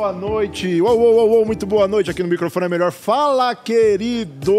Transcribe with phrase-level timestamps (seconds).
[0.00, 0.80] boa noite.
[0.80, 2.10] Uou, uou, uou, muito boa noite.
[2.10, 2.90] Aqui no microfone é melhor.
[2.90, 4.54] Fala, querido!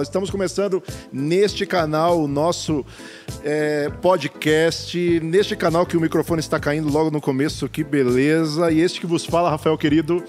[0.00, 0.80] Estamos começando
[1.12, 2.86] neste canal o nosso
[3.42, 5.18] é, podcast.
[5.18, 7.68] Neste canal que o microfone está caindo logo no começo.
[7.68, 8.70] Que beleza.
[8.70, 10.22] E este que vos fala, Rafael, querido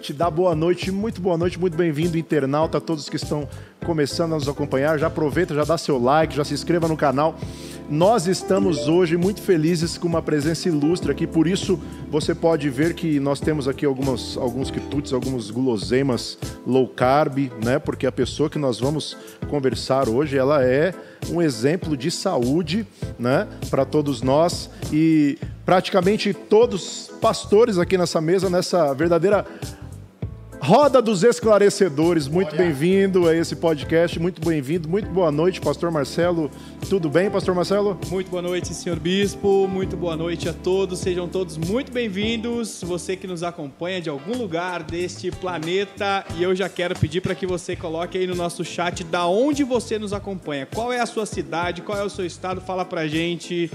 [0.00, 3.46] te dá boa noite, muito boa noite, muito bem-vindo, internauta, todos que estão
[3.84, 4.98] começando a nos acompanhar.
[4.98, 7.36] Já aproveita, já dá seu like, já se inscreva no canal.
[7.90, 11.76] Nós estamos hoje muito felizes com uma presença ilustre aqui, por isso
[12.08, 17.80] você pode ver que nós temos aqui algumas, alguns quitutes, alguns guloseimas low carb, né?
[17.80, 19.16] Porque a pessoa que nós vamos
[19.48, 20.94] conversar hoje, ela é
[21.30, 22.86] um exemplo de saúde,
[23.18, 23.48] né?
[23.68, 25.36] Para todos nós e
[25.66, 29.44] praticamente todos pastores aqui nessa mesa, nessa verdadeira
[30.62, 36.50] Roda dos Esclarecedores, muito bem-vindo a esse podcast, muito bem-vindo, muito boa noite, Pastor Marcelo.
[36.88, 37.98] Tudo bem, Pastor Marcelo?
[38.10, 42.82] Muito boa noite, senhor Bispo, muito boa noite a todos, sejam todos muito bem-vindos.
[42.84, 47.34] Você que nos acompanha de algum lugar deste planeta, e eu já quero pedir para
[47.34, 51.06] que você coloque aí no nosso chat da onde você nos acompanha, qual é a
[51.06, 53.70] sua cidade, qual é o seu estado, fala pra gente.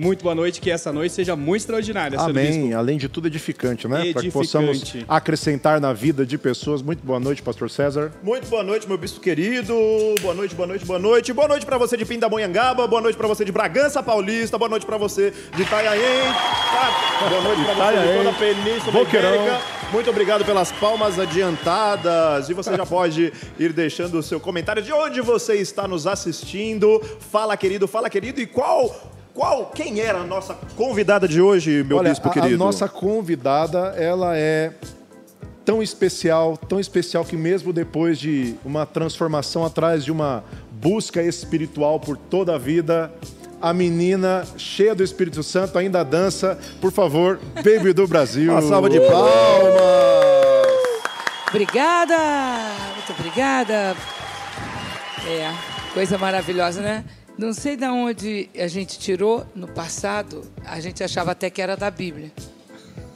[0.00, 2.18] Muito boa noite, que essa noite seja muito extraordinária.
[2.18, 2.72] Amém.
[2.72, 3.96] Além de tudo, edificante, né?
[3.96, 4.14] Edificante.
[4.14, 6.80] Para que possamos acrescentar na vida de pessoas.
[6.80, 8.10] Muito boa noite, Pastor César.
[8.22, 9.74] Muito boa noite, meu bispo querido.
[10.22, 11.32] Boa noite, boa noite, boa noite.
[11.34, 12.86] Boa noite para você de Pindamonhangaba.
[12.86, 14.56] Boa noite para você de Bragança Paulista.
[14.56, 16.28] Boa noite para você de Itanhaém.
[16.28, 19.34] Ah, boa noite para você de toda a Península Boqueirão.
[19.34, 19.60] Ibérica.
[19.92, 22.48] Muito obrigado pelas palmas adiantadas.
[22.48, 27.02] E você já pode ir deixando o seu comentário de onde você está nos assistindo.
[27.30, 28.40] Fala, querido, fala, querido.
[28.40, 32.54] E qual qual, quem era a nossa convidada de hoje, meu Olha, bispo a, querido?
[32.54, 34.72] a nossa convidada, ela é
[35.64, 40.42] tão especial, tão especial que mesmo depois de uma transformação atrás de uma
[40.72, 43.12] busca espiritual por toda a vida,
[43.60, 46.58] a menina cheia do Espírito Santo ainda dança.
[46.80, 48.50] Por favor, Baby do Brasil.
[48.50, 49.80] Uma salva de palmas.
[51.48, 52.16] Obrigada,
[52.94, 53.96] muito obrigada.
[55.26, 55.52] É,
[55.92, 57.04] coisa maravilhosa, né?
[57.40, 61.74] Não sei de onde a gente tirou no passado, a gente achava até que era
[61.74, 62.30] da Bíblia.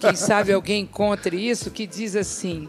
[0.01, 2.67] Quem sabe alguém encontre isso que diz assim.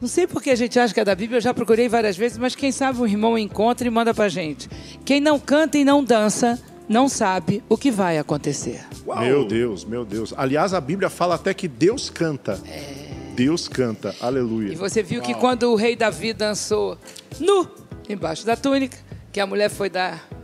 [0.00, 2.38] Não sei porque a gente acha que é da Bíblia, eu já procurei várias vezes,
[2.38, 4.68] mas quem sabe um irmão encontra e manda pra gente.
[5.04, 8.84] Quem não canta e não dança, não sabe o que vai acontecer.
[9.06, 9.20] Uau.
[9.20, 10.34] Meu Deus, meu Deus.
[10.36, 12.60] Aliás, a Bíblia fala até que Deus canta.
[12.66, 13.32] É...
[13.36, 14.72] Deus canta, aleluia.
[14.72, 15.26] E você viu Uau.
[15.28, 16.98] que quando o rei Davi dançou
[17.38, 17.70] nu,
[18.08, 18.98] embaixo da túnica,
[19.30, 20.34] que a mulher foi dar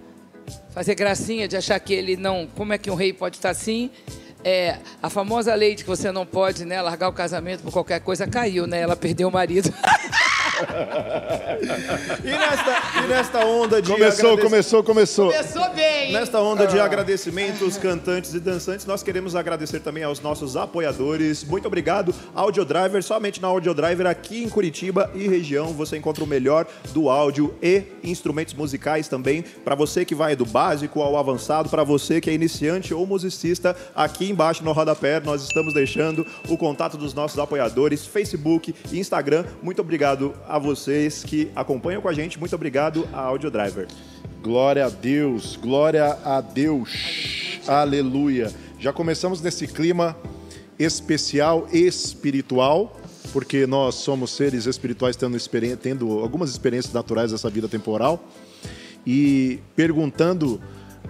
[0.73, 2.47] fazer gracinha de achar que ele não.
[2.57, 3.91] Como é que um rei pode estar assim?
[4.43, 8.01] É, a famosa lei de que você não pode né, largar o casamento por qualquer
[8.01, 8.81] coisa caiu, né?
[8.81, 9.73] Ela perdeu o marido.
[12.23, 13.91] e, nesta, e nesta onda de.
[13.91, 14.51] Começou, agradec...
[14.51, 15.33] começou, começou.
[15.33, 16.13] Começou bem.
[16.13, 21.45] Nesta onda de agradecimentos, cantantes e dançantes, nós queremos agradecer também aos nossos apoiadores.
[21.45, 23.03] Muito obrigado, Audio Driver.
[23.03, 27.55] Somente na Audio Driver, aqui em Curitiba e região, você encontra o melhor do áudio
[27.63, 29.43] e instrumentos musicais também.
[29.43, 33.77] Para você que vai do básico ao avançado, para você que é iniciante ou musicista,
[33.95, 39.45] aqui embaixo no rodapé nós estamos deixando o contato dos nossos apoiadores, Facebook e Instagram.
[39.63, 42.39] Muito obrigado a vocês que acompanham com a gente.
[42.39, 43.87] Muito obrigado a Audio Driver.
[44.43, 47.61] Glória a Deus, glória a Deus.
[47.69, 48.53] Aleluia.
[48.79, 50.17] Já começamos nesse clima
[50.77, 53.01] especial espiritual,
[53.33, 55.39] porque nós somos seres espirituais tendo,
[55.81, 58.25] tendo algumas experiências naturais dessa vida temporal.
[59.07, 60.61] E perguntando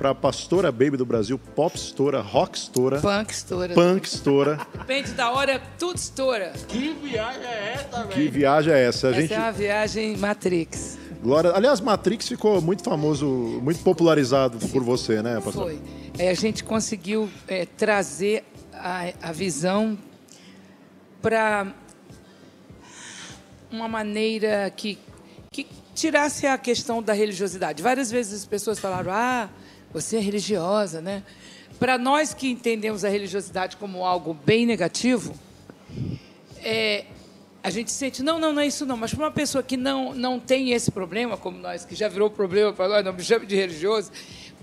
[0.00, 4.66] para a pastora baby do Brasil, pop estoura, rock estoura, punk estoura, punk estoura.
[4.72, 6.54] Depende da hora, tudo estoura.
[6.66, 8.08] Que viagem é essa, velho?
[8.08, 9.08] Que viagem é essa?
[9.08, 9.34] A essa gente...
[9.34, 10.98] é uma viagem Matrix.
[11.22, 11.52] Glória.
[11.54, 13.26] Aliás, Matrix ficou muito famoso,
[13.62, 15.64] muito popularizado por você, né, pastor?
[15.64, 15.82] Foi.
[16.18, 19.98] É, a gente conseguiu é, trazer a, a visão
[21.20, 21.74] para
[23.70, 24.98] uma maneira que,
[25.52, 27.82] que tirasse a questão da religiosidade.
[27.82, 29.50] Várias vezes as pessoas falaram: ah,
[29.92, 31.22] você é religiosa, né?
[31.78, 35.34] Para nós que entendemos a religiosidade como algo bem negativo,
[36.62, 37.06] é,
[37.62, 38.96] a gente sente, não, não, não é isso não.
[38.96, 42.30] Mas para uma pessoa que não, não tem esse problema, como nós, que já virou
[42.30, 44.10] problema para nós, não me chame de religioso,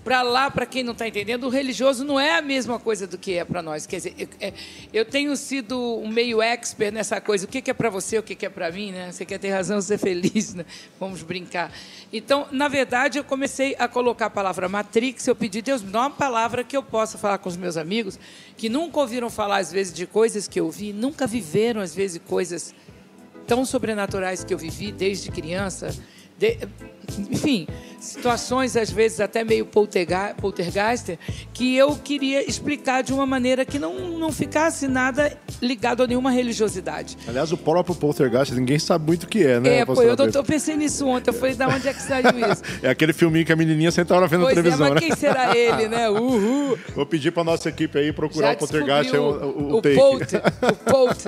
[0.08, 3.18] para lá, para quem não está entendendo, o religioso não é a mesma coisa do
[3.18, 3.86] que é para nós.
[3.86, 4.54] Quer dizer, eu, é,
[4.90, 7.44] eu, tenho sido um meio expert nessa coisa.
[7.44, 9.12] O que é para você, o que é para mim, né?
[9.12, 10.64] Você quer ter razão, ser feliz, né?
[10.98, 11.70] Vamos brincar.
[12.10, 15.26] Então, na verdade, eu comecei a colocar a palavra Matrix.
[15.26, 18.18] Eu pedi, Deus, me dá uma palavra que eu possa falar com os meus amigos
[18.56, 22.18] que nunca ouviram falar, às vezes, de coisas que eu vi, nunca viveram, às vezes,
[22.26, 22.74] coisas
[23.46, 25.94] tão sobrenaturais que eu vivi desde criança
[26.38, 26.58] de-
[27.30, 27.66] enfim,
[28.00, 31.18] situações às vezes até meio poltergeister,
[31.52, 36.30] que eu queria explicar de uma maneira que não, não ficasse nada ligado a nenhuma
[36.30, 37.16] religiosidade.
[37.26, 39.78] Aliás, o próprio poltergeist, ninguém sabe muito o que é, né?
[39.78, 42.62] é, pô, eu, eu pensei nisso ontem, eu falei, da onde é que saiu isso?
[42.82, 45.00] É aquele filminho que a menininha senta hora vendo pois é, televisão, mas né?
[45.00, 46.08] quem será ele, né?
[46.10, 46.78] Uhul!
[46.94, 49.82] Vou pedir pra nossa equipe aí procurar Já o poltergeist, descobriu o, o, o o
[49.82, 49.96] take.
[49.96, 51.24] Polt, o Polt.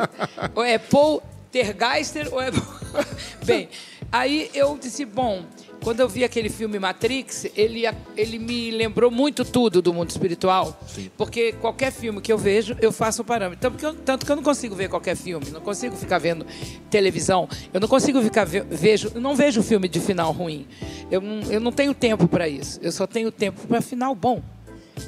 [0.69, 2.51] É Poltergeister ou é...
[3.45, 3.69] Bem,
[4.13, 5.43] aí eu disse, bom,
[5.83, 7.83] quando eu vi aquele filme Matrix, ele,
[8.17, 10.79] ele me lembrou muito tudo do mundo espiritual.
[11.17, 13.61] Porque qualquer filme que eu vejo, eu faço um parâmetro.
[13.61, 16.47] Tanto que, eu, tanto que eu não consigo ver qualquer filme, não consigo ficar vendo
[16.91, 20.67] televisão, eu não consigo ficar ve, vejo, não vejo filme de final ruim.
[21.11, 22.79] Eu, não- eu não tenho tempo para isso.
[22.83, 24.43] Eu só tenho tempo para final bom.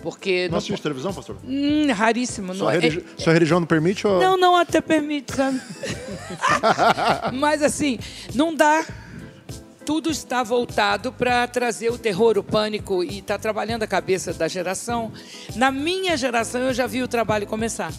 [0.00, 1.37] Porque Não assiste televisão, pastor?
[1.44, 2.55] Hum, raríssimo.
[2.55, 4.06] Sua, Não, é- religi- sua religião não permite?
[4.06, 4.21] Ou...
[4.21, 5.61] não, não, até permite, sabe?
[7.35, 7.99] Mas assim,
[8.35, 8.85] não dá.
[9.84, 14.46] Tudo está voltado para trazer o terror, o pânico e está trabalhando a cabeça da
[14.46, 15.12] geração.
[15.56, 17.93] Na minha geração eu já vi o trabalho começar.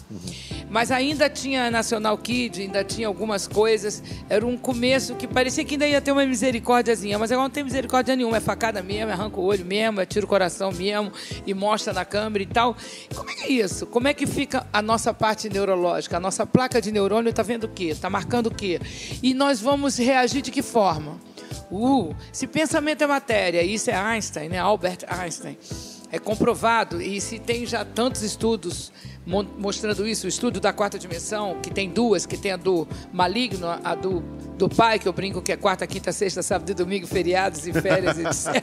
[0.70, 4.02] Mas ainda tinha National Kid, ainda tinha algumas coisas.
[4.28, 7.62] Era um começo que parecia que ainda ia ter uma misericórdiazinha, mas agora não tem
[7.62, 8.38] misericórdia nenhuma.
[8.38, 11.12] É facada mesmo, é arranca o olho mesmo, é tira o coração mesmo
[11.46, 12.76] e mostra na câmera e tal.
[13.14, 13.86] Como é que é isso?
[13.86, 16.16] Como é que fica a nossa parte neurológica?
[16.16, 17.84] A nossa placa de neurônio está vendo o quê?
[17.84, 18.80] Está marcando o quê?
[19.22, 21.20] E nós vamos reagir de que forma?
[21.70, 24.58] Uh, se pensamento é matéria, isso é Einstein, né?
[24.58, 25.58] Albert Einstein.
[26.10, 28.92] É comprovado, e se tem já tantos estudos
[29.26, 33.66] mostrando isso, o estudo da quarta dimensão, que tem duas, que tem a do maligno,
[33.68, 34.20] a do,
[34.58, 37.72] do pai, que eu brinco que é quarta, quinta, sexta, sábado e domingo, feriados e
[37.72, 38.62] férias, etc.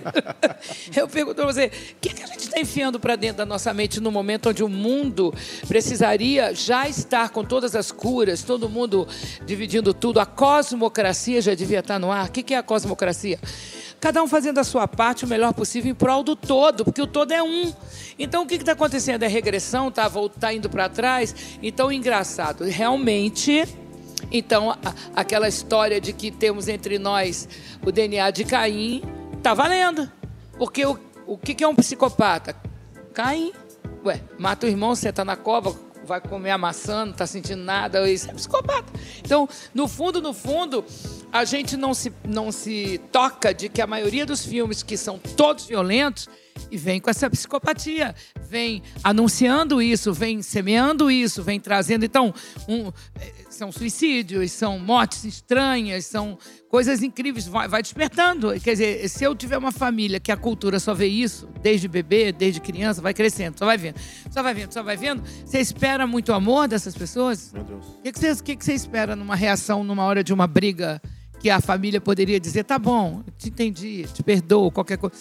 [0.96, 3.74] Eu pergunto para você, o que, que a gente está enfiando para dentro da nossa
[3.74, 5.34] mente no momento onde o mundo
[5.68, 9.08] precisaria já estar com todas as curas, todo mundo
[9.46, 12.28] dividindo tudo, a cosmocracia já devia estar no ar.
[12.28, 13.40] O que, que é a cosmocracia?
[14.02, 17.06] Cada um fazendo a sua parte o melhor possível em prol do todo, porque o
[17.06, 17.72] todo é um.
[18.18, 19.22] Então o que está acontecendo?
[19.22, 21.36] É regressão, está tá indo para trás?
[21.62, 23.64] Então, engraçado, realmente.
[24.32, 24.76] Então,
[25.16, 27.48] aquela história de que temos entre nós
[27.86, 29.04] o DNA de Caim,
[29.44, 30.12] tá valendo.
[30.58, 30.98] Porque o,
[31.28, 32.56] o que, que é um psicopata?
[33.14, 33.54] Caim.
[34.04, 35.76] Ué, mata o irmão, senta na cova,
[36.12, 38.92] vai comer a maçã, não está sentindo nada, isso é psicopata.
[39.20, 40.84] Então, no fundo, no fundo,
[41.32, 45.18] a gente não se, não se toca de que a maioria dos filmes que são
[45.18, 46.28] todos violentos
[46.70, 48.14] e vem com essa psicopatia,
[48.50, 52.04] vem anunciando isso, vem semeando isso, vem trazendo.
[52.04, 52.34] Então,
[52.68, 52.92] um,
[53.62, 56.36] são suicídios, são mortes estranhas, são
[56.68, 58.60] coisas incríveis, vai, vai despertando.
[58.60, 62.32] Quer dizer, se eu tiver uma família que a cultura só vê isso, desde bebê,
[62.32, 63.98] desde criança, vai crescendo, só vai vendo,
[64.32, 65.22] só vai vendo, só vai vendo.
[65.46, 67.54] Você espera muito amor dessas pessoas?
[67.54, 67.86] Meu Deus.
[67.86, 71.00] O que, que, você, que que você espera numa reação, numa hora de uma briga,
[71.40, 75.18] que a família poderia dizer, tá bom, te entendi, te perdoo, qualquer coisa.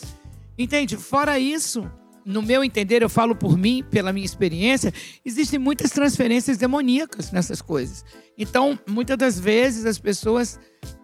[0.57, 0.97] Entende?
[0.97, 1.91] Fora isso,
[2.31, 4.93] no meu entender, eu falo por mim, pela minha experiência,
[5.25, 8.05] existem muitas transferências demoníacas nessas coisas.
[8.39, 10.59] Então, muitas das vezes, as pessoas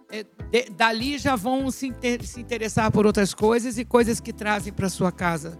[0.09, 4.31] é, de- dali já vão se, inter- se interessar por outras coisas e coisas que
[4.33, 5.57] trazem para sua casa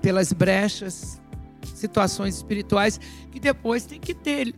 [0.00, 1.20] pelas brechas,
[1.74, 2.98] situações espirituais
[3.30, 4.54] que depois tem que ter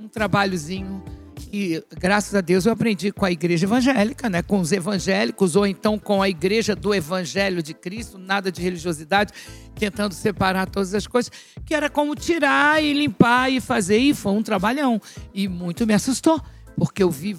[0.00, 1.02] um trabalhozinho
[1.34, 4.42] que, graças a Deus, eu aprendi com a igreja evangélica, né?
[4.42, 9.32] com os evangélicos, ou então com a igreja do Evangelho de Cristo, nada de religiosidade,
[9.74, 11.30] tentando separar todas as coisas,
[11.66, 15.00] que era como tirar e limpar e fazer, e foi um trabalhão.
[15.32, 16.40] E muito me assustou,
[16.76, 17.36] porque eu vi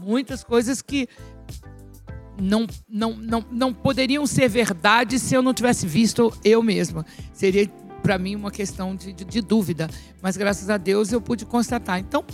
[0.00, 1.08] muitas coisas que
[2.40, 7.04] não, não, não, não poderiam ser verdade se eu não tivesse visto eu mesma.
[7.32, 7.68] Seria,
[8.02, 9.88] para mim, uma questão de, de, de dúvida.
[10.22, 11.98] Mas, graças a Deus, eu pude constatar.
[11.98, 12.24] Então,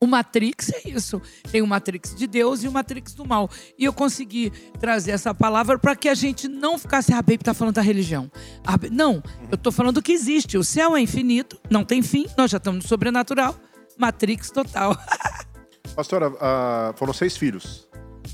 [0.00, 1.20] o Matrix é isso.
[1.50, 3.48] Tem o Matrix de Deus e o Matrix do mal.
[3.78, 7.54] E eu consegui trazer essa palavra para que a gente não ficasse, ah, Baby está
[7.54, 8.30] falando da religião.
[8.66, 10.58] Ah, não, eu estou falando que existe.
[10.58, 13.54] O céu é infinito, não tem fim, nós já estamos no sobrenatural.
[13.96, 14.96] Matrix total.
[15.94, 17.88] Pastora, ah, foram seis filhos.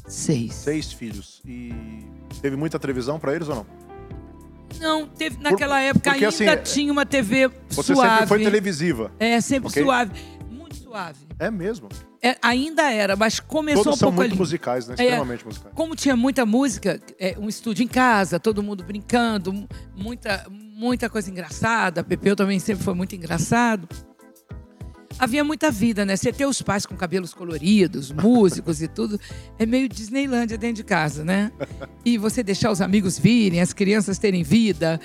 [0.06, 0.54] Seis.
[0.54, 1.40] Seis filhos.
[1.44, 1.72] E
[2.40, 3.66] teve muita televisão pra eles ou não?
[4.80, 8.10] Não, teve, naquela época porque, ainda assim, tinha uma TV Você suave.
[8.12, 9.12] sempre foi televisiva.
[9.18, 9.82] É, sempre Ok?
[9.82, 10.12] suave.
[10.90, 11.18] Muito suave.
[11.38, 11.88] É mesmo.
[12.22, 14.38] É, ainda era, mas começou Todos um são pouco muito ali.
[14.38, 14.94] musicais, né?
[14.98, 15.02] É.
[15.04, 15.74] Extremamente musicais.
[15.74, 21.08] Como tinha muita música, é, um estúdio em casa, todo mundo brincando, mu- muita, muita
[21.08, 22.02] coisa engraçada.
[22.04, 23.88] Pepeu também sempre foi muito engraçado.
[25.18, 26.16] Havia muita vida, né?
[26.16, 29.20] Você ter os pais com cabelos coloridos, músicos e tudo,
[29.58, 31.52] é meio Disneylândia dentro de casa, né?
[32.04, 34.98] E você deixar os amigos virem, as crianças terem vida.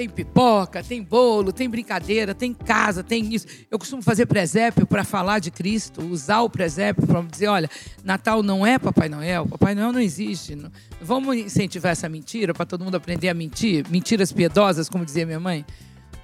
[0.00, 3.46] Tem pipoca, tem bolo, tem brincadeira, tem casa, tem isso.
[3.70, 7.68] Eu costumo fazer presépio para falar de Cristo, usar o presépio para dizer, olha,
[8.02, 10.56] Natal não é Papai Noel, Papai Noel não existe.
[11.02, 15.38] Vamos incentivar essa mentira para todo mundo aprender a mentir, mentiras piedosas, como dizia minha
[15.38, 15.66] mãe.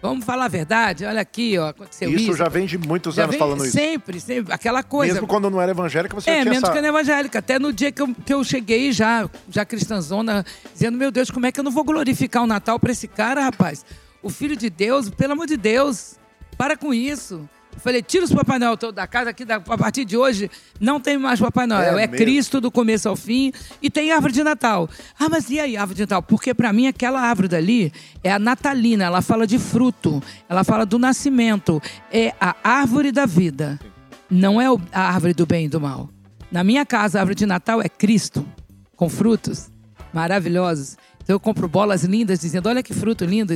[0.09, 1.05] Vamos falar a verdade.
[1.05, 2.25] Olha aqui, ó, aconteceu isso.
[2.25, 3.73] Isso já vem de muitos Já anos falando isso.
[3.73, 5.15] sempre, sempre, aquela coisa.
[5.15, 6.73] Mesmo quando não era evangélica, você É, tinha menos essa...
[6.73, 7.39] que na evangélica.
[7.39, 11.47] Até no dia que eu, que eu cheguei já, já cristãzona, dizendo, meu Deus, como
[11.47, 13.85] é que eu não vou glorificar o Natal para esse cara, rapaz?
[14.23, 16.17] O filho de Deus, pelo amor de Deus,
[16.57, 17.49] para com isso.
[17.77, 20.51] Eu falei, tira os Papai Noel todo da casa, aqui da- a partir de hoje
[20.81, 21.99] não tem mais Papai Noel.
[21.99, 22.09] É É?
[22.09, 23.53] Cristo do começo ao fim
[23.83, 24.89] e tem árvore de Natal.
[25.19, 26.23] Ah, mas e aí, árvore de Natal?
[26.23, 27.93] Porque para mim aquela árvore dali
[28.25, 31.81] é a natalina, ela fala de fruto, ela fala do nascimento,
[32.11, 33.79] é a árvore da vida.
[34.29, 36.09] Não é a árvore do bem e do mal.
[36.51, 38.45] Na minha casa, a árvore de Natal é Cristo,
[38.97, 39.69] com frutos
[40.13, 40.97] maravilhosos.
[41.23, 43.53] Então eu compro bolas lindas, dizendo: olha que fruto lindo.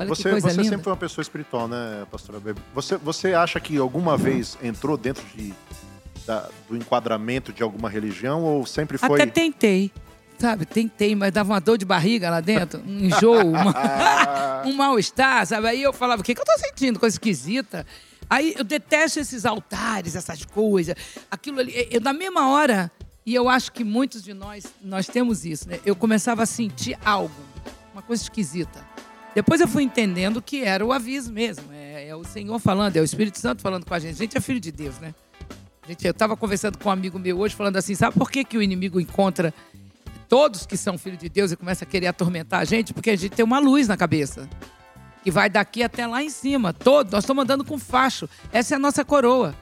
[0.00, 0.64] Olha Você, você linda.
[0.64, 2.60] sempre foi uma pessoa espiritual, né, pastora Bebe?
[2.74, 5.52] Você, você acha que alguma vez entrou dentro de,
[6.26, 9.20] da- do enquadramento de alguma religião ou sempre foi...
[9.20, 9.90] Até tentei,
[10.38, 10.64] sabe?
[10.66, 15.66] Tentei, mas dava uma dor de barriga lá dentro, um enjoo, uma- um mal-estar, sabe?
[15.68, 16.98] Aí eu falava: o que, que eu tô sentindo?
[16.98, 17.86] Coisa esquisita.
[18.30, 20.94] Aí eu detesto esses altares, essas coisas,
[21.30, 21.88] aquilo ali.
[21.90, 22.90] Eu, na mesma hora,
[23.24, 25.80] e eu acho que muitos de nós, nós temos isso, né?
[25.84, 27.32] Eu começava a sentir algo,
[27.92, 28.84] uma coisa esquisita.
[29.38, 31.72] Depois eu fui entendendo que era o aviso mesmo.
[31.72, 34.14] É, é o Senhor falando, é o Espírito Santo falando com a gente.
[34.14, 35.14] A gente é filho de Deus, né?
[35.86, 38.58] Gente, eu estava conversando com um amigo meu hoje, falando assim: sabe por que, que
[38.58, 39.54] o inimigo encontra
[40.28, 42.92] todos que são filhos de Deus e começa a querer atormentar a gente?
[42.92, 44.50] Porque a gente tem uma luz na cabeça.
[45.22, 46.72] Que vai daqui até lá em cima.
[46.72, 48.28] Todo, nós estamos andando com facho.
[48.52, 49.54] Essa é a nossa coroa.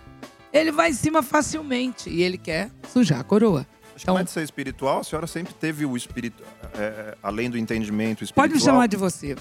[0.55, 3.67] Ele vai em cima facilmente e ele quer sujar a coroa.
[3.95, 6.43] Acho que Então, mais de ser espiritual, a senhora sempre teve o espírito,
[6.79, 8.45] é, além do entendimento espiritual.
[8.45, 9.37] pode me chamar de você.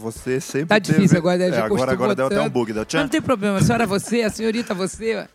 [0.00, 0.94] Você sempre Tá teve...
[0.98, 1.56] difícil agora, né?
[1.56, 2.72] É, agora, agora deu até um bug.
[2.72, 5.28] Da Mas Não tem problema, a senhora é você, a senhorita é você.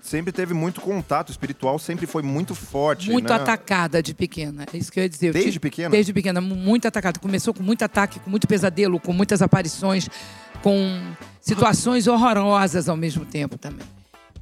[0.00, 3.10] Sempre teve muito contato espiritual, sempre foi muito forte.
[3.10, 3.34] Muito né?
[3.36, 4.66] atacada de pequena.
[4.70, 5.32] É isso que eu ia dizer.
[5.32, 5.88] Desde pequena?
[5.88, 7.18] Desde pequena, mu- muito atacada.
[7.18, 10.06] Começou com muito ataque, com muito pesadelo, com muitas aparições,
[10.62, 11.00] com
[11.40, 13.86] situações horrorosas ao mesmo tempo também.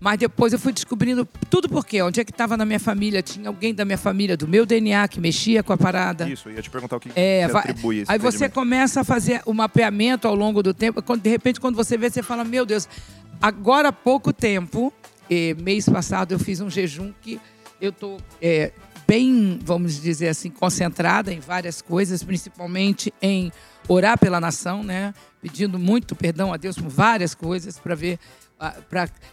[0.02, 2.02] Mas depois eu fui descobrindo tudo por quê.
[2.02, 3.22] Onde é que estava na minha família?
[3.22, 6.28] Tinha alguém da minha família, do meu DNA, que mexia com a parada.
[6.28, 9.04] Isso, eu ia te perguntar o que É, você atribui esse aí você começa a
[9.04, 11.00] fazer o mapeamento ao longo do tempo.
[11.04, 12.88] Quando, de repente, quando você vê, você fala: Meu Deus,
[13.40, 14.92] agora há pouco tempo,
[15.30, 17.40] eh, mês passado, eu fiz um jejum que
[17.80, 18.18] eu estou
[19.06, 23.52] bem, vamos dizer assim, concentrada em várias coisas, principalmente em
[23.86, 25.14] orar pela nação, né?
[25.40, 28.18] Pedindo muito perdão a Deus por várias coisas para ver.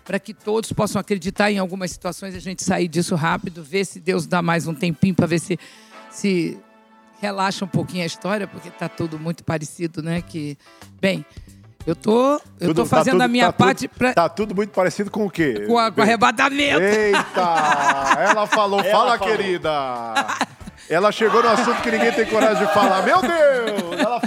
[0.06, 4.00] Para que todos possam acreditar em algumas situações, a gente sair disso rápido, ver se
[4.00, 5.60] Deus dá mais um tempinho para ver se,
[6.10, 6.58] se
[7.22, 10.22] relaxa um pouquinho a história, porque tá tudo muito parecido, né?
[10.22, 10.58] Que,
[11.02, 11.26] bem,
[11.86, 14.30] eu tô, eu Tudo- tô tá fazendo tudo- a minha tá tudo- parte pra, Tá
[14.30, 15.66] tudo muito parecido com o quê?
[15.68, 16.82] com, a- com arrebatamento.
[16.82, 18.16] Eita!
[18.20, 19.72] Ela falou, fala, querida!
[20.90, 23.04] Ela chegou no assunto que ninguém tem coragem de falar.
[23.04, 23.79] Meu Deus!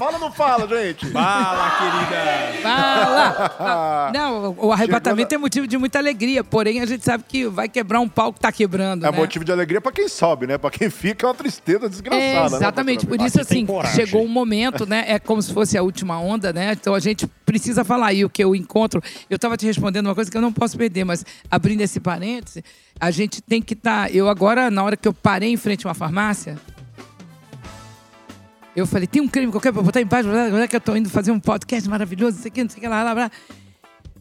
[0.02, 1.06] Fala ou não fala, gente?
[1.10, 2.62] Fala, querida.
[2.62, 4.10] Fala!
[4.12, 7.68] Não, o- arrebatamento Chegou é motivo de muita alegria, porém a gente sabe que vai
[7.68, 9.16] quebrar um pau que tá quebrando, É né?
[9.16, 10.58] motivo de alegria pra quem sobe, né?
[10.58, 12.56] Pra quem fica é uma tristeza desgraçada, É, né?
[12.56, 15.04] exatamente, por pastora isso assim, chegou um momento, né?
[15.06, 16.72] É como se fosse a última onda, né?
[16.72, 18.12] Então a gente precisa falar.
[18.12, 20.76] E o que eu encontro, eu estava te respondendo uma coisa que eu não posso
[20.76, 22.64] perder, mas abrindo esse parêntese,
[22.98, 24.12] a gente tem que estar.
[24.14, 26.58] eu agora, na hora que eu parei em frente a uma farmácia,
[28.74, 30.28] eu falei, tem um crime qualquer para botar embaixo,
[30.68, 32.80] que eu tô indo fazer um podcast maravilhoso, não sei o que, não sei o
[32.80, 33.30] que, lá, lá, lá.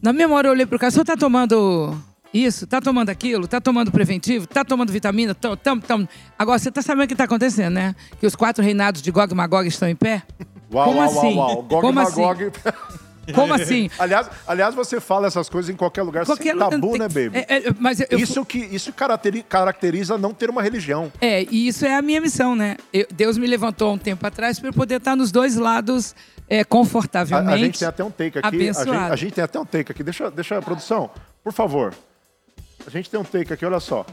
[0.02, 1.96] Na mesma hora eu olhei pro cara, o senhor tá tomando
[2.34, 2.66] isso?
[2.66, 3.46] Tá tomando aquilo?
[3.46, 4.46] Tá tomando preventivo?
[4.46, 5.34] Tá tomando vitamina?
[5.34, 6.08] Tam, tam, tam.
[6.38, 7.94] Agora, você tá sabendo o que tá acontecendo, né?
[8.18, 10.22] Que os quatro reinados de Gog e Magog estão em pé?
[10.72, 11.36] Uau, Como uau, assim?
[11.36, 11.62] uau, uau.
[11.62, 12.22] Gog Como e assim?
[13.34, 13.88] Como assim?
[13.98, 17.30] aliás, aliás, você fala essas coisas em qualquer lugar Qualquer sem tabu, né, baby?
[17.48, 21.12] É, é, mas eu- isso que isso caracteri- caracteriza não ter uma religião.
[21.20, 22.76] É, e isso é a minha missão, né?
[22.92, 26.14] Eu- Deus me levantou há um tempo atrás para eu poder estar nos dois lados
[26.48, 27.52] é, A, confortavelmente.
[27.54, 28.46] a gente tem até um take aqui.
[28.68, 30.02] A gente, a gente tem até um take aqui.
[30.02, 31.08] Deixa, deixa a produção,
[31.44, 31.94] por favor.
[32.84, 34.04] A gente tem um take aqui, olha só.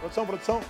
[0.00, 0.60] Produção, produção.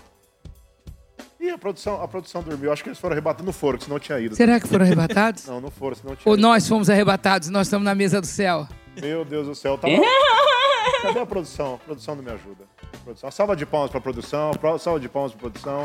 [1.40, 2.72] Ih, a produção, a produção dormiu.
[2.72, 4.34] Acho que eles foram arrebatando no foro, que senão tinha ido.
[4.34, 5.46] Será que foram arrebatados?
[5.46, 6.42] Não, não foram, senão tinha Ou ido.
[6.42, 8.66] nós fomos arrebatados, nós estamos na mesa do céu?
[9.00, 9.78] Meu Deus do céu.
[9.78, 9.92] Tava...
[11.02, 11.74] Cadê a produção?
[11.74, 12.64] A produção não me ajuda.
[13.04, 13.30] Produção.
[13.30, 14.50] Salva de palmas pra produção.
[14.52, 15.84] pro- Salva de palmas pra produção.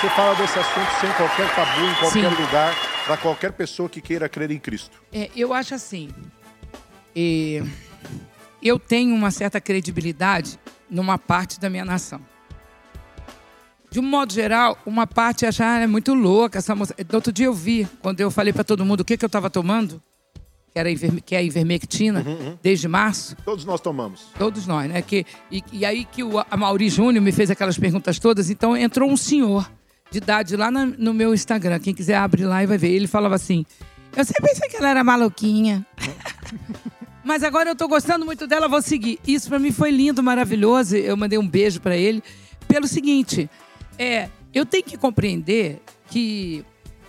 [0.00, 2.42] Você fala desse assunto sem qualquer tabu, em qualquer Sim.
[2.42, 2.74] lugar,
[3.06, 5.02] pra qualquer pessoa que queira crer em Cristo.
[5.12, 6.10] É, eu acho assim.
[7.16, 7.62] é,
[8.62, 10.58] eu tenho uma certa credibilidade
[10.90, 12.20] numa parte da minha nação.
[13.90, 16.94] de um modo geral, uma parte acha, ah, é muito louca essa moça.
[17.12, 19.48] Outro dia eu vi, quando eu falei para todo mundo o que, que eu estava
[19.48, 20.02] tomando,
[20.72, 20.88] que, era
[21.24, 22.24] que é a ivermectina,
[22.60, 23.36] desde março.
[23.44, 24.26] Todos nós tomamos.
[24.36, 25.00] Todos nós, né?
[25.00, 28.76] Que, e, e aí que o a Mauri Júnior me fez aquelas perguntas todas, então
[28.76, 29.70] entrou um senhor
[30.10, 31.78] de idade lá na- no meu Instagram.
[31.78, 32.88] Quem quiser abre lá e vai ver.
[32.90, 33.64] Ele falava assim:
[34.16, 35.86] Eu sempre pensei que ela era maluquinha.
[37.24, 39.18] Mas agora eu tô gostando muito dela, vou seguir.
[39.26, 40.94] Isso pra mim foi lindo, maravilhoso.
[40.94, 42.22] Eu mandei um beijo pra ele.
[42.68, 43.48] Pelo seguinte,
[43.98, 46.62] é, eu tenho que compreender que,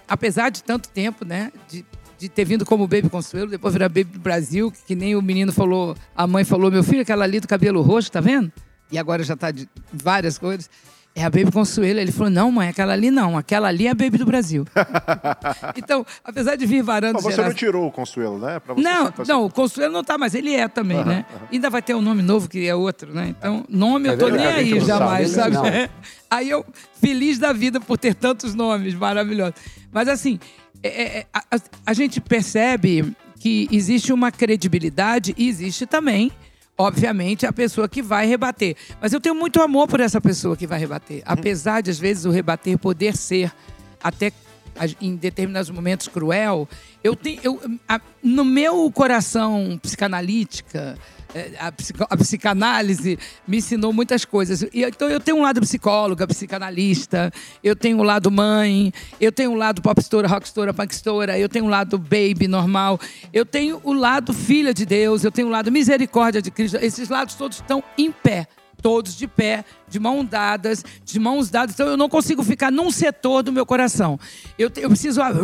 [0.07, 1.85] apesar de tanto tempo, né, de,
[2.17, 5.21] de ter vindo como Baby Consuelo, depois virar Baby do Brasil, que, que nem o
[5.21, 8.51] menino falou, a mãe falou, meu filho, aquela ali do cabelo roxo, tá vendo?
[8.91, 10.69] E agora já tá de várias cores.
[11.17, 11.97] É a Baby Consuelo.
[11.99, 13.37] Ele falou, não, mãe, aquela ali não.
[13.37, 14.65] Aquela ali é a Baby do Brasil.
[15.77, 18.61] então, apesar de vir varando Mas você gerações- não tirou o Consuelo, né?
[18.67, 21.25] Você não, não, o Consuelo não tá, mas ele é também, né?
[21.51, 23.33] Ainda vai ter um nome novo que é outro, né?
[23.37, 25.69] Então, nome eu É tô nem verdade, aí não jamais, sabe, sabe?
[25.79, 25.89] não.
[26.29, 26.65] Aí eu,
[26.99, 29.55] feliz da vida por ter tantos nomes maravilhosos.
[29.91, 30.37] Mas assim,
[30.83, 36.31] é- é- é, a, a- a gente percebe que existe uma credibilidade e existe também,
[36.77, 38.75] obviamente, a pessoa que vai rebater.
[39.01, 41.21] Mas eu tenho muito amor por essa pessoa que vai rebater.
[41.25, 43.51] Apesar de, às vezes, o rebater poder ser
[44.03, 44.31] até
[44.99, 46.67] em determinados momentos cruel,
[47.01, 50.97] eu tenho eu, a- no meu coração psicanalítica,
[51.59, 54.63] a, psico- a psicanálise me ensinou muitas coisas.
[54.73, 57.31] E, então eu tenho um lado psicóloga, psicanalista,
[57.63, 61.69] eu tenho um lado mãe, eu tenho um lado popstora, rockstora, punkstora, eu tenho um
[61.69, 62.99] lado baby normal,
[63.33, 66.77] eu tenho o lado filha de Deus, eu tenho o lado misericórdia de Cristo.
[66.77, 68.47] Esses lados todos estão em pé
[68.81, 71.73] todos de pé, de mãos dadas, de mãos dadas.
[71.73, 74.19] Então eu não consigo ficar num setor do meu coração.
[74.59, 75.39] Eu, eu preciso ab-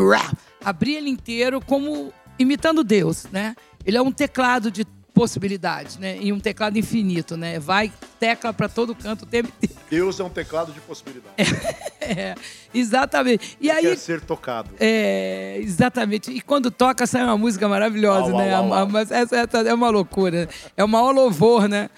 [0.63, 3.55] abrir ele inteiro como imitando Deus, né?
[3.83, 6.17] Ele é um teclado de possibilidades, né?
[6.21, 7.60] E um teclado infinito, né?
[7.60, 9.82] Vai tecla para todo canto o tempo inteiro.
[9.89, 11.36] Deus é um teclado de possibilidades.
[12.04, 12.36] É,
[12.74, 13.56] exatamente.
[13.62, 14.71] E aí Quer ser tocado.
[14.80, 16.32] é, exatamente.
[16.32, 18.54] E quando toca, sai uma música maravilhosa, Au, né?
[18.54, 18.89] au, au, A- a- au.
[18.89, 20.50] Mas essa, essa é uma loucura.
[20.76, 21.89] É uma louvor, né?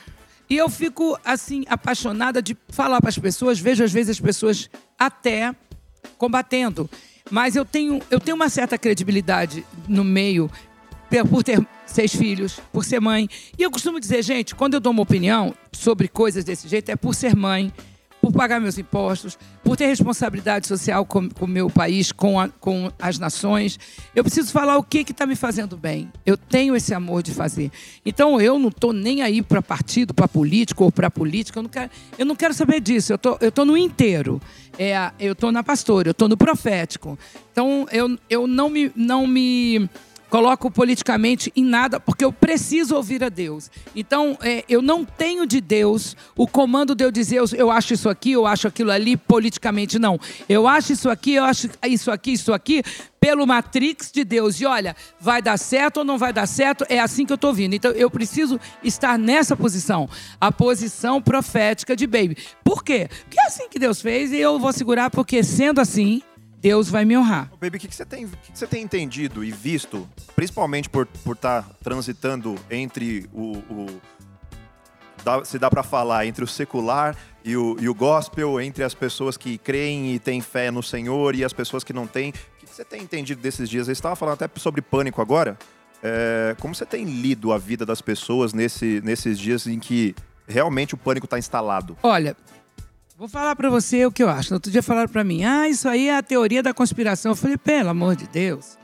[0.49, 3.57] E eu fico, assim, apaixonada de falar para as pessoas.
[3.59, 5.55] Vejo, às vezes, as pessoas até
[6.17, 6.87] combatendo.
[7.31, 10.51] Mas eu tenho, eu tenho uma certa credibilidade no meio
[11.29, 13.27] por ter seis filhos, por ser mãe.
[13.57, 16.95] E eu costumo dizer, gente, quando eu dou uma opinião sobre coisas desse jeito, é
[16.95, 17.71] por ser mãe,
[18.21, 22.89] por pagar meus impostos, por ter responsabilidade social com o meu país, com, a- com
[22.97, 23.77] as nações.
[24.15, 26.09] Eu preciso falar o que está me fazendo bem.
[26.25, 27.69] Eu tenho esse amor de fazer.
[28.05, 31.59] Então eu não estou nem aí para partido, para político ou para política.
[31.59, 33.11] Eu não quero, eu não quero saber disso.
[33.11, 34.41] Eu tô, estou no inteiro.
[34.79, 37.19] É, eu estou na pastora, eu estou no profético.
[37.51, 38.89] Então eu, eu não me.
[38.95, 39.89] Não me
[40.33, 43.69] coloco politicamente em nada, porque eu preciso ouvir a Deus.
[43.95, 47.93] Então, é, eu não tenho de Deus o comando de eu dizer, eu, eu acho
[47.93, 50.19] isso aqui, eu acho aquilo ali, politicamente, não.
[50.49, 52.81] Eu acho isso aqui, eu acho isso aqui, isso aqui,
[53.19, 54.59] pelo matrix de Deus.
[54.59, 57.53] E olha, vai dar certo ou não vai dar certo, é assim que eu estou
[57.53, 57.75] vindo.
[57.75, 60.09] Então, eu preciso estar nessa posição,
[60.41, 62.37] a posição profética de baby.
[62.63, 63.07] Por quê?
[63.07, 66.23] Porque é assim que Deus fez e eu vou segurar, porque sendo assim,
[66.63, 67.49] Deus vai me honrar.
[67.51, 70.89] Ô, Baby, o que, que você tem, que, que você tem entendido e visto, principalmente
[70.89, 73.57] por estar por tá transitando entre o.
[73.69, 74.01] o
[75.25, 78.93] dá- se dá pra falar, entre o secular e o, e o gospel, entre as
[78.93, 82.29] pessoas que creem e têm fé no Senhor e as pessoas que não têm.
[82.29, 83.87] O que, que você tem entendido desses dias?
[83.87, 85.57] Você estava falando até sobre pânico agora.
[86.01, 90.15] É, como você tem lido a vida das pessoas nesse, nesses dias em que
[90.47, 91.97] realmente o pânico está instalado?
[92.01, 92.37] Olha,
[93.23, 94.53] vou falar pra você o que eu acho.
[94.53, 97.31] Outro dia falaram pra mim, ah, isso aí é a teoria da conspiração.
[97.31, 98.77] Eu falei, pelo amor de Deus.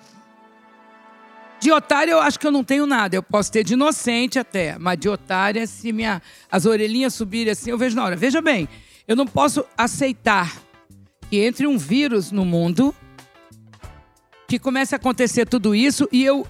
[1.59, 3.17] De otário eu acho que eu não tenho nada.
[3.17, 7.69] Eu posso ter de inocente até, mas de otária, se minha, as orelhinhas subirem assim,
[7.69, 8.15] eu vejo na hora.
[8.15, 8.69] Veja bem,
[9.05, 10.55] eu não posso aceitar
[11.29, 12.95] que entre um vírus no mundo,
[14.47, 16.47] que comece a acontecer tudo isso e eu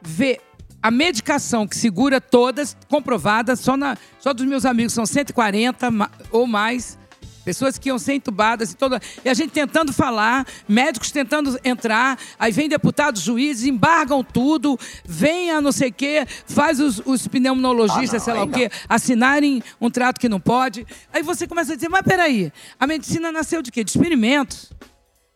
[0.00, 0.40] ver
[0.80, 6.12] a medicação que segura todas, comprovada, só, na, só dos meus amigos são 140 ma-
[6.30, 6.96] ou mais.
[7.44, 9.00] Pessoas que iam ser entubadas e toda.
[9.24, 15.50] E a gente tentando falar, médicos tentando entrar, aí vem deputados, juízes, embargam tudo, vem
[15.50, 19.90] a não sei o quê, faz os, os pneumologistas, sei lá o quê, assinarem um
[19.90, 20.86] trato que não pode.
[21.12, 23.84] Aí você começa a dizer, mas peraí, a medicina nasceu de quê?
[23.84, 24.72] De experimentos.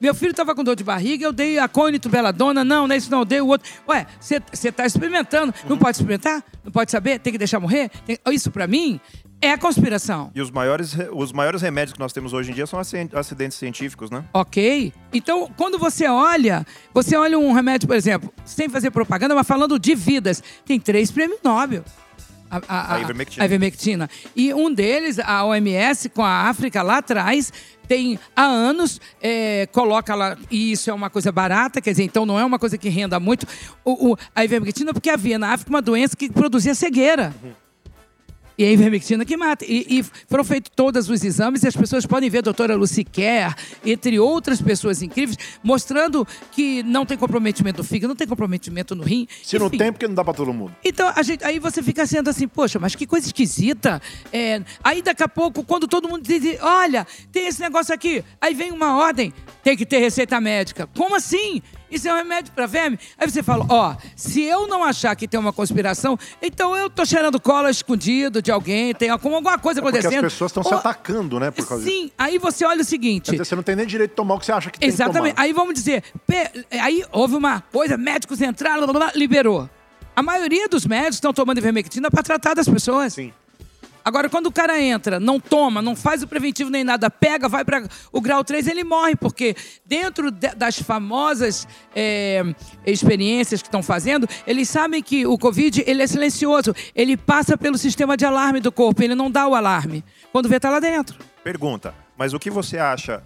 [0.00, 2.98] Meu filho estava com dor de barriga, eu dei a cônito beladona, não, não é
[2.98, 3.68] isso não, eu dei o outro.
[3.88, 6.44] Ué, você está experimentando, não pode experimentar?
[6.64, 7.18] Não pode saber?
[7.18, 7.90] Tem que deixar morrer?
[8.06, 9.00] Tem- Isso para mim
[9.40, 10.30] é a conspiração.
[10.34, 13.56] E os maiores, re- os maiores remédios que nós temos hoje em dia são acidentes
[13.56, 14.24] científicos, né?
[14.32, 14.92] Ok?
[15.12, 19.78] Então, quando você olha, você olha um remédio, por exemplo, sem fazer propaganda, mas falando
[19.78, 21.84] de vidas, tem três prêmios Nobel.
[22.50, 23.44] A, a- A ivermectina.
[23.44, 24.10] a ivermectina.
[24.34, 27.52] E um deles, a OMS, com a África lá atrás,
[27.86, 32.24] tem há anos, é, coloca lá, e isso é uma coisa barata, quer dizer, então
[32.26, 33.46] não é uma coisa que renda muito,
[33.84, 37.34] o, o- a ivermectina, porque havia na África uma doença que produzia cegueira.
[38.58, 39.64] E a ivermectina que mata.
[39.64, 43.04] E, e foram feitos todos os exames e as pessoas podem ver a doutora Lucy
[43.04, 43.54] Kerr,
[43.86, 49.04] entre outras pessoas incríveis, mostrando que não tem comprometimento no fígado, não tem comprometimento no
[49.04, 49.28] rim.
[49.44, 50.74] Se não Enfim, tem, porque não dá pra todo mundo.
[50.84, 54.02] então, a gente, aí você fica sendo assim, poxa, mas que coisa esquisita.
[54.32, 58.54] É, aí daqui a pouco, quando todo mundo diz, olha, tem esse negócio aqui, aí
[58.54, 60.88] vem uma ordem, tem que ter receita médica.
[60.96, 61.62] Como assim?
[61.90, 62.98] Isso é um remédio para verme?
[63.16, 67.04] Aí você fala, ó, se eu não achar que tem uma conspiração, então eu tô
[67.04, 70.22] cheirando cola escondido de alguém, tem alguma coisa É porque as acontecendo.
[70.24, 71.50] pessoas estão se atacando, né?
[71.50, 71.96] Por causa disso.
[71.96, 73.30] Sim, aí você olha o seguinte.
[73.30, 75.30] Dizer, você não tem nem direito de tomar o que você acha que tem Exatamente.
[75.30, 75.44] que tomar.
[75.44, 76.04] Aí vamos dizer,
[76.80, 79.68] aí houve uma coisa, médicos entraram, blá, blá, liberou.
[80.14, 83.14] A maioria dos médicos estão tomando ivermectina para tratar das pessoas.
[83.14, 83.32] Sim.
[84.08, 87.62] Agora, quando o cara entra, não toma, não faz o preventivo nem nada, pega, vai
[87.62, 92.42] para o grau 3, ele morre, porque dentro de- das famosas é,
[92.86, 97.76] experiências que estão fazendo, eles sabem que o Covid ele é silencioso, ele passa pelo
[97.76, 100.02] sistema de alarme do corpo, ele não dá o alarme.
[100.32, 101.18] Quando vê, tá lá dentro.
[101.44, 103.22] Pergunta, mas o que você acha,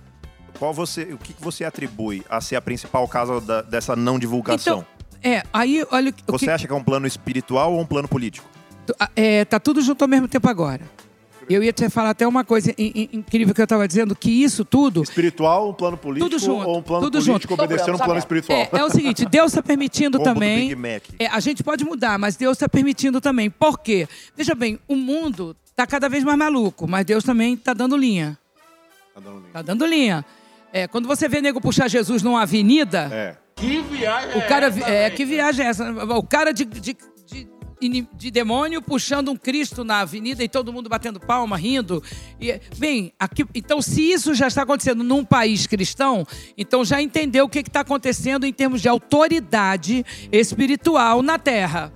[0.59, 4.85] qual você, o que você atribui a ser a principal causa da- dessa não divulgação?
[5.21, 6.51] Então, é, aí olha o que- o você que.
[6.51, 8.49] acha que é um plano espiritual ou um plano político?
[8.99, 10.83] Ah, É, tá tudo junto ao mesmo tempo agora.
[11.51, 14.31] Eu ia te falar até uma coisa in- in- incrível que eu estava dizendo, que
[14.31, 17.65] isso tudo Espiritual, um plano político Tudo junto, ou um plano tudo político junto.
[17.65, 18.59] obedecendo um plano espiritual.
[18.59, 20.69] é, é o seguinte, Deus está permitindo Combo também.
[20.69, 21.03] Big Mac.
[21.19, 23.51] É, a gente pode mudar, mas Deus está permitindo também.
[23.51, 24.07] Por quê?
[24.37, 28.39] Veja bem, o mundo está cada vez mais maluco, mas Deus também está dando linha.
[29.13, 29.47] Tá dando link.
[29.49, 30.25] Está dando linha.
[30.73, 33.37] É, quando você vê nego puxar Jesus numa avenida, É.
[33.55, 34.67] Que viagem o cara.
[34.67, 35.93] é essa, É, que viagem é essa?
[36.17, 36.97] O cara de, de,
[37.89, 42.03] de, demônio puxando um Cristo na avenida e todo mundo batendo palma, rindo.
[42.41, 47.45] E, bem, aqui, então, se isso já está acontecendo num país cristão, então já entendeu
[47.45, 51.93] o que está acontecendo em termos de autoridade espiritual na terra.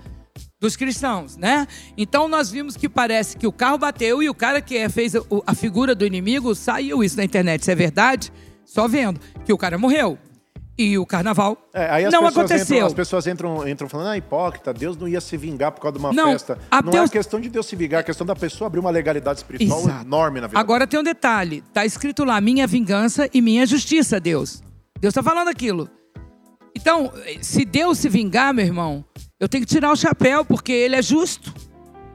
[0.58, 1.68] Dos cristãos, né?
[1.98, 5.12] Então nós vimos que parece que o carro bateu e o cara que é- fez
[5.46, 7.60] a figura do inimigo saiu isso na internet.
[7.60, 8.32] Isso é verdade?
[8.64, 10.18] Só vendo que o cara morreu.
[10.78, 12.76] E o carnaval É, aí as não pessoas aconteceu.
[12.76, 15.98] Entram, as pessoas entram, entram falando, ah, hipócrita, Deus não ia se vingar por causa
[15.98, 16.58] de uma Não, festa.
[16.84, 19.38] não Deus- é questão de Deus se vingar, é questão da pessoa abrir uma legalidade
[19.38, 20.04] espiritual Exato.
[20.04, 20.60] enorme na vida.
[20.60, 24.62] Agora tem um detalhe: tá escrito lá, minha vingança e minha justiça, Deus.
[25.00, 25.88] Deus está falando aquilo.
[26.74, 27.10] Então,
[27.40, 29.02] se Deus se vingar, meu irmão,
[29.40, 31.52] eu tenho que tirar o chapéu, porque ele é justo.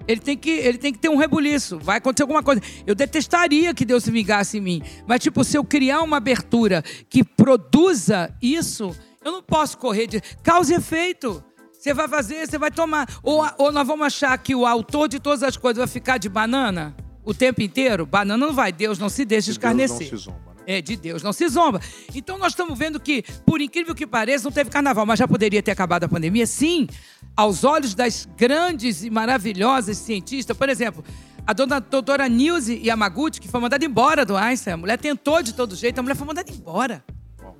[0.08, 1.80] Ele tem, que, ele tem que ter um rebuliço.
[1.80, 2.62] Vai acontecer alguma coisa.
[2.86, 4.82] Eu detestaria que Deus se vingasse em mim.
[5.08, 10.22] Mas, tipo, se eu criar uma abertura que produza isso, eu não posso correr de.
[10.44, 11.44] Causa e efeito.
[11.74, 13.08] Você vai fazer, você vai tomar.
[13.24, 16.30] Ou, ou nós vamos achar que o autor de todas as coisas vai ficar de
[16.30, 18.06] banana o tempo inteiro?
[18.06, 18.72] Banana não vai.
[18.72, 20.10] Deus não se deixa De Deus não escarnecer.
[20.10, 20.62] se zomba, né?
[20.68, 21.82] É, de Deus não se zomba.
[22.14, 25.62] Então nós estamos vendo que, por incrível que pareça, não teve carnaval, mas já poderia
[25.64, 26.46] ter acabado a pandemia?
[26.46, 26.88] Sim,
[27.36, 30.56] aos olhos das grandes e maravilhosas cientistas.
[30.56, 31.04] Por exemplo,
[31.46, 34.74] a dona, doutora Nilce Yamaguchi, que foi mandada embora do Einstein.
[34.74, 37.04] A mulher tentou de todo jeito, a mulher foi mandada embora.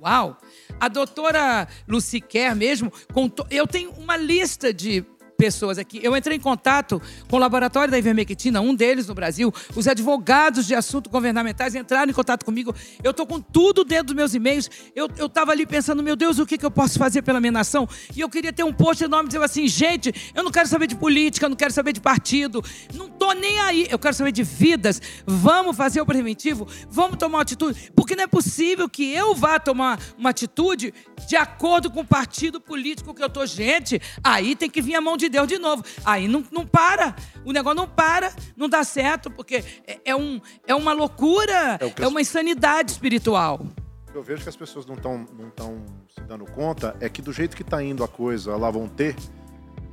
[0.02, 0.36] Uau!
[0.80, 5.04] A doutora Lucy Kerr mesmo, contou, eu tenho uma lista de
[5.42, 5.98] pessoas aqui.
[6.00, 9.52] Eu entrei em contato com o laboratório da ivermectina, um deles no Brasil.
[9.74, 12.72] Os advogados de assuntos governamentais entraram em contato comigo.
[13.02, 14.70] Eu estou com tudo dentro dos meus e-mails.
[14.94, 17.88] Eu estava ali pensando, meu Deus, o que, que eu posso fazer pela minha nação?
[18.14, 20.94] E eu queria ter um post enorme dizendo assim, gente, eu não quero saber de
[20.94, 23.88] política, eu não quero saber de partido, não tô nem aí.
[23.90, 25.02] Eu quero saber de vidas.
[25.26, 27.90] Vamos fazer o preventivo, vamos tomar uma atitude.
[27.96, 30.94] Porque não é possível que eu vá tomar uma atitude
[31.26, 33.44] de acordo com o partido político que eu tô.
[33.44, 35.82] Gente, aí tem que vir a mão de Deus de novo.
[36.04, 37.16] Aí não, não para.
[37.44, 41.84] O negócio não para, não dá certo, porque é, é um, é uma loucura, É
[41.86, 43.66] o que é as- uma insanidade espiritual.
[44.14, 45.82] Eu vejo que as pessoas não estão não tão
[46.14, 49.16] se dando conta é que do jeito que está indo a coisa, lá vão ter,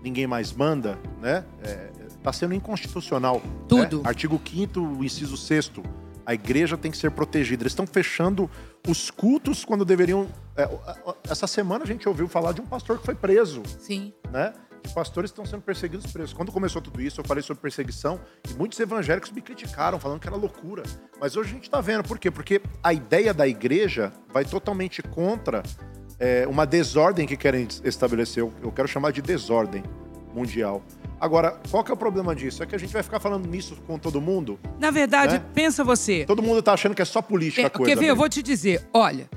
[0.03, 1.45] ninguém mais manda, né?
[2.17, 3.41] Está sendo inconstitucional.
[3.67, 3.97] Tudo.
[3.99, 4.03] né?
[4.05, 5.71] Artigo 5 inciso 6
[6.25, 7.63] a igreja tem que ser protegida.
[7.63, 8.47] Eles estão fechando
[8.87, 10.27] os cultos quando deveriam...
[10.55, 10.69] é,
[11.27, 14.13] essa semana a gente ouviu falar de um pastor que foi preso, Sim.
[14.31, 14.53] né?
[14.85, 16.33] Os pastores estão sendo perseguidos presos.
[16.33, 20.27] Quando começou tudo isso, eu falei sobre perseguição e muitos evangélicos me criticaram, falando que
[20.27, 20.83] era loucura.
[21.19, 22.03] Mas hoje a gente está vendo.
[22.03, 22.31] Por quê?
[22.31, 25.61] Porque a ideia da igreja vai totalmente contra
[26.19, 28.41] é, uma desordem que querem estabelecer.
[28.43, 29.83] Eu, eu quero chamar de desordem
[30.33, 30.83] mundial.
[31.19, 32.63] Agora, qual que é o problema disso?
[32.63, 34.57] É que a gente vai ficar falando nisso com todo mundo?
[34.79, 35.45] Na verdade, Né?
[35.53, 36.23] pensa você.
[36.25, 37.91] Todo mundo tá achando que é só política É, a coisa.
[37.93, 38.05] quer ver?
[38.07, 38.19] Eu né?
[38.19, 38.87] vou te dizer.
[38.93, 39.29] Olha,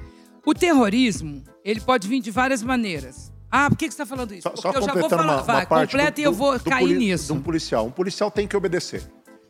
[0.47, 3.32] o terrorismo, ele pode vir de várias maneiras.
[3.53, 4.43] Ah, por que, que você está falando isso?
[4.43, 5.23] Só, Porque só eu já vou falar.
[5.25, 7.27] uma, Vai, uma parte completa do- e eu do- vou do cair poli- nisso.
[7.27, 7.87] De um policial.
[7.87, 9.03] Um policial tem que obedecer.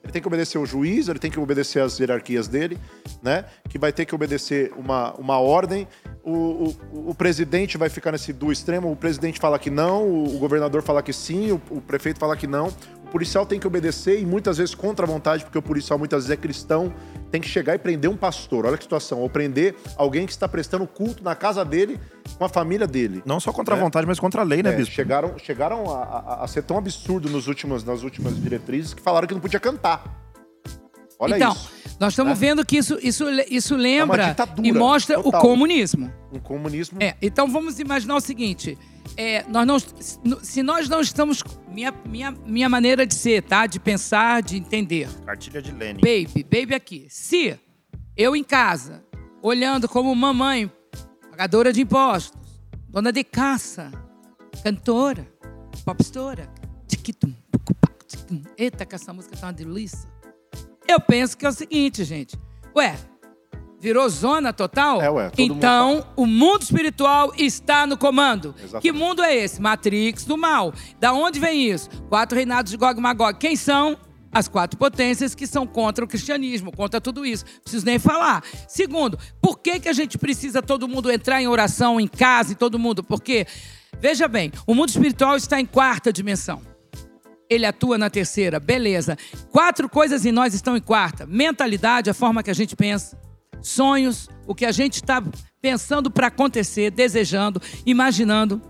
[0.02, 2.76] Ele tem que obedecer o juiz, ele tem que obedecer as hierarquias dele,
[3.22, 3.44] né?
[3.68, 5.86] Que vai ter que obedecer uma, uma ordem.
[6.24, 8.90] O, o, o presidente vai ficar nesse do extremo.
[8.90, 12.36] O presidente fala que não, o, o governador fala que sim, o, o prefeito fala
[12.36, 12.72] que não.
[13.12, 16.24] O policial tem que obedecer e muitas vezes contra a vontade, porque o policial muitas
[16.24, 16.94] vezes é cristão,
[17.30, 18.64] tem que chegar e prender um pastor.
[18.64, 19.20] Olha que situação.
[19.20, 22.00] Ou prender alguém que está prestando culto na casa dele
[22.38, 23.22] com a família dele.
[23.26, 23.80] Não só contra a É.
[23.82, 24.94] vontade, mas contra a lei, né, É, bispo?
[24.94, 29.28] chegaram chegaram a, a- a ser tão absurdo nos últimos, nas últimas diretrizes que falaram
[29.28, 30.02] que não podia cantar.
[31.18, 31.70] Olha então, isso.
[32.00, 32.46] nós estamos né?
[32.48, 35.40] vendo que isso, isso, isso lembra ditadura e mostra o total.
[35.42, 36.10] comunismo.
[36.32, 36.96] Um comunismo.
[37.00, 38.76] É, então vamos imaginar o seguinte:
[39.16, 39.66] é, nós
[40.24, 41.42] não, se nós não estamos.
[41.68, 43.66] Minha, minha, minha maneira de ser, tá?
[43.66, 45.08] De pensar, de entender.
[45.24, 46.00] Cartilha de Lenin.
[46.00, 47.06] Baby, baby aqui.
[47.08, 47.58] Se
[48.16, 49.02] eu em casa,
[49.42, 50.70] olhando como mamãe,
[51.30, 52.38] pagadora de impostos,
[52.88, 53.90] dona de caça,
[54.62, 55.26] cantora,
[55.84, 56.48] popstora,
[56.86, 57.34] tiquitum,
[58.06, 58.42] tiquitum.
[58.56, 60.10] eita, que essa música tá uma delícia.
[60.86, 62.38] Eu penso que é o seguinte, gente.
[62.76, 62.96] Ué,
[63.82, 65.02] virou zona total?
[65.02, 68.54] É, ué, todo mundo então, o mundo espiritual está no comando.
[68.56, 68.82] Exatamente.
[68.82, 69.60] Que mundo é esse?
[69.60, 70.72] Matrix do mal.
[71.00, 71.90] Da onde vem isso?
[72.08, 73.36] Quatro reinados de Gog e Magog.
[73.40, 73.98] Quem são?
[74.30, 77.44] As quatro potências que são contra o cristianismo, contra tudo isso.
[77.62, 78.42] Preciso nem falar.
[78.66, 82.54] Segundo, por que, que a gente precisa todo mundo entrar em oração em casa e
[82.54, 83.02] todo mundo?
[83.02, 83.46] Porque,
[84.00, 86.62] veja bem, o mundo espiritual está em quarta dimensão.
[87.50, 89.18] Ele atua na terceira, beleza.
[89.50, 93.18] Quatro coisas em nós estão em quarta: mentalidade, a forma que a gente pensa,
[93.62, 95.22] sonhos, o que a gente está
[95.60, 98.60] pensando para acontecer, desejando, imaginando,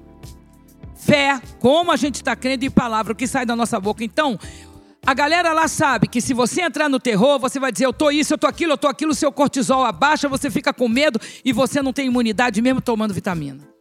[0.94, 4.04] fé, como a gente está crendo e palavra, o que sai da nossa boca.
[4.04, 4.38] Então,
[5.04, 8.10] a galera lá sabe que se você entrar no terror, você vai dizer eu tô
[8.10, 11.52] isso, eu tô aquilo, eu tô aquilo, seu cortisol abaixa, você fica com medo e
[11.52, 13.71] você não tem imunidade mesmo tomando vitamina.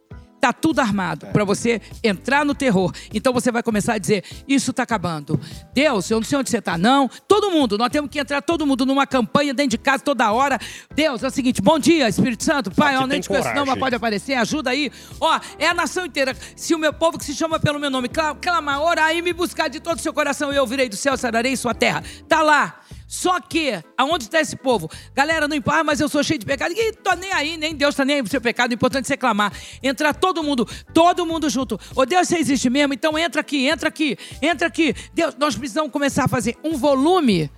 [0.42, 2.92] Tá tudo armado para você entrar no terror.
[3.14, 5.38] Então você vai começar a dizer: Isso tá acabando.
[5.72, 7.08] Deus, eu não sei onde você tá, não.
[7.28, 10.58] Todo mundo, nós temos que entrar todo mundo numa campanha dentro de casa toda hora.
[10.92, 12.72] Deus, é o seguinte: Bom dia, Espírito Santo.
[12.72, 14.90] Pai, eu nem te conheço, não, mas pode aparecer, ajuda aí.
[15.20, 16.36] Ó, é a nação inteira.
[16.56, 19.32] Se o meu povo que se chama pelo meu nome cla- clamar, orar e me
[19.32, 22.02] buscar de todo o seu coração, eu virei do céu, sararei sua terra.
[22.28, 22.80] Tá lá.
[23.12, 24.90] Só que, aonde está esse povo?
[25.14, 26.72] Galera, não importa, mas eu sou cheio de pecado.
[26.74, 28.70] E tô nem aí, nem Deus tá nem aí pro seu pecado.
[28.70, 29.52] O importante é você clamar.
[29.82, 31.78] Entrar todo mundo, todo mundo junto.
[31.94, 32.94] Ô Deus, você existe mesmo?
[32.94, 34.94] Então entra aqui, entra aqui, entra aqui.
[35.12, 37.50] Deus, nós precisamos começar a fazer um volume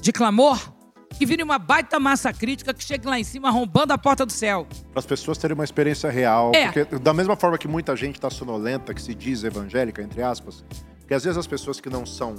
[0.00, 0.58] de clamor
[1.10, 4.32] que vire uma baita massa crítica que chegue lá em cima arrombando a porta do
[4.32, 4.66] céu.
[4.92, 6.52] Para as pessoas terem uma experiência real.
[6.54, 6.70] É.
[6.72, 10.64] Porque, da mesma forma que muita gente está sonolenta, que se diz evangélica, entre aspas,
[11.00, 12.36] porque às vezes as pessoas que não são.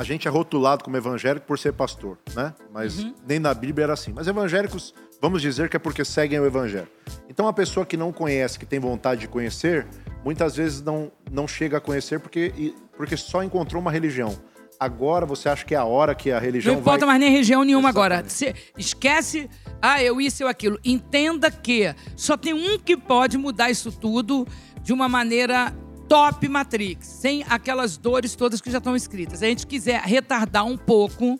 [0.00, 2.54] A gente é rotulado como evangélico por ser pastor, né?
[2.72, 3.14] Mas Uhum.
[3.28, 4.14] nem na Bíblia era assim.
[4.14, 6.88] Mas evangélicos, vamos dizer que é porque seguem o evangelho.
[7.28, 9.86] Então a pessoa que não conhece, que tem vontade de conhecer,
[10.24, 14.34] muitas vezes não, não chega a conhecer porque, porque só encontrou uma religião.
[14.78, 17.18] Agora você acha que é a hora que a religião Não importa vai...
[17.18, 18.24] mais nem região nenhuma agora.
[18.26, 18.32] Exatamente.
[18.32, 19.50] Você esquece,
[19.82, 20.78] ah, eu isso, eu aquilo.
[20.82, 24.48] Entenda que só tem um que pode mudar isso tudo
[24.82, 25.74] de uma maneira
[26.10, 29.38] top Matrix, sem aquelas dores todas que já estão escritas.
[29.38, 31.38] Se a gente quiser retardar um pouco,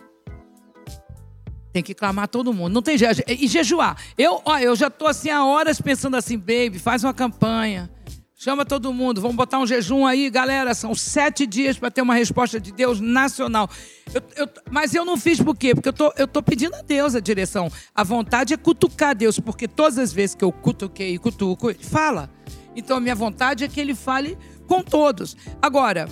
[1.72, 2.72] tem que clamar todo mundo.
[2.72, 3.20] Não tem jeito.
[3.28, 3.96] E jejuar.
[4.16, 7.90] Eu, ó, eu já tô assim há horas pensando assim, baby, faz uma campanha.
[8.36, 10.72] Chama todo mundo, vamos botar um jejum aí, galera.
[10.72, 13.68] São sete dias para ter uma resposta de Deus nacional.
[14.14, 15.74] Eu- eu- mas eu não fiz por quê?
[15.74, 17.70] Porque eu tô, eu tô pedindo a Deus a direção.
[17.92, 21.82] A vontade é cutucar Deus, porque todas as vezes que eu cutuquei e cutuco, ele
[21.84, 22.30] fala.
[22.74, 24.38] Então a minha vontade é que ele fale
[24.70, 25.36] com todos.
[25.60, 26.08] Agora,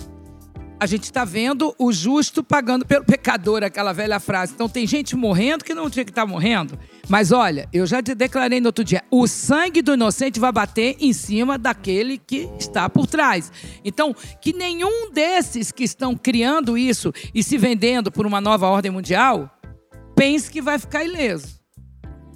[0.77, 4.51] a gente está vendo o justo pagando pelo pecador, aquela velha frase.
[4.53, 6.77] Então tem gente morrendo que não tinha que estar morrendo.
[7.07, 10.97] Mas olha, eu já te declarei no outro dia: o sangue do inocente vai bater
[10.99, 13.49] em cima daquele que está por trás.
[13.83, 18.91] Então, que nenhum desses que estão criando isso e se vendendo por uma nova ordem
[18.91, 19.49] mundial
[20.13, 21.59] pense que vai ficar ileso.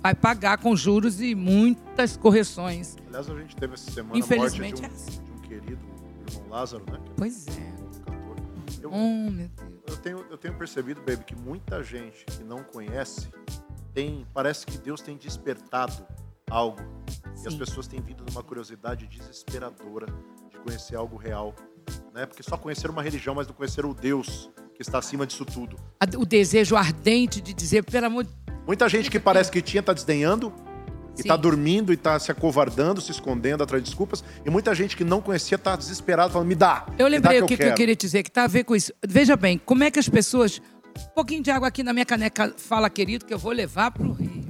[0.01, 2.97] Vai pagar com juros e muitas correções.
[3.07, 5.12] Aliás, a gente teve essa semana Infelizmente a é morte assim.
[5.12, 5.22] de um, querido irmão
[6.54, 7.00] Lázaro, né?
[7.18, 7.52] Pois é.
[8.06, 8.36] cantor.
[8.80, 9.82] Eu, Oh, meu Deus.
[9.88, 13.28] eu tenho, eu tenho percebido, baby, que muita gente que não conhece
[13.92, 14.24] tem.
[14.32, 16.06] Parece que Deus tem despertado
[16.48, 16.80] algo.
[17.44, 17.58] E as Sim.
[17.58, 20.06] pessoas têm vindo numa curiosidade desesperadora
[20.52, 21.56] de conhecer algo real.
[22.13, 22.28] Né?
[22.28, 25.76] Porque só conhecer uma religião, mas não conhecer o Deus que está acima disso tudo.
[26.18, 29.92] O desejo ardente de dizer, pelo amor de Muita gente que parece que tinha tá
[29.92, 30.54] desdenhando.
[31.17, 31.28] E Sim.
[31.28, 34.23] tá dormindo e tá se acovardando, se escondendo atrás de desculpas.
[34.45, 36.86] E muita gente que não conhecia tá desesperado, falando, me dá.
[36.97, 38.47] Eu me dá lembrei o que que, que eu quero." queria dizer, que tá a
[38.47, 38.91] ver com isso.
[39.08, 40.62] Veja bem, como é que as pessoas.
[40.95, 44.12] Um pouquinho de água aqui na minha caneca, fala, querido, que eu vou levar pro
[44.12, 44.43] Rio.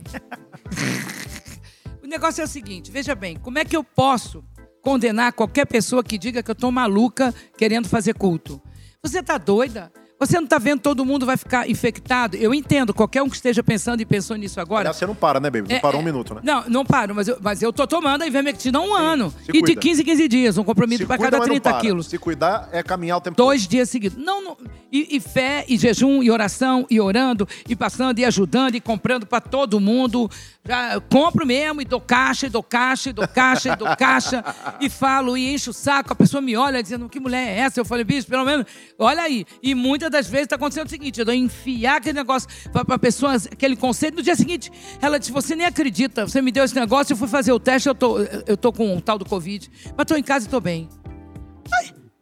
[2.03, 4.43] o negócio é o seguinte: veja bem, como é que eu posso
[4.83, 8.61] condenar qualquer pessoa que diga que eu tô maluca querendo fazer culto.
[9.01, 9.91] Você tá doida?
[10.19, 12.37] Você não tá vendo todo mundo vai ficar infectado?
[12.37, 14.81] Eu entendo, qualquer um que esteja pensando e pensou nisso agora.
[14.81, 15.67] Aliás, você não para, né, baby?
[15.69, 16.41] Não É, parou um é, minuto, né?
[16.43, 19.31] Não, não paro, mas eu, mas eu tô tomando a ivermectina há um ano.
[19.43, 19.81] se E de cuida.
[19.81, 21.81] 15 em 15 dias, um compromisso para cada mas não 30 para.
[21.81, 22.07] quilos.
[22.07, 24.17] Se cuidar é caminhar o tempo Dois dias seguidos.
[24.17, 24.57] Não, não.
[24.91, 29.25] E, e fé, e jejum, e oração, e orando, e passando, e ajudando, e comprando
[29.25, 30.29] para todo mundo.
[30.65, 34.43] Já compro mesmo, e dou caixa, e dou caixa, e dou caixa, e dou caixa.
[34.79, 36.13] e falo, e encho o saco.
[36.13, 37.79] A pessoa me olha dizendo, que mulher é essa?
[37.79, 38.65] Eu falei, bicho, pelo menos,
[38.97, 39.45] olha aí.
[39.61, 39.73] E
[40.03, 43.35] muitas das vezes está acontecendo o seguinte, eu dou enfiar aquele negócio para a pessoa,
[43.35, 44.15] aquele conceito.
[44.15, 47.27] No dia seguinte, ela disse, você nem acredita, você me deu esse negócio, eu fui
[47.27, 49.69] fazer o teste, eu tô, eu tô com o tal do Covid.
[49.95, 50.89] Mas tô em casa e tô bem.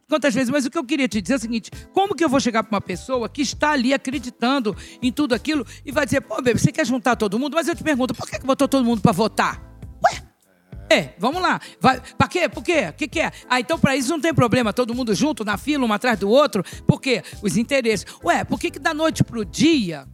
[0.08, 0.50] Quantas vezes?
[0.50, 2.62] Mas o que eu queria te dizer é o seguinte: como que eu vou chegar
[2.62, 6.58] para uma pessoa que está ali acreditando em tudo aquilo e vai dizer, pô, bebê,
[6.58, 7.54] você quer juntar todo mundo?
[7.54, 9.71] Mas eu te pergunto, por que, que botou todo mundo para votar?
[10.92, 11.58] É, vamos lá.
[11.80, 12.48] Vai, pra quê?
[12.50, 12.88] Por quê?
[12.90, 13.32] O que, que é?
[13.48, 16.28] Ah, então para isso não tem problema, todo mundo junto, na fila, um atrás do
[16.28, 16.62] outro.
[16.86, 17.22] Por quê?
[17.40, 18.04] Os interesses.
[18.22, 20.06] Ué, por que, que da noite pro dia,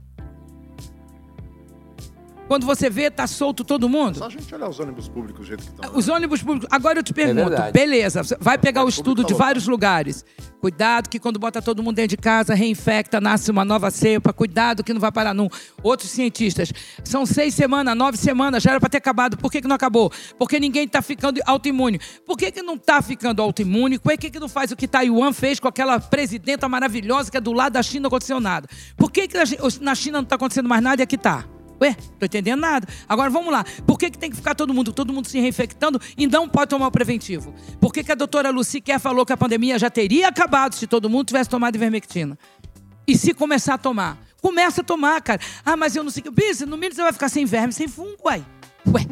[2.48, 4.16] quando você vê, tá solto todo mundo?
[4.16, 5.94] Só a gente olhar os ônibus públicos do jeito que estão.
[5.94, 6.66] Os ônibus públicos.
[6.72, 7.72] Agora eu te pergunto, verdade.
[7.72, 10.24] beleza, você vai pegar o estudo de tá vários lugares.
[10.58, 14.32] Cuidado que quando bota todo mundo dentro de casa, reinfecta, nasce uma nova cepa.
[14.32, 15.48] Cuidado que não vai parar num.
[15.82, 16.72] Outros cientistas.
[17.04, 19.36] São seis semanas, nove semanas, já era para ter acabado.
[19.36, 20.10] Por que, que não acabou?
[20.38, 22.00] Porque ninguém está ficando autoimune.
[22.26, 23.98] Por que, que não está ficando autoimune?
[23.98, 27.40] Por que, que não faz o que Taiwan fez com aquela presidenta maravilhosa que é
[27.40, 28.68] do lado da China não aconteceu nada?
[28.96, 29.36] Por que, que
[29.80, 31.44] na China não está acontecendo mais nada e aqui está?
[31.80, 32.88] Ué, tô entendendo nada.
[33.08, 33.64] Agora vamos lá.
[33.86, 36.70] Por que, que tem que ficar todo mundo, todo mundo se reinfectando e não pode
[36.70, 37.54] tomar o preventivo?
[37.80, 40.86] Por que, que a doutora Lucy Kerr falou que a pandemia já teria acabado se
[40.86, 42.38] todo mundo tivesse tomado ivermectina?
[43.06, 44.18] E se começar a tomar?
[44.42, 45.40] Começa a tomar, cara.
[45.64, 46.66] Ah, mas eu não sei o que.
[46.66, 48.44] No mínimo você vai ficar sem verme, sem fungo, uai.
[48.86, 49.06] Ué,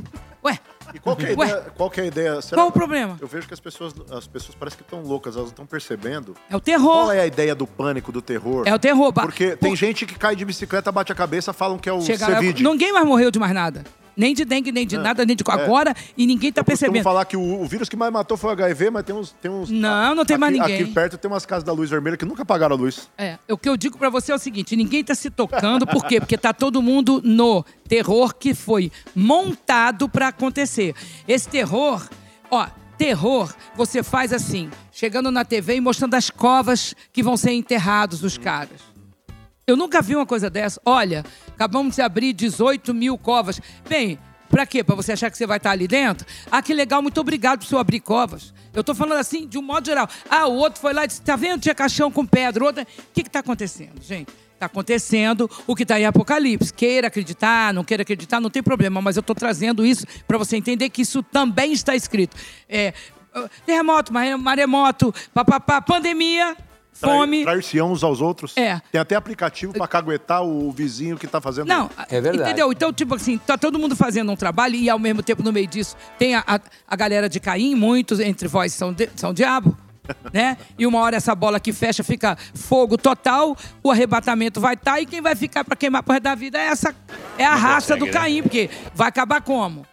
[0.44, 0.58] ué.
[0.96, 1.46] E qual que é a Ué.
[1.46, 1.62] ideia?
[1.76, 2.40] Qual que é a ideia?
[2.42, 3.16] Será- Qual o problema?
[3.20, 6.34] Eu vejo que as pessoas, as pessoas parecem que estão loucas, elas estão percebendo.
[6.50, 7.04] É o terror.
[7.04, 8.62] Qual é a ideia do pânico, do terror?
[8.66, 9.12] É o terror.
[9.12, 12.00] Ba- Porque tem gente que cai de bicicleta, bate a cabeça, falam que é o
[12.00, 12.40] Chegaram-.
[12.40, 13.84] Ninguém mais morreu de mais nada.
[14.16, 15.44] Nem de dengue, nem de nada, nem de.
[15.46, 16.62] Agora, e ninguém tá É.
[16.62, 17.04] Eu costumo percebendo.
[17.04, 19.30] falar que o, o vírus que mais matou foi o HIV, mas tem uns...
[19.32, 20.82] Tem uns Não, não tem mais aqui- ninguém.
[20.84, 23.10] Aqui perto tem umas casas da luz vermelha que nunca apagaram a luz.
[23.18, 26.04] É, o que eu digo pra você é o seguinte: ninguém tá se tocando, por
[26.06, 26.18] quê?
[26.20, 30.94] Porque tá todo mundo no terror que foi montado pra acontecer.
[31.28, 32.08] Esse terror,
[32.50, 37.52] ó, terror, você faz assim, chegando na TV e mostrando as covas que vão ser
[37.52, 38.80] enterrados os caras.
[39.68, 40.80] Eu nunca vi uma coisa dessa.
[40.84, 43.60] Olha, acabamos de abrir 18 mil covas.
[43.88, 44.16] Bem,
[44.48, 44.84] pra quê?
[44.84, 46.24] Pra você achar que você vai estar ali dentro?
[46.48, 48.54] Ah, que legal, muito obrigado por senhor abrir covas.
[48.72, 50.08] Eu tô falando assim, de um modo geral.
[50.30, 51.60] Ah, o outro foi lá e disse, tá vendo?
[51.62, 52.62] Tinha caixão com pedra.
[52.62, 52.82] O outro...
[52.82, 54.28] O que que tá acontecendo, gente?
[54.56, 56.72] Tá acontecendo o que está em Apocalipse.
[56.72, 59.02] Queira acreditar, não queira acreditar, não tem problema.
[59.02, 62.36] Mas eu tô trazendo isso para você entender que isso também está escrito.
[62.68, 62.94] É,
[63.34, 66.56] ah, terremoto, mare- maremoto, papapá, pandemia,
[67.00, 67.44] fome...
[67.44, 68.56] Trair-se uns aos outros.
[68.56, 68.80] É.
[68.90, 71.68] Tem até aplicativo pra caguetar o vizinho que tá fazendo...
[71.68, 72.50] Não, É verdade.
[72.50, 72.72] Entendeu?
[72.72, 75.66] Então, tipo assim, tá todo mundo fazendo um trabalho e ao mesmo tempo no meio
[75.66, 79.76] disso tem a, a, a galera de Caim, muitos entre vós são, de- são diabo.
[80.32, 80.56] Né?
[80.78, 85.06] E uma hora essa bola que fecha fica fogo total, o arrebatamento vai estar e
[85.06, 86.94] quem vai ficar para queimar por resto da vida é essa
[87.36, 89.84] é a raça do Caim, porque vai acabar como?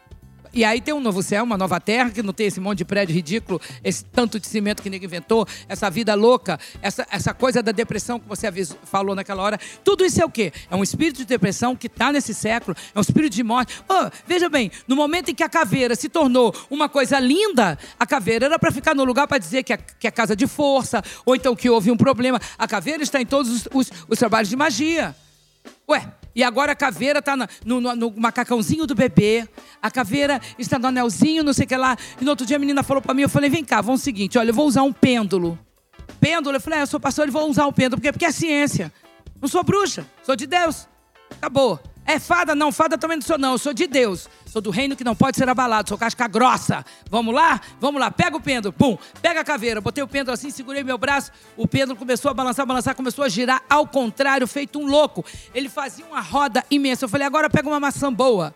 [0.53, 2.85] E aí tem um novo céu, uma nova terra, que não tem esse monte de
[2.85, 7.63] prédio ridículo, esse tanto de cimento que ninguém inventou, essa vida louca, essa, essa coisa
[7.63, 8.47] da depressão que você
[8.83, 9.59] falou naquela hora.
[9.83, 10.53] Tudo isso é o quê?
[10.69, 13.81] É um espírito de depressão que está nesse século, é um espírito de morte.
[13.89, 18.05] Oh, veja bem, no momento em que a caveira se tornou uma coisa linda, a
[18.05, 21.01] caveira era para ficar no lugar para dizer que é, que é casa de força,
[21.25, 22.39] ou então que houve um problema.
[22.59, 25.15] A caveira está em todos os, os- os trabalhos de magia.
[25.89, 29.47] Ué, e agora a caveira tá na- no, no- no macacãozinho do bebê,
[29.81, 31.95] a caveira está no anelzinho, não sei o que lá.
[32.19, 34.03] E no outro dia a menina falou pra mim, eu falei, vem cá, vamos o
[34.03, 35.57] seguinte, olha, eu vou usar um pêndulo.
[36.19, 36.55] Pêndulo?
[36.55, 37.97] Eu falei, é, eu sou pastor, eu vou usar um pêndulo.
[38.01, 38.11] Por quê?
[38.11, 38.91] Porque é ciência.
[39.41, 40.87] Não sou bruxa, sou de Deus.
[41.31, 41.79] Acabou.
[42.05, 42.53] É fada?
[42.53, 43.53] Não, fada também não sou, não.
[43.53, 44.29] Eu sou de Deus.
[44.45, 45.89] Sou do reino que não pode ser abalado.
[45.89, 46.85] Sou casca grossa.
[47.09, 47.61] Vamos lá?
[47.79, 48.11] Vamos lá.
[48.11, 48.73] Pega o pêndulo.
[48.73, 48.97] Pum.
[49.21, 49.79] Pega a caveira.
[49.79, 51.31] Botei o pêndulo assim, segurei meu braço.
[51.55, 55.25] O pêndulo começou a balançar, balançar, começou a girar ao contrário, feito um louco.
[55.53, 57.05] Ele fazia uma roda imensa.
[57.05, 58.53] Eu falei, agora pega uma maçã boa.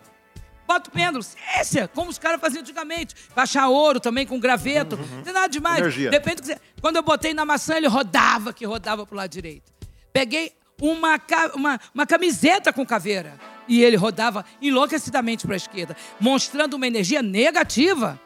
[0.67, 3.15] Bota o pêndulo, ciência, como os caras faziam antigamente.
[3.33, 4.97] Achar ouro também com graveto.
[4.97, 5.79] Não tem nada demais.
[5.79, 6.09] Energia.
[6.09, 6.59] Depende do que você...
[6.81, 9.71] Quando eu botei na maçã, ele rodava, que rodava pro lado direito.
[10.11, 11.19] Peguei uma,
[11.55, 13.37] uma, uma camiseta com caveira.
[13.67, 18.19] E ele rodava enlouquecidamente para a esquerda, mostrando uma energia negativa.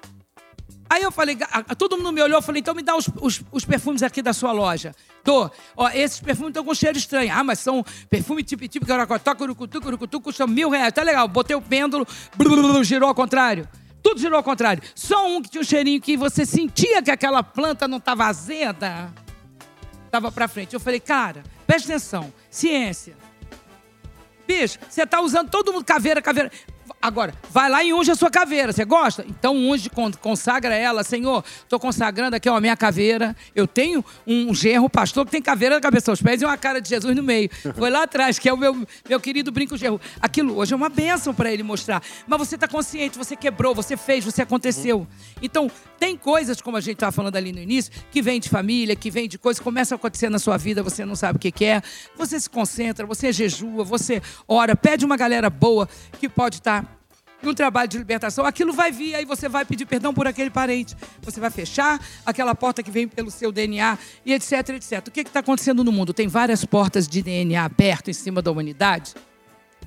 [0.89, 1.37] Aí eu falei,
[1.77, 4.33] todo mundo me olhou, eu falei, então me dá os, os- os perfumes aqui da
[4.33, 4.93] sua loja.
[5.23, 5.49] Tô.
[5.77, 7.31] Ó, esses perfumes estão com cheiro estranho.
[7.33, 10.91] Ah, mas são perfume tipo tipo caracotó, curucutu, curucutu, custam mil reais.
[10.91, 11.27] Tá legal.
[11.29, 13.67] Botei o pêndulo, blu, girou ao contrário.
[14.03, 14.83] Tudo girou ao contrário.
[14.93, 19.13] Só um que tinha um cheirinho que você sentia que aquela planta não estava azeda,
[20.05, 20.73] estava para frente.
[20.73, 23.15] Eu falei, cara, preste atenção, ciência.
[24.45, 26.51] Bicho, você tá usando todo mundo caveira, caveira.
[27.01, 28.73] Agora, vai lá e unge a sua caveira.
[28.73, 29.25] Você gosta?
[29.27, 29.89] Então unge,
[30.19, 31.03] consagra ela.
[31.03, 33.35] Senhor, estou consagrando aqui ó, a minha caveira.
[33.55, 36.81] Eu tenho um genro pastor que tem caveira na cabeça aos pés e uma cara
[36.81, 37.49] de Jesus no meio.
[37.75, 40.01] Foi lá atrás, que é o meu, meu querido brinco genro.
[40.19, 42.03] Aquilo hoje é uma bênção para ele mostrar.
[42.27, 45.07] Mas você está consciente, você quebrou, você fez, você aconteceu.
[45.41, 45.71] Então,
[46.01, 49.11] tem coisas, como a gente estava falando ali no início, que vem de família, que
[49.11, 51.79] vem de coisas, começa a acontecer na sua vida, você não sabe o que, é.
[52.17, 55.87] Você se concentra, você jejua, você ora, pede uma galera boa
[56.19, 56.89] que pode estar tá
[57.43, 60.95] num trabalho de libertação, aquilo vai vir, aí você vai pedir perdão por aquele parente.
[61.21, 63.95] Você vai fechar aquela porta que vem pelo seu DNA
[64.25, 65.07] e etc, etc.
[65.07, 66.15] O que está acontecendo no mundo?
[66.15, 69.13] Tem várias portas de DNA abertas em cima da humanidade.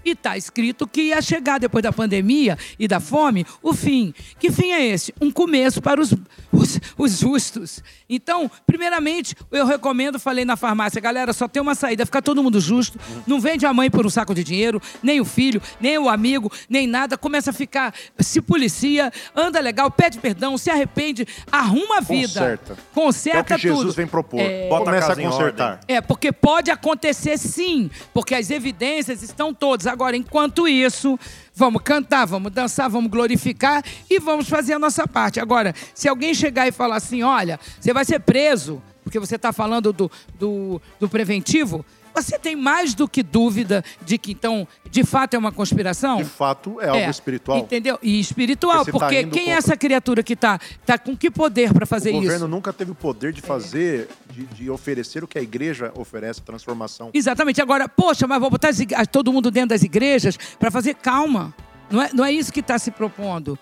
[0.04, 4.12] E está escrito que ia chegar depois da pandemia e da fome o fim.
[4.38, 5.14] Que fim é esse?
[5.20, 6.12] Um começo para os,
[6.52, 7.82] os, os justos.
[8.08, 12.60] Então, primeiramente, eu recomendo, falei na farmácia, galera, só tem uma saída, ficar todo mundo
[12.60, 12.98] justo.
[13.26, 16.52] Não vende a mãe por um saco de dinheiro, nem o filho, nem o amigo,
[16.68, 17.16] nem nada.
[17.16, 22.40] Começa a ficar, se policia, anda legal, pede perdão, se arrepende, arruma a vida.
[22.40, 22.76] Conserta.
[22.92, 23.76] Conserta é o que tudo.
[23.76, 24.40] Jesus vem propor.
[24.40, 24.68] É...
[24.68, 25.80] Começa a, a consertar.
[25.88, 29.86] É, porque pode acontecer sim, porque as evidências estão todas.
[29.94, 31.16] Agora, enquanto isso,
[31.54, 33.80] vamos cantar, vamos dançar, vamos glorificar
[34.10, 35.38] e vamos fazer a nossa parte.
[35.38, 39.52] Agora, se alguém chegar e falar assim, olha, você vai ser preso, porque você está
[39.52, 41.84] falando do, do, do preventivo,
[42.14, 46.18] você tem mais do que dúvida de que, então, de fato é uma conspiração?
[46.18, 47.58] De fato é algo É, espiritual.
[47.58, 47.98] Entendeu?
[48.02, 51.72] E espiritual, Porque tá quem é contra- essa criatura que está tá com que poder
[51.72, 52.48] para fazer O governo isso?
[52.48, 57.10] nunca teve o poder de fazer, de, de oferecer o que a igreja oferece, transformação.
[57.12, 57.60] Exatamente.
[57.60, 58.70] Agora, poxa, mas vou botar
[59.10, 61.54] todo mundo dentro das igrejas para fazer calma.
[61.90, 63.58] Não é, não é isso que está se propondo.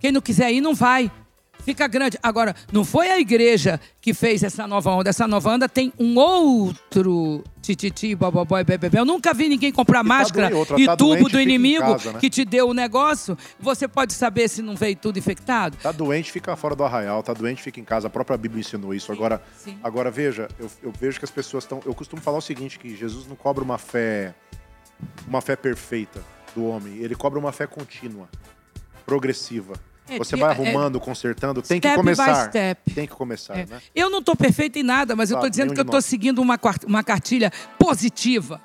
[0.00, 1.10] Quem não quiser ir, não vai.
[1.64, 2.18] Fica grande.
[2.22, 5.10] Agora, não foi a igreja que fez essa nova onda.
[5.10, 8.90] Essa nova onda tem um outro tititi, bobobói, bebê.
[8.92, 12.12] Eu nunca vi ninguém comprar máscara doen- outra e tá tubo doente, do inimigo casa,
[12.12, 12.18] né?
[12.18, 13.38] que te deu o negócio.
[13.60, 15.76] Você pode saber se não veio tudo infectado?
[15.76, 18.08] Tá doente, fica fora do arraial, tá doente, fica em casa.
[18.08, 19.12] A própria Bíblia ensinou isso.
[19.12, 19.78] agora, sim.
[19.82, 21.80] agora veja, eu, eu vejo que as pessoas estão.
[21.86, 24.34] Eu costumo falar o seguinte: que Jesus não cobra uma fé,
[25.28, 26.20] uma fé perfeita
[26.56, 26.96] do homem.
[26.96, 28.28] Ele cobra uma fé contínua,
[29.06, 29.74] progressiva.
[30.14, 32.48] É, Você é- vai é- arrumando, consertando, tem que começar.
[32.48, 32.94] step.
[32.94, 33.66] Tem que começar, É.
[33.66, 33.80] né?
[33.94, 36.58] Eu não estou perfeita em nada, mas eu estou dizendo que eu estou seguindo uma,
[36.86, 38.60] uma cartilha positiva.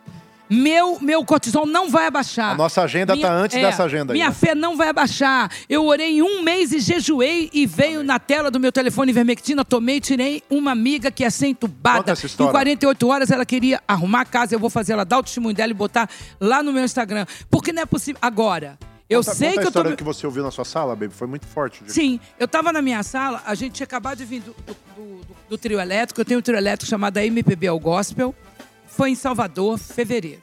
[0.50, 2.52] Meu, meu cortisol não vai abaixar.
[2.54, 4.18] A nossa agenda Minha- tá antes é, dessa agenda aí.
[4.18, 4.34] Minha né?
[4.34, 5.52] fé não vai abaixar.
[5.68, 9.98] Eu orei um mês e jejuei e veio na tela do meu telefone vermectina, tomei
[9.98, 12.12] e tirei uma amiga que ia ser entubada.
[12.12, 12.52] Em história.
[12.52, 15.72] 48 horas ela queria arrumar a casa, eu vou fazer ela dar o testemunho dela
[15.72, 17.26] e botar lá no meu Instagram.
[17.52, 18.18] Porque não é possível.
[18.22, 18.80] Agora,
[19.10, 19.80] eu Conta- sei conta que a eu tô.
[19.80, 21.82] história que você ouviu na sua sala, baby, foi muito forte.
[21.88, 25.22] Sim, eu estava na minha sala, a gente tinha acabado de vir do, do- do-
[25.26, 28.36] do- do trio elétrico, eu tenho um trio elétrico chamado MPB ao Gospel,
[28.88, 30.42] foi em Salvador, fevereiro.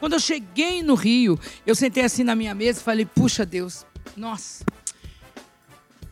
[0.00, 3.86] Quando eu cheguei no Rio, eu sentei assim na minha mesa e falei, puxa Deus,
[4.16, 4.64] nossa.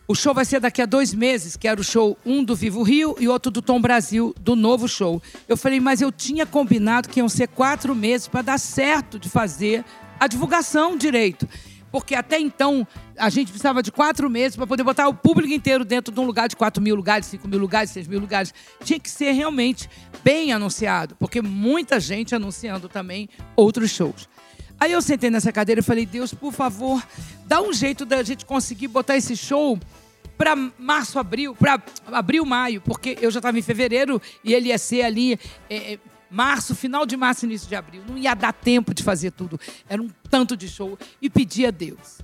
[0.07, 2.83] O show vai ser daqui a dois meses, que era o show um do Vivo
[2.83, 5.21] Rio e outro do Tom Brasil, do novo show.
[5.47, 9.29] Eu falei, mas eu tinha combinado que iam ser quatro meses para dar certo de
[9.29, 9.85] fazer
[10.19, 11.47] a divulgação direito.
[11.91, 12.87] Porque até então
[13.17, 16.25] a gente precisava de quatro meses para poder botar o público inteiro dentro de um
[16.25, 18.53] lugar de 4 mil lugares, 5 mil lugares, 6 mil lugares.
[18.83, 19.89] Tinha que ser realmente
[20.23, 24.29] bem anunciado, porque muita gente anunciando também outros shows.
[24.79, 27.05] Aí eu sentei nessa cadeira e falei, Deus, por favor,
[27.45, 29.77] dá um jeito da gente conseguir botar esse show
[30.35, 34.77] para março, abril, para abril, maio, porque eu já estava em fevereiro e ele ia
[34.79, 35.39] ser ali
[35.69, 35.99] é,
[36.31, 38.01] março, final de março, início de abril.
[38.07, 39.59] Não ia dar tempo de fazer tudo.
[39.87, 42.19] Era um tanto de show e pedi a Deus.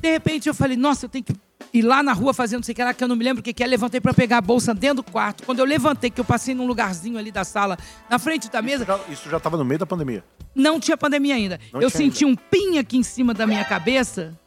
[0.00, 1.34] De repente eu falei, nossa, eu tenho que
[1.72, 3.40] ir lá na rua fazendo não sei o que lá, que eu não me lembro
[3.40, 3.66] o que que é.
[3.66, 5.44] Levantei para pegar a bolsa dentro do quarto.
[5.44, 7.78] Quando eu levantei, que eu passei num lugarzinho ali da sala,
[8.08, 10.24] na frente da mesa, Isso já estava no meio da pandemia.
[10.54, 11.60] não tinha pandemia ainda.
[11.72, 14.38] Não eu senti um pin aqui em cima da minha cabeça,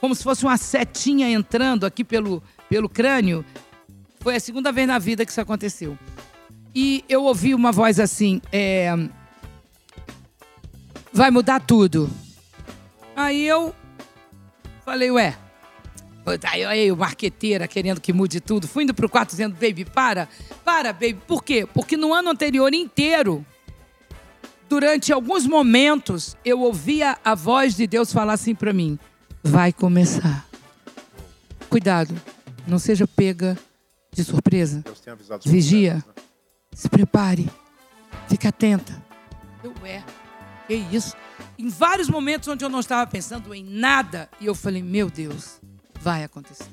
[0.00, 3.44] como se fosse uma setinha entrando aqui pelo, pelo crânio.
[4.20, 5.98] Foi a segunda vez na vida que isso aconteceu.
[6.74, 8.94] E eu ouvi uma voz assim: é,
[11.12, 12.10] vai mudar tudo.
[13.16, 13.74] Aí eu
[14.84, 15.36] falei, ué.
[16.44, 18.68] Aí, aí, o marqueteira querendo que mude tudo.
[18.68, 20.28] Fui indo pro quarto dizendo, baby, para,
[20.64, 21.18] para, baby.
[21.26, 21.66] Por quê?
[21.66, 23.44] Porque no ano anterior inteiro,
[24.68, 28.98] durante alguns momentos, eu ouvia a voz de Deus falar assim para mim:
[29.42, 30.46] vai começar.
[31.68, 32.14] Cuidado,
[32.66, 33.58] não seja pega
[34.12, 34.82] de surpresa.
[34.84, 36.02] Deus tem avisado os Vigia.
[36.02, 36.29] profetas, né?
[36.72, 37.50] Se prepare,
[38.28, 39.02] fique atenta.
[39.62, 40.02] Eu é,
[40.66, 41.16] que isso?
[41.58, 45.60] Em vários momentos onde eu não estava pensando em nada, e eu falei: meu Deus,
[46.00, 46.70] vai acontecer.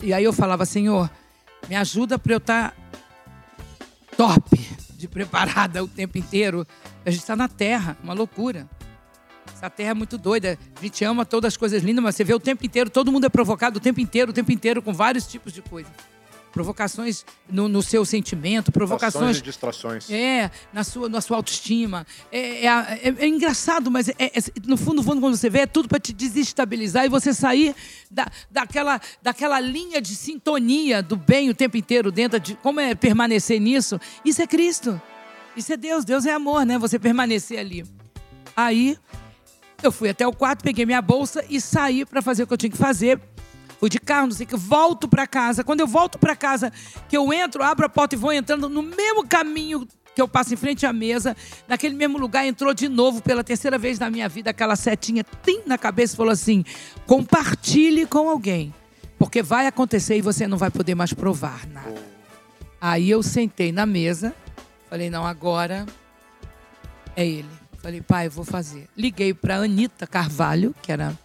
[0.00, 1.10] E aí eu falava, Senhor,
[1.68, 2.74] me ajuda para eu estar
[4.16, 4.58] top,
[4.96, 6.66] de preparada o tempo inteiro.
[7.04, 8.68] A gente está na terra, uma loucura.
[9.52, 10.58] Essa terra é muito doida.
[10.76, 13.26] A gente ama todas as coisas lindas, mas você vê o tempo inteiro, todo mundo
[13.26, 15.90] é provocado o tempo inteiro, o tempo inteiro, com vários tipos de coisa.
[16.52, 20.10] Provocações no, no seu sentimento, provocações e distrações.
[20.10, 22.06] é, na sua, na sua autoestima.
[22.30, 24.32] É, é, é- é engraçado, mas é- é-
[24.66, 27.74] no fundo, no fundo, quando você vê, é tudo para te desestabilizar e você sair
[28.10, 32.54] da, daquela, daquela linha de sintonia do bem o tempo inteiro dentro de.
[32.56, 33.98] Como é permanecer nisso?
[34.24, 35.00] Isso é Cristo.
[35.56, 36.04] Isso é Deus.
[36.04, 36.78] Deus é amor, né?
[36.78, 37.84] Você permanecer ali.
[38.54, 38.98] Aí,
[39.82, 42.58] eu fui até o quarto, peguei minha bolsa e saí para fazer o que eu
[42.58, 43.18] tinha que fazer.
[43.82, 45.64] Fui de carro, não sei o que, volto para casa.
[45.64, 46.72] Quando eu volto para casa,
[47.08, 50.54] que eu entro, abro a porta e vou entrando no mesmo caminho que eu passo
[50.54, 54.28] em frente à mesa, naquele mesmo lugar, entrou de novo pela terceira vez na minha
[54.28, 56.64] vida aquela setinha tim na cabeça e falou assim:
[57.08, 58.72] compartilhe com alguém,
[59.18, 62.00] porque vai acontecer e você não vai poder mais provar nada.
[62.80, 64.32] Aí eu sentei na mesa,
[64.88, 65.86] falei: não, agora
[67.16, 67.50] é ele.
[67.82, 68.88] Falei, pai, eu vou fazer.
[68.96, 71.18] Liguei para Anitta Carvalho, que era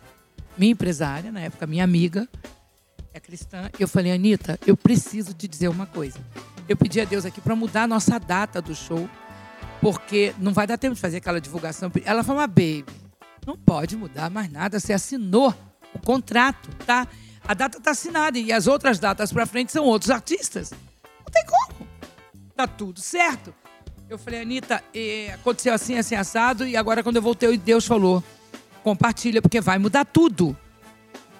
[0.57, 2.27] minha empresária, na época minha amiga,
[3.13, 3.69] é cristã.
[3.79, 6.19] Eu falei, Anitta, eu preciso te dizer uma coisa.
[6.67, 9.09] Eu pedi a Deus aqui para mudar a nossa data do show,
[9.81, 11.91] porque não vai dar tempo de fazer aquela divulgação.
[12.03, 12.85] Ela falou, mas baby,
[13.45, 14.79] não pode mudar mais nada.
[14.79, 15.53] Você assinou
[15.93, 17.07] o contrato, tá?
[17.47, 20.71] A data está assinada e as outras datas para frente são outros artistas.
[20.71, 21.87] Não tem como.
[22.55, 23.53] Tá tudo certo.
[24.09, 28.23] Eu falei, Anitta, eh, aconteceu assim, assim, assado, e agora quando eu voltei, Deus falou,
[28.91, 30.55] compartilha, porque vai mudar tudo.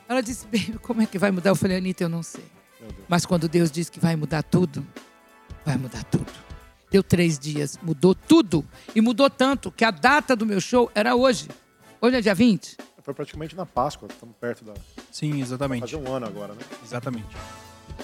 [0.09, 1.51] Ela disse, baby, como é que vai mudar?
[1.51, 2.43] Eu falei, Anitta, eu não sei.
[3.07, 4.85] Mas quando Deus diz que vai mudar tudo,
[5.65, 6.27] vai mudar tudo.
[6.91, 8.65] Deu três dias, mudou tudo.
[8.93, 11.47] E mudou tanto que a data do meu show era hoje.
[12.01, 12.75] Hoje é dia 20?
[13.01, 14.73] Foi praticamente na Páscoa, estamos perto da.
[15.09, 15.81] Sim, exatamente.
[15.81, 16.59] Fazer um ano agora, né?
[16.83, 17.27] Exatamente.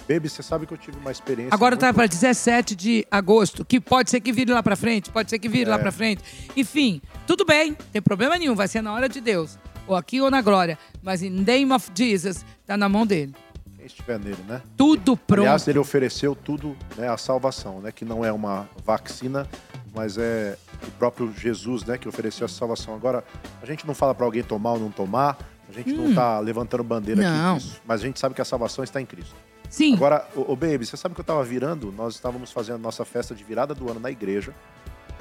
[0.10, 1.54] Baby, você sabe que eu tive uma experiência.
[1.54, 5.12] Agora tá muito- para 17 de agosto, que pode ser que vire lá para frente,
[5.12, 5.80] pode ser que vire lá É.
[5.80, 6.24] para frente.
[6.56, 9.58] Enfim, tudo bem, não tem problema nenhum, vai ser na hora de Deus,
[9.88, 13.34] ou aqui ou na glória, mas in name of Jesus tá na mão dele.
[13.78, 14.62] Quem estiver nele, né?
[14.78, 15.42] Tudo pronto.
[15.42, 19.48] Aliás, ele ofereceu tudo, né, a salvação, né, que não é uma vacina,
[19.94, 20.58] mas é
[20.88, 22.96] o próprio Jesus, né, que ofereceu essa salvação.
[22.96, 23.24] Agora,
[23.62, 26.84] a gente não fala para alguém tomar ou não tomar, a gente não tá levantando
[26.84, 27.24] bandeira Hum.
[27.24, 27.56] Não.
[27.58, 29.36] aqui mas a gente sabe que a salvação está em Cristo.
[29.70, 32.78] Sim, Agora, ô, ô, baby, você sabe que eu tava virando, nós estávamos fazendo a
[32.78, 34.54] nossa festa de virada do ano na igreja,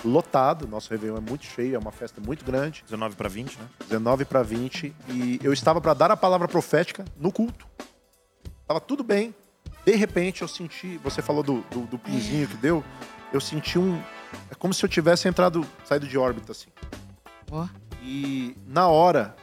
[0.04, 3.66] lotado, nosso Réveillon é muito cheio, é uma festa muito grande, 19 para 20, né?
[3.88, 7.66] 19 para 20, e eu estava para dar a palavra profética no culto.
[8.66, 9.34] Tava tudo bem.
[9.84, 12.84] De repente eu senti, você falou do, do, do pinzinho que deu,
[13.32, 14.00] eu senti um.
[14.50, 16.70] É como se eu tivesse entrado, saído de órbita, assim.
[17.50, 17.66] Ó.
[18.02, 19.34] E na hora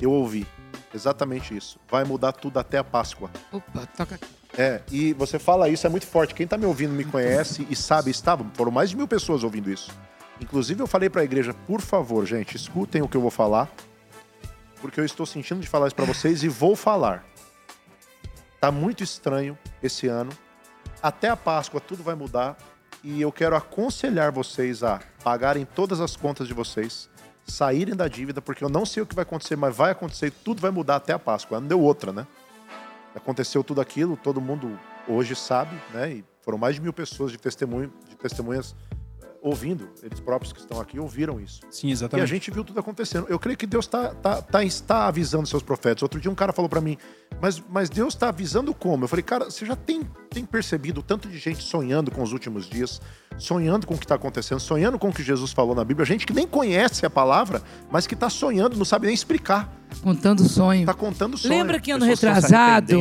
[0.00, 0.46] eu ouvi
[0.94, 1.78] exatamente isso.
[1.90, 3.30] Vai mudar tudo até a Páscoa.
[3.50, 4.41] opa, toca aqui.
[4.56, 6.34] É, e você fala isso, é muito forte.
[6.34, 9.70] Quem tá me ouvindo me conhece e sabe, estava, foram mais de mil pessoas ouvindo
[9.70, 9.90] isso.
[10.40, 13.70] Inclusive, eu falei pra igreja, por favor, gente, escutem o que eu vou falar,
[14.80, 17.24] porque eu estou sentindo de falar isso pra vocês e vou falar.
[18.60, 20.30] Tá muito estranho esse ano.
[21.02, 22.56] Até a Páscoa tudo vai mudar
[23.02, 27.08] e eu quero aconselhar vocês a pagarem todas as contas de vocês,
[27.44, 30.30] saírem da dívida, porque eu não sei o que vai acontecer, mas vai acontecer e
[30.30, 31.60] tudo vai mudar até a Páscoa.
[31.60, 32.26] Não deu outra, né?
[33.14, 36.12] Aconteceu tudo aquilo, todo mundo hoje sabe, né?
[36.12, 38.74] E foram mais de mil pessoas de, testemunho, de testemunhas
[39.22, 41.60] eh, ouvindo, eles próprios que estão aqui ouviram isso.
[41.70, 42.28] Sim, E a exatamente.
[42.28, 43.26] gente viu tudo acontecendo.
[43.28, 46.02] Eu creio que Deus está tá, tá, está avisando seus profetas.
[46.02, 46.98] Outro dia um cara falou para mim,
[47.40, 49.04] mas, mas Deus está avisando como?
[49.04, 52.32] Eu falei, cara, você já tem, tem percebido o tanto de gente sonhando com os
[52.32, 53.00] últimos dias,
[53.38, 56.04] sonhando com o que está acontecendo, sonhando com o que Jesus falou na Bíblia.
[56.06, 59.72] Gente que nem conhece a palavra, mas que está sonhando, não sabe nem explicar.
[60.02, 60.80] Contando sonho.
[60.80, 61.52] Está contando sonho.
[61.54, 62.92] Lembra que ano retrasado.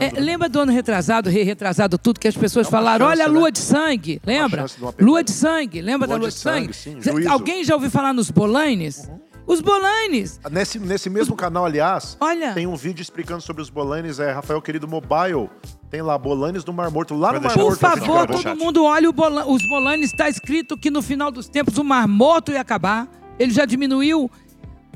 [0.00, 0.20] É, né?
[0.20, 3.06] lembra do ano retrasado, re retrasado, tudo que as pessoas É falaram?
[3.06, 3.38] chance, Olha a né?
[3.38, 4.66] lua de sangue, lembra?
[4.66, 5.04] de.
[5.04, 6.74] Lua de sangue, lembra Lua da lua de sangue?
[6.74, 7.26] sangue, sim.
[7.28, 9.08] Alguém já ouviu falar nos bolanes?
[9.46, 10.40] Os bolanes!
[10.50, 12.54] Nesse, nesse mesmo canal, aliás, Olha.
[12.54, 14.18] tem um vídeo explicando sobre os bolanes.
[14.18, 15.50] É Rafael Querido Mobile.
[15.90, 17.14] Tem lá, bolanes do Mar Morto.
[17.14, 17.74] Lá Vai no Mar Por Morto.
[17.80, 18.58] gente favor, todo chat.
[18.58, 20.10] mundo olhe o bola- os bolanes.
[20.10, 23.06] Está escrito que no final dos tempos o mar morto ia acabar.
[23.38, 24.30] Ele já diminuiu.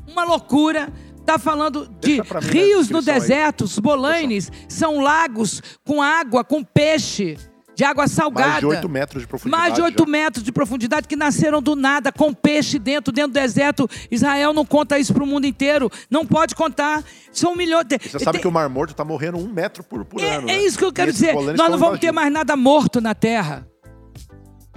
[0.07, 0.90] Uma loucura.
[1.20, 3.20] Está falando de na rios no descrição aí.
[3.20, 3.64] deserto.
[3.64, 7.36] Os bolanes são lagos com água, com peixe,
[7.79, 8.49] de água salgada.
[8.49, 9.62] Mais de 8 metros de profundidade.
[9.62, 10.11] Mais de 8 já.
[10.11, 13.89] metros de profundidade que nasceram do nada, com peixe dentro, dentro do deserto.
[14.11, 15.89] Israel não conta isso para o mundo inteiro.
[16.11, 17.05] Não pode contar.
[17.31, 17.85] São milhões.
[17.87, 20.35] de- Você sabe tem- que o Mar Morto tá morrendo um metro por, por é,
[20.35, 20.51] ano.
[20.51, 20.64] é né?
[20.64, 21.33] isso que eu quero dizer.
[21.35, 23.64] Nós não vamos ter mais nada morto na terra.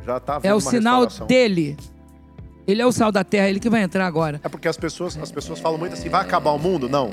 [0.05, 1.77] Já tá É o sinal dele.
[2.67, 4.39] Ele é o sal da terra, ele que vai entrar agora.
[4.43, 6.87] É porque as pessoas, as pessoas falam muito assim, vai acabar o mundo?
[6.87, 7.11] Não.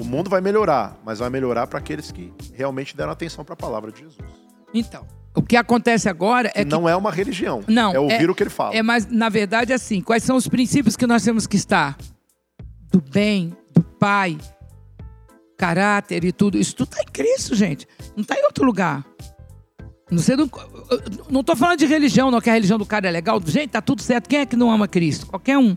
[0.00, 3.56] O mundo vai melhorar, mas vai melhorar para aqueles que realmente deram atenção para a
[3.56, 4.41] palavra de Jesus.
[4.74, 7.62] Então, o que acontece agora é que não é uma religião.
[7.66, 8.74] Não, é ouvir o que ele fala.
[8.74, 11.96] É, mas na verdade assim, quais são os princípios que nós temos que estar?
[12.90, 14.36] Do bem, do Pai,
[15.56, 16.58] caráter e tudo.
[16.58, 17.86] Isso tudo está em Cristo, gente.
[18.14, 19.04] Não está em outro lugar.
[20.10, 23.40] Não sei, não, falando de religião, não que a religião do cara é legal.
[23.46, 24.28] Gente, tá tudo certo.
[24.28, 25.26] Quem é que não ama Cristo?
[25.26, 25.74] Qualquer um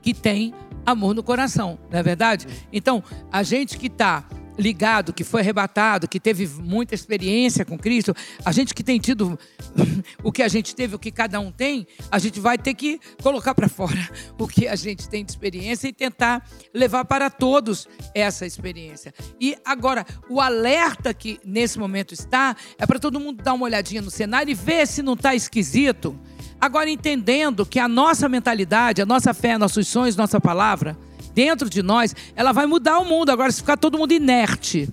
[0.00, 0.54] que tem
[0.86, 2.46] amor no coração, não é verdade?
[2.72, 4.24] Então, a gente que está
[4.58, 9.38] ligado, que foi arrebatado, que teve muita experiência com Cristo, a gente que tem tido
[10.22, 13.00] o que a gente teve, o que cada um tem, a gente vai ter que
[13.22, 17.88] colocar para fora o que a gente tem de experiência e tentar levar para todos
[18.14, 19.12] essa experiência.
[19.40, 24.02] E agora, o alerta que nesse momento está é para todo mundo dar uma olhadinha
[24.02, 26.18] no cenário e ver se não está esquisito.
[26.60, 30.96] Agora, entendendo que a nossa mentalidade, a nossa fé, nossos sonhos, nossa palavra,
[31.34, 33.30] dentro de nós, ela vai mudar o mundo.
[33.30, 34.88] Agora, se ficar todo mundo inerte,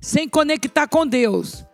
[0.00, 1.64] sem conectar com Deus,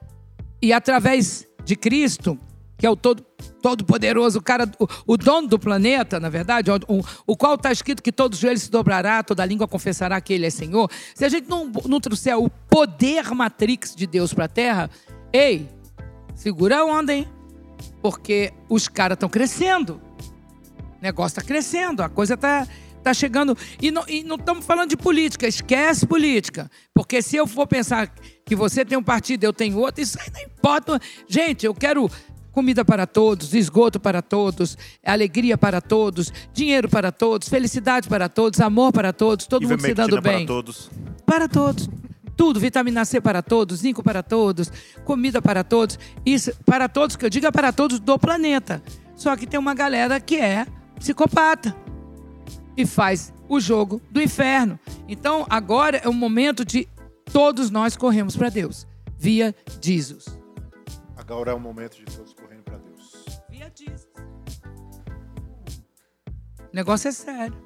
[0.61, 2.39] e através de Cristo,
[2.77, 3.23] que é o todo,
[3.63, 7.71] todo poderoso, o cara, o, o dono do planeta, na verdade, o, o, qual está
[7.71, 10.91] escrito que todos os joelhos se dobrará, toda língua confessará que Ele é Senhor.
[11.15, 14.91] Se a gente não, não trouxer o poder matrix de Deus para a Terra,
[15.33, 15.69] ei,
[16.35, 17.29] segura a onda, hein?
[18.03, 20.01] Porque os caras estão crescendo.
[20.99, 22.67] O negócio está crescendo, a coisa está
[23.05, 23.57] tá chegando.
[23.81, 26.71] E não, e não estamos falando de política, esquece política.
[26.93, 28.13] Porque se eu for pensar
[28.45, 31.01] que você tem um partido, eu tenho outro, isso aí não importa.
[31.29, 32.11] Gente, eu quero
[32.51, 38.61] comida para todos, esgoto para todos, alegria para todos, dinheiro para todos, felicidade para todos,
[38.61, 40.47] amor para todos, todo mundo se dando bem.
[40.47, 40.91] para todos.
[41.27, 41.91] Para todos.
[42.37, 44.71] Tudo, vitamina C para todos, zinco para todos,
[45.05, 45.99] comida para todos.
[46.27, 48.83] Isso, para todos, que eu digo é para todos do planeta.
[49.15, 50.67] Só que tem uma galera que é
[50.99, 51.84] psicopata
[52.77, 54.79] e faz o jogo do inferno.
[55.09, 56.89] Então, agora é o momento de
[57.33, 60.27] todos nós corremos para Deus, via Jesus.
[61.17, 63.25] Agora é o momento de todos correndo para Deus.
[63.49, 64.09] Via Jesus.
[66.73, 67.57] O negócio é sério.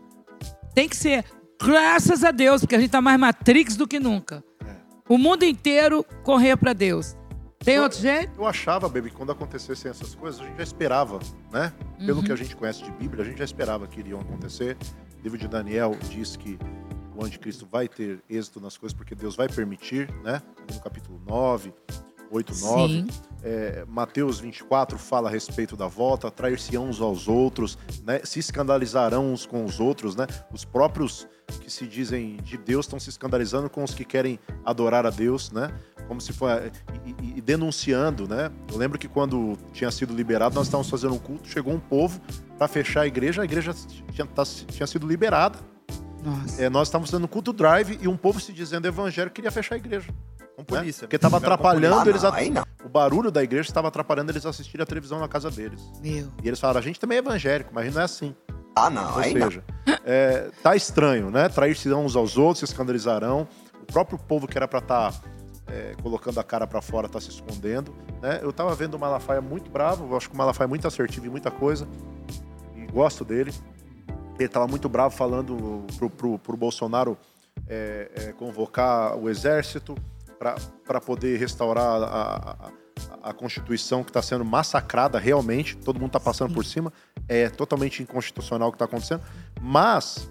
[0.75, 1.25] Tem que ser,
[1.61, 4.45] graças a Deus, porque a gente está mais Matrix do que nunca.
[4.65, 4.77] É.
[5.09, 7.17] O mundo inteiro correr para Deus.
[7.59, 8.33] Tem eu, outro jeito?
[8.39, 11.19] Eu achava, baby, que quando acontecessem essas coisas, a gente já esperava,
[11.53, 11.73] né?
[11.99, 12.25] Pelo uhum.
[12.25, 14.77] que a gente conhece de Bíblia, a gente já esperava que iriam acontecer.
[15.19, 16.59] O livro de Daniel diz que
[17.17, 20.41] o anticristo vai ter êxito nas coisas porque Deus vai permitir, né?
[20.73, 21.75] No capítulo 9,
[22.31, 23.07] 8, 9.
[23.43, 28.21] É, Mateus 24 fala a respeito da volta, trair-se uns aos outros, né?
[28.25, 30.27] se escandalizarão uns com os outros, né?
[30.53, 31.29] Os próprios
[31.61, 35.51] que se dizem de Deus estão se escandalizando com os que querem adorar a Deus,
[35.51, 35.73] né?
[36.07, 36.51] Como se for
[37.05, 38.51] e, e, e, denunciando, né?
[38.71, 42.21] Eu lembro que quando tinha sido liberado, nós estávamos fazendo um culto, chegou um povo
[42.57, 43.75] para fechar a igreja, a igreja
[44.13, 45.59] tinha, tá, tinha sido liberada.
[46.59, 49.79] É, nós estávamos fazendo culto drive e um povo se dizendo evangélico queria fechar a
[49.79, 50.13] igreja.
[50.65, 51.03] Polícia.
[51.03, 51.07] Né?
[51.07, 52.25] Porque estava atrapalhando eles.
[52.25, 52.33] A...
[52.85, 55.81] O barulho da igreja estava atrapalhando eles assistirem a televisão na casa deles.
[56.03, 56.33] Meu.
[56.43, 58.35] E eles falaram: a gente também é evangélico, mas a gente não é assim.
[58.75, 59.17] Ah, não.
[59.17, 59.65] Ou seja,
[60.05, 61.49] é, tá estranho, né?
[61.49, 63.49] Trair-se uns aos outros, se escandalizarão.
[63.83, 65.21] O próprio povo que era para estar tá
[65.69, 67.95] é, colocando a cara para fora, está se escondendo.
[68.21, 68.41] Né?
[68.43, 71.27] Eu estava vendo o Malafaia muito bravo, eu acho que o Malafaia é muito assertivo
[71.27, 71.89] em muita coisa,
[72.75, 73.53] e gosto dele.
[74.37, 77.19] Ele estava muito bravo falando pro, pro, pro Bolsonaro
[77.69, 79.97] é, é, convocar o exército
[80.39, 82.71] para poder restaurar a,
[83.23, 86.93] a, a Constituição que está sendo massacrada realmente, todo mundo está passando por cima,
[87.29, 89.23] é totalmente inconstitucional o que está acontecendo,
[89.61, 90.31] mas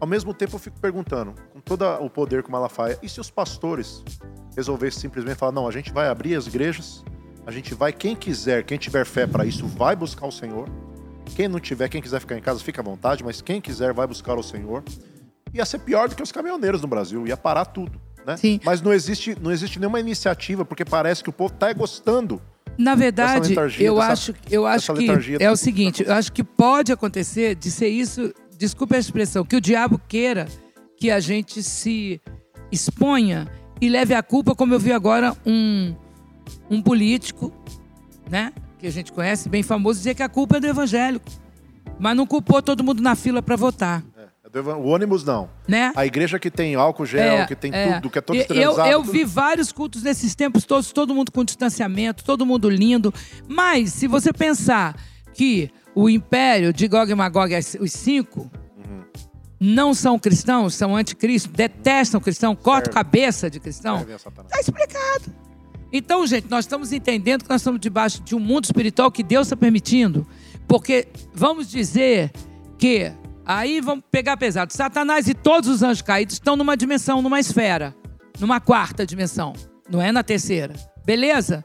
[0.00, 3.20] ao mesmo tempo eu fico perguntando, com todo o poder que o Malafaia, e se
[3.20, 4.04] os pastores
[4.54, 7.04] resolvesse simplesmente falar: não, a gente vai abrir as igrejas,
[7.46, 10.68] a gente vai, quem quiser, quem tiver fé para isso, vai buscar o Senhor.
[11.36, 14.06] Quem não tiver, quem quiser ficar em casa, fica à vontade, mas quem quiser, vai
[14.06, 14.82] buscar o Senhor.
[15.52, 18.00] Ia ser pior do que os caminhoneiros no Brasil, ia parar tudo.
[18.28, 18.36] Né?
[18.36, 18.60] Sim.
[18.62, 22.42] Mas não existe, não existe nenhuma iniciativa, porque parece que o povo está gostando.
[22.76, 25.08] Na verdade, eu dessa, acho, eu acho que
[25.40, 29.56] é o seguinte, eu acho que pode acontecer de ser isso, desculpe a expressão, que
[29.56, 30.46] o diabo queira
[30.98, 32.20] que a gente se
[32.70, 33.48] exponha
[33.80, 35.94] e leve a culpa, como eu vi agora um,
[36.70, 37.50] um político,
[38.30, 41.26] né, que a gente conhece, bem famoso, dizer que a culpa é do evangélico.
[41.98, 44.04] Mas não culpou todo mundo na fila para votar.
[44.58, 45.48] É, o ônibus não.
[45.66, 45.92] Né?
[45.94, 47.94] A igreja que tem álcool gel, é, que tem é.
[47.94, 48.88] tudo, que é todo esterilizado.
[48.88, 53.12] Eu, eu vi vários cultos nesses tempos todos, todo mundo com distanciamento, todo mundo lindo.
[53.46, 54.96] Mas, se você pensar
[55.32, 58.50] que o império de Gog e Magog, os cinco,
[59.60, 64.06] não são cristãos, são anticristo, detestam cristão, cortam cabeça de cristão.
[64.08, 65.24] Está explicado.
[65.92, 69.46] Então, gente, nós estamos entendendo que nós estamos debaixo de um mundo espiritual que Deus
[69.46, 70.26] está permitindo.
[70.66, 72.30] Porque vamos dizer
[72.76, 73.10] que
[73.48, 74.72] Aí vamos pegar pesado.
[74.74, 77.94] Satanás e todos os anjos caídos estão numa dimensão, numa esfera,
[78.38, 79.54] numa quarta dimensão.
[79.88, 80.74] Não é na terceira.
[81.06, 81.64] Beleza?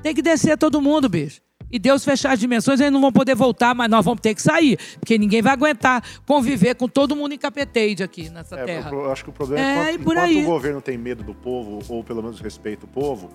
[0.00, 1.42] Tem que descer todo mundo, bicho.
[1.72, 4.40] E Deus fechar as dimensões, eles não vão poder voltar, mas nós vamos ter que
[4.40, 4.78] sair.
[5.00, 8.90] Porque ninguém vai aguentar conviver com todo mundo em capeteide aqui nessa É, terra.
[8.92, 10.40] eu- acho que o problema É, é, enquanto, por aí.
[10.44, 13.28] o governo tem medo do povo, ou pelo menos respeita o povo,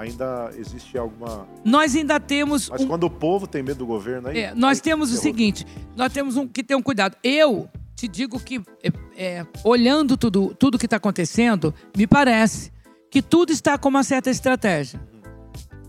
[0.00, 1.46] ainda existe alguma.
[1.62, 4.38] Nós ainda temos Mas um quando o povo tem medo do governo, aí.
[4.38, 5.22] É, nós aí temos o ferrou.
[5.22, 7.16] seguinte, nós temos um, que ter um cuidado.
[7.22, 12.72] Eu te digo que, é, é, olhando tudo, tudo que está acontecendo, me parece
[13.10, 14.98] que tudo está com uma certa estratégia.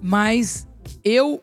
[0.02, 0.68] Mas
[1.06, 1.42] eu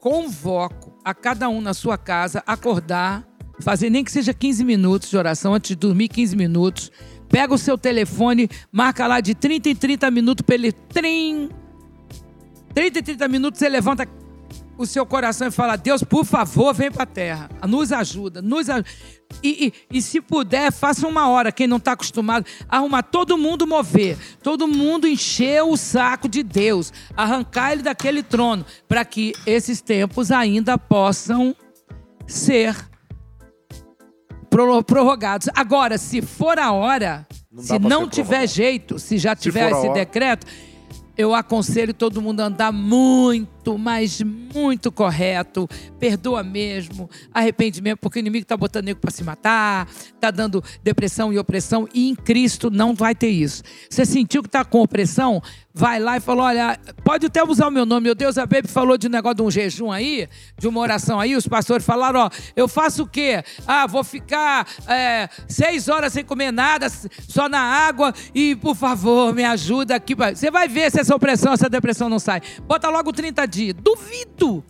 [0.00, 3.28] convoco a cada um na sua casa acordar,
[3.60, 6.90] fazer nem que seja 15 minutos de oração antes de dormir, 15 minutos.
[7.28, 10.72] Pega o seu telefone, marca lá de 30 em 30 minutos para ele.
[10.72, 11.50] Trim,
[12.76, 14.06] 30 e 30 minutos você levanta
[14.76, 17.48] o seu coração e fala: Deus, por favor, vem para a terra.
[17.66, 18.86] Nos ajuda, nos ajuda.
[19.42, 21.50] E, e, e se puder, faça uma hora.
[21.50, 26.92] Quem não está acostumado, arrumar todo mundo mover, todo mundo encher o saco de Deus,
[27.16, 31.56] arrancar ele daquele trono, para que esses tempos ainda possam
[32.26, 32.76] ser
[34.50, 35.48] pro- prorrogados.
[35.54, 39.94] Agora, se for a hora, Não se não tiver jeito, se já tiver esse hora-
[39.94, 40.46] decreto,
[41.16, 45.66] eu aconselho todo mundo a andar muito, mas muito correto.
[45.98, 51.32] Perdoa mesmo, arrependimento, porque o inimigo está botando nego para se matar, está dando depressão
[51.32, 53.62] e opressão, e em Cristo não vai ter isso.
[53.88, 55.42] Você sentiu que está com opressão?
[55.78, 58.04] Vai lá e fala: olha, pode até usar o meu nome.
[58.04, 60.26] Meu Deus, a Baby falou de um negócio de um jejum aí,
[60.58, 61.36] de uma oração aí.
[61.36, 63.44] Os pastores falaram: ó, eu faço o quê?
[63.66, 66.88] Ah, vou ficar é, seis horas sem comer nada,
[67.28, 70.14] só na água, e por favor, me ajuda aqui.
[70.14, 72.40] Você vai ver se essa opressão, essa depressão não sai.
[72.62, 73.74] Bota logo 30 dias.
[73.78, 74.64] Duvido!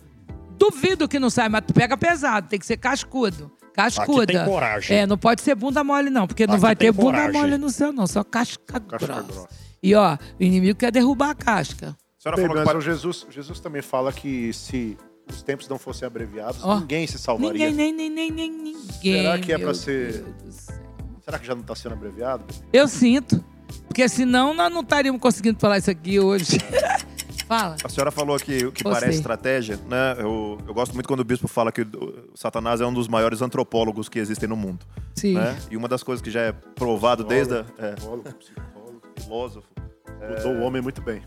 [0.59, 3.49] Duvido que não sai, mas tu pega pesado, tem que ser cascudo.
[3.73, 4.23] Cascuda.
[4.23, 4.97] Aqui tem coragem.
[4.97, 7.31] É, não pode ser bunda mole, não, porque não Aqui vai tem ter bunda coragem.
[7.41, 9.21] mole no céu, não, só casca, Casca grossa.
[9.21, 9.66] grossa.
[9.81, 11.89] E ó, o inimigo quer derrubar a casca.
[12.19, 14.97] A senhora Bem, falou que mas pa- o Jesus, Jesus também fala que se
[15.29, 17.69] os tempos não fossem abreviados, Ó, ninguém se salvaria.
[17.69, 19.21] Ninguém, nem, nem, nem, nem ninguém.
[19.21, 20.75] Será que é pra ser- Deus do céu.
[21.23, 22.43] Será que já não está sendo abreviado?
[22.71, 23.43] Eu sinto.
[23.87, 26.57] Porque senão nós não estaríamos conseguindo falar isso aqui hoje.
[27.47, 27.77] Fala.
[27.81, 28.91] A senhora falou que, que Gostei.
[28.91, 30.15] parece estratégia, né?
[30.19, 33.41] Eu, eu gosto muito quando o bispo fala que o Satanás é um dos maiores
[33.41, 34.85] antropólogos que existem no mundo.
[35.15, 35.35] Sim.
[35.35, 35.57] Né?
[35.71, 37.95] E uma das coisas que já é provado desde a, é,
[39.27, 39.67] Filósofo,
[40.29, 41.21] Mudou o homem muito bem.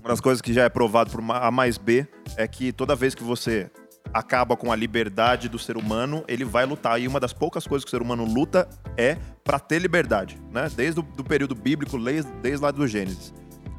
[0.00, 3.14] uma das coisas que já é provado por A mais B é que toda vez
[3.14, 3.70] que você
[4.12, 7.00] acaba com a liberdade do ser humano, ele vai lutar.
[7.00, 10.70] E uma das poucas coisas que o ser humano luta é para ter liberdade, né?
[10.74, 13.34] Desde o do período bíblico, desde, lá do Gênesis.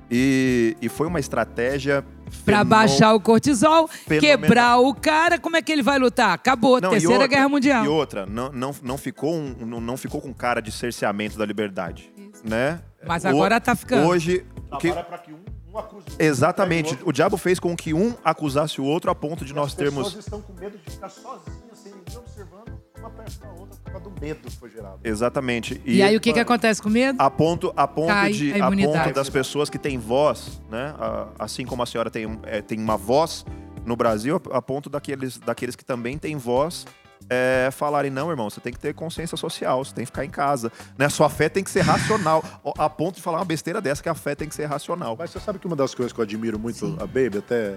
[0.10, 2.04] E, e foi uma estratégia
[2.46, 4.22] Pra fenô- baixar o cortisol, fenomenal.
[4.40, 6.32] quebrar o cara, como é que ele vai lutar?
[6.34, 7.86] Acabou, Não, Terceira outra- Guerra Mundial.
[7.86, 11.46] E outra, não, não, não, ficou um- não, não ficou com cara de cerceamento da
[11.46, 12.12] liberdade,
[12.44, 12.80] né?
[13.06, 14.08] Mas O- agora tá ficando.
[14.08, 15.40] Hoje, o que, para que um,
[15.74, 16.16] um acuse o outro.
[16.26, 17.10] exatamente, o outro.
[17.10, 20.06] o diabo fez com que um acusasse o outro a ponto de nós As termos
[20.08, 23.92] pessoas estão com medo de ficar sozinhas, sem ninguém observando, uma perto da outra, por
[23.92, 25.00] causa do medo que foi gerado.
[25.04, 25.82] exatamente.
[25.86, 27.22] E, aí o que, que acontece com medo?
[27.22, 30.94] A ponto, a ponto, Cai de, a a ponto das pessoas que têm voz, né?
[31.00, 33.46] a- assim como a senhora tem, é, tem uma voz
[33.86, 36.86] no Brasil, a, a ponto daqueles, daqueles que também têm voz
[37.30, 40.30] é, falarem, não, irmão, você tem que ter consciência social, você tem que ficar em
[40.30, 40.72] casa.
[40.98, 41.10] Né?
[41.10, 42.44] Sua fé tem que ser racional.
[42.78, 45.16] A ponto de falar uma besteira dessa, que a fé tem que ser racional.
[45.18, 47.76] Mas você sabe que uma das coisas que eu admiro muito a Baby, até,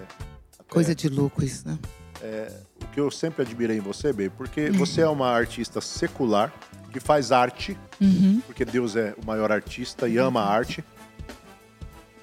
[0.59, 1.79] até Coisa de louco isso, né?
[2.83, 4.73] o que eu sempre admirei em você, Baby, porque Uhum.
[4.79, 6.53] você é uma artista secular,
[6.93, 8.43] que faz arte, Uhum.
[8.47, 10.85] porque Deus é o maior artista e ama a arte,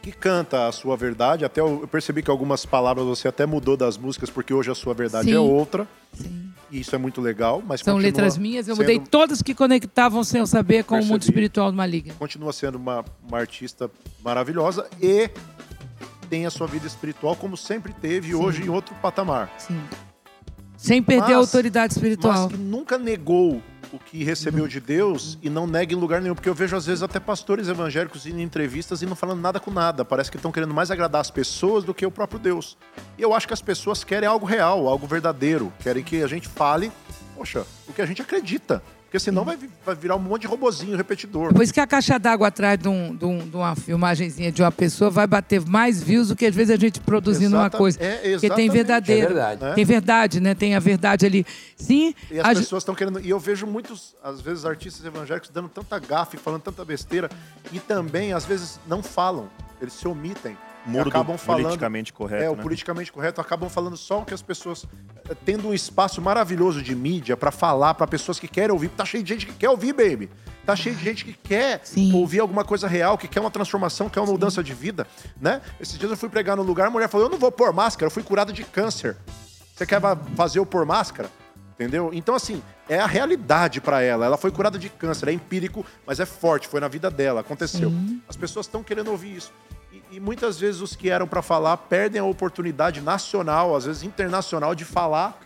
[0.01, 1.43] que canta a sua verdade.
[1.45, 4.75] Até eu eu percebi que algumas palavras você até mudou das músicas, porque hoje a
[4.75, 5.35] sua verdade Sim.
[5.35, 5.87] é outra.
[6.13, 6.46] Sim.
[6.69, 9.55] E isso é muito legal, mas São continua letras minhas, eu sendo- mudei todas que
[9.55, 11.25] conectavam sem eu saber com o mundo Percebi.
[11.31, 12.13] espiritual do maligno.
[12.15, 13.89] Continua sendo uma, uma artista
[14.23, 15.29] maravilhosa e
[16.29, 19.49] tem a sua vida espiritual como sempre teve, hoje em outro patamar.
[19.57, 19.79] Sim.
[20.75, 22.43] Sem perder a Mas- autoridade espiritual.
[22.43, 23.61] Mas que nunca negou
[23.91, 26.35] o que recebeu de Deus e não nega em lugar nenhum.
[26.35, 29.59] Porque eu vejo, às vezes, até pastores evangélicos indo em entrevistas e não falando nada
[29.59, 30.03] com nada.
[30.03, 32.77] Parece que estão querendo mais agradar as pessoas do que o próprio Deus.
[33.17, 35.71] E eu acho que as pessoas querem algo real, algo verdadeiro.
[35.79, 36.91] Querem que a gente fale,
[37.35, 38.81] poxa, o que a gente acredita.
[39.07, 41.53] Porque senão vai, vai virar um monte de robozinho repetidor.
[41.53, 44.61] Por isso que a caixa d'água atrás de, um- de um- de uma filmagenzinha de
[44.61, 47.77] uma pessoa vai bater mais views do que às vezes a gente produzindo uma Exata-
[47.77, 47.97] coisa.
[48.03, 49.23] é, Porque tem verdadeiro.
[49.23, 49.63] É verdade.
[49.63, 49.73] Né?
[49.75, 50.53] Tem verdade, né?
[50.55, 51.45] Tem a verdade ali.
[51.77, 53.21] Sim, E as a- pessoas estão querendo.
[53.21, 57.29] E eu vejo muitos, às vezes, artistas evangélicos dando tanta gafe, falando tanta besteira.
[57.71, 59.49] E também, às vezes, não falam.
[59.81, 60.57] Eles se omitem.
[60.87, 62.61] Muro do acabam falando politicamente correto, É, o né?
[62.63, 64.85] politicamente correto acabam falando só o que as pessoas
[65.29, 68.89] eh, tendo um espaço maravilhoso de mídia pra falar pra pessoas que querem ouvir.
[68.89, 70.29] Tá cheio de gente que quer ouvir, baby.
[70.65, 72.13] Tá cheio de gente que quer Sim.
[72.13, 75.05] ouvir alguma coisa real, que quer uma transformação, quer uma mudança de vida,
[75.39, 75.61] né?
[75.79, 78.07] Esses dias eu fui pregar no lugar, a mulher falou: "Eu não vou pôr máscara,
[78.07, 79.15] eu fui curada de câncer.
[79.75, 80.01] Você quer
[80.35, 81.29] fazer eu pôr máscara?"
[81.79, 82.09] Entendeu?
[82.11, 82.59] Então, assim,
[82.89, 84.25] é a realidade pra ela.
[84.25, 87.93] Ela foi curada de câncer, é empírico, mas é forte, foi na vida dela, aconteceu.
[88.27, 89.53] As pessoas estão querendo ouvir isso.
[90.11, 94.73] E, muitas vezes os que eram pra falar perdem a oportunidade nacional, às vezes internacional,
[94.73, 95.39] de falar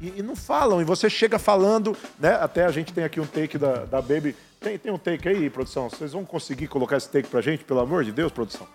[0.00, 0.80] e, e não falam.
[0.80, 2.34] E você chega falando, né?
[2.40, 4.36] Até a gente tem aqui um take da, da Baby.
[4.60, 5.88] Tem, tem um take aí, produção?
[5.88, 8.66] Vocês vão conseguir colocar esse take pra gente, pelo amor de Deus, produção?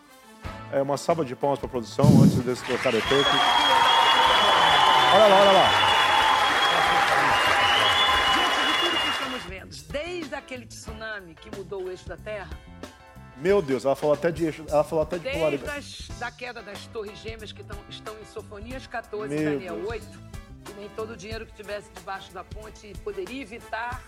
[0.72, 3.14] É uma salva de palmas pra produção antes desse colocar o take.
[5.14, 5.70] Olha lá, olha lá.
[8.34, 12.50] De tudo que estamos vendo, desde aquele tsunami que mudou o eixo da Terra,
[13.38, 15.78] Meu Deus, ela falou até de eixo, ela falou até de desde polaridade.
[15.78, 19.76] as, da queda das torres gêmeas que tão- estão em Sofonias 14 e Meu Daniel
[19.76, 19.90] Deus.
[19.90, 20.08] 8,
[20.66, 24.02] que nem todo o dinheiro que tivesse debaixo da ponte poderia evitar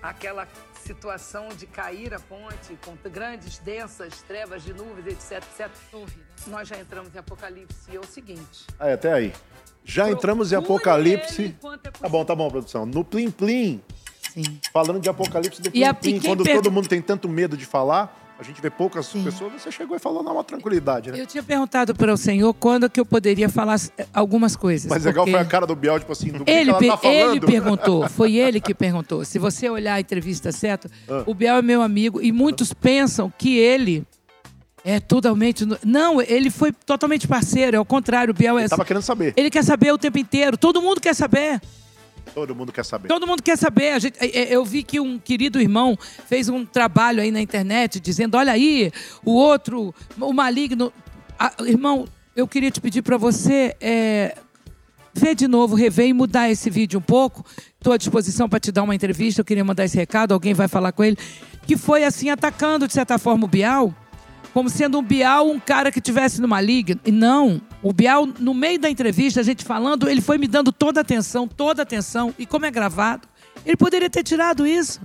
[0.00, 0.46] aquela
[0.82, 5.70] situação de cair a ponte com grandes, densas trevas de nuvens, etc, etc.
[6.46, 8.64] Nós já entramos em Apocalipse e é o seguinte.
[8.78, 9.32] Ah, é, até aí.
[9.84, 11.56] Já Procure entramos em Apocalipse.
[11.84, 12.86] é Tá bom, tá bom, produção.
[12.86, 13.82] No Plim Plim,
[14.44, 14.58] Sim.
[14.72, 17.64] falando de Apocalipse do Plim e Plim, quando per- todo mundo tem tanto medo de
[17.66, 21.20] falar, a gente vê poucas pessoas, você chegou e falou numa tranquilidade, né?
[21.20, 24.88] Eu tinha perguntado para o senhor quando que eu poderia falar eh, algumas coisas.
[24.88, 26.96] Mas legal porque foi a cara do Biel, tipo assim, do que, Ele, que ela
[26.96, 27.30] tá falando.
[27.32, 29.24] ele perguntou, foi ele que perguntou.
[29.24, 31.24] Se você olhar a entrevista certa, Ah.
[31.26, 34.06] o Biel é meu amigo e muitos pensam que ele
[34.84, 35.66] é totalmente.
[35.84, 38.30] Não, ele foi totalmente parceiro, é o contrário.
[38.30, 38.62] O Biel é.
[38.62, 39.34] Ele tava querendo saber.
[39.36, 41.60] Ele quer saber o tempo inteiro, todo mundo quer saber.
[42.40, 43.08] Todo mundo quer saber.
[43.08, 43.92] Todo mundo quer saber.
[43.92, 47.40] A gente- é, é, eu vi que um querido irmão fez um trabalho aí na
[47.40, 48.90] internet dizendo: olha aí,
[49.24, 50.92] o outro, o maligno.
[51.66, 54.36] Irmão, eu queria te pedir para você é,
[55.14, 57.44] ver de novo, rever e mudar esse vídeo um pouco.
[57.76, 59.40] Estou à disposição para te dar uma entrevista.
[59.40, 61.16] Eu queria mandar esse recado, alguém vai falar com ele.
[61.66, 63.94] Que foi assim, atacando, de certa forma, o Bial.
[64.58, 66.98] Como sendo um Bial um cara que tivesse no maligno.
[67.06, 67.60] E não.
[67.80, 71.02] O Bial, no meio da entrevista, a gente falando, ele foi me dando toda a
[71.02, 72.34] atenção, toda a atenção.
[72.36, 73.28] E como é gravado,
[73.64, 75.00] ele poderia ter tirado isso.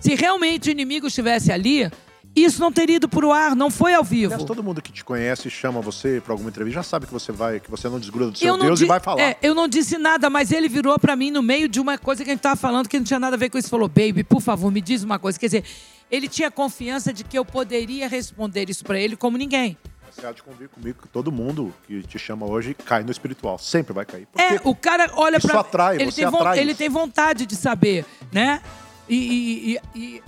[0.00, 1.90] Se realmente o inimigo estivesse ali,
[2.36, 4.34] isso não teria ido pro ar, não foi ao vivo.
[4.34, 7.12] Aliás, todo mundo que te conhece e chama você pra alguma entrevista já sabe que
[7.14, 9.22] você vai, que você não desgruda do seu Deus di- e vai falar.
[9.22, 12.22] É, eu não disse nada, mas ele virou pra mim no meio de uma coisa
[12.22, 13.70] que a gente tava falando que não tinha nada a ver com isso.
[13.70, 15.38] Falou, baby, por favor, me diz uma coisa.
[15.38, 15.64] Quer dizer,
[16.10, 19.76] ele tinha confiança de que eu poderia responder isso pra ele como ninguém.
[20.10, 23.58] Você há de convir comigo que todo mundo que te chama hoje cai no espiritual.
[23.58, 24.26] Sempre vai cair.
[24.26, 26.78] Porque É, o cara olha isso pra atrai, ele você tem, atrai ele isso.
[26.78, 28.60] tem vontade de saber, né?
[29.08, 30.22] E, e- e-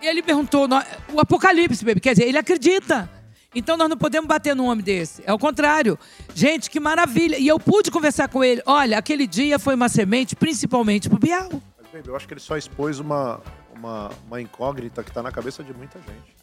[0.00, 0.68] e- ele perguntou,
[1.12, 3.10] o Apocalipse, baby, quer dizer, ele acredita.
[3.54, 5.22] Então nós não podemos bater num homem desse.
[5.26, 5.98] É o contrário.
[6.34, 7.36] Gente, que maravilha.
[7.38, 8.62] E eu pude conversar com ele.
[8.66, 11.48] Olha, aquele dia foi uma semente, principalmente pro Bial.
[11.50, 13.40] Mas, baby, eu acho que ele só expôs uma,
[13.76, 16.36] uma, uma incógnita que tá na cabeça de muita gente.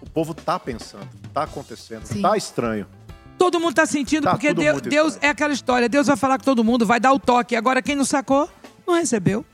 [0.00, 2.22] O povo tá pensando, tá acontecendo, Sim.
[2.22, 2.86] tá estranho.
[3.38, 5.88] Todo mundo tá sentindo, Tá porque Deus, Deus é aquela história.
[5.88, 7.56] Deus vai falar com todo mundo, vai dar o toque.
[7.56, 8.48] Agora, quem não sacou,
[8.86, 9.44] não recebeu.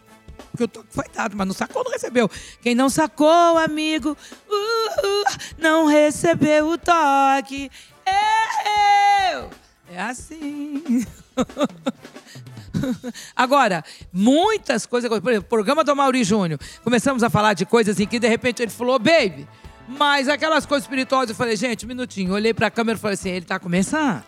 [0.51, 2.29] Porque o toque foi dado, mas não sacou, não recebeu.
[2.61, 5.25] Quem não sacou, amigo, uh, uh,
[5.57, 7.71] não recebeu o toque.
[8.07, 9.51] Eu!
[9.93, 11.07] É assim.
[13.35, 15.09] Agora, muitas coisas.
[15.09, 16.59] Por exemplo, o programa do Mauri Júnior.
[16.83, 19.47] Começamos a falar de coisas em que de repente ele falou, baby.
[19.89, 22.33] Mas aquelas coisas espirituosas, eu falei, gente, um minutinho.
[22.33, 24.23] Olhei pra câmera e falei assim: ele tá começando.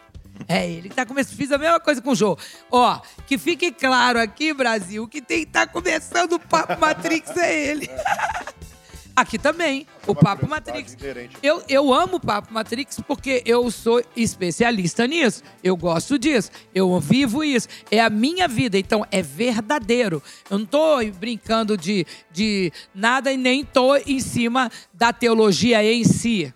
[0.48, 1.36] É ele tá começando.
[1.36, 2.36] Fiz a mesma coisa com o Jô.
[2.70, 7.68] Ó, que fique claro aqui, Brasil, que tem que tá começando o Papo Matrix é
[7.68, 7.88] ele.
[9.14, 10.96] Aqui também, o Papo Matrix.
[11.42, 15.42] Eu, eu amo o Papo Matrix porque eu sou especialista nisso.
[15.62, 16.50] Eu gosto disso.
[16.74, 17.68] Eu vivo isso.
[17.90, 18.78] É a minha vida.
[18.78, 20.22] Então, é verdadeiro.
[20.48, 26.04] Eu não tô brincando de, de nada e nem tô em cima da teologia em
[26.04, 26.52] si.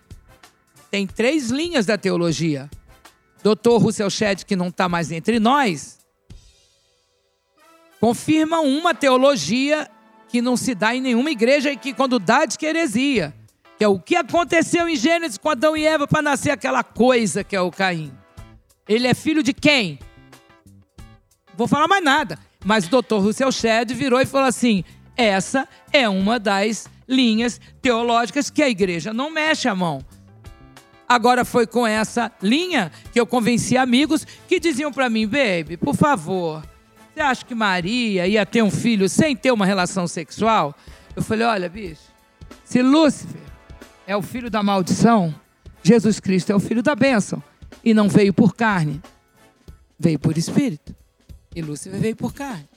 [0.89, 2.69] Tem três linhas da teologia.
[3.43, 5.99] Doutor Russell Shedd, que não está mais entre nós,
[7.99, 9.87] confirma uma teologia
[10.27, 13.33] que não se dá em nenhuma igreja e que quando dá diz que é heresia.
[13.77, 17.43] Que é o que aconteceu em Gênesis com Adão e Eva para nascer aquela coisa
[17.43, 18.11] que é o Caim.
[18.87, 19.99] Ele é filho de quem?
[21.55, 22.39] Vou falar mais nada.
[22.65, 24.83] Mas o doutor Russell Shedd virou e falou assim:
[25.15, 30.03] essa é uma das linhas teológicas que a igreja não mexe a mão.
[31.07, 35.95] Agora foi com essa linha que eu convenci amigos que diziam para mim, baby, por
[35.95, 36.61] favor,
[37.17, 40.75] você acha que Maria ia ter um filho sem ter uma relação sexual?
[41.15, 42.03] Eu falei, olha, bicho,
[42.63, 43.41] se Lúcifer
[44.05, 45.33] é o filho da maldição,
[45.81, 47.41] Jesus Cristo é o filho da bênção.
[47.83, 49.01] E não veio por carne,
[49.97, 50.95] veio por espírito.
[51.55, 52.69] E Lúcifer veio por carne.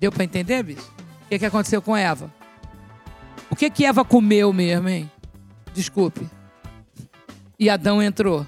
[0.00, 0.92] Deu para entender, bicho?
[1.26, 2.32] O que, que aconteceu com Eva?
[3.48, 5.08] O que, que Eva comeu mesmo, hein?
[5.72, 6.28] Desculpe.
[7.56, 8.44] E Adão entrou.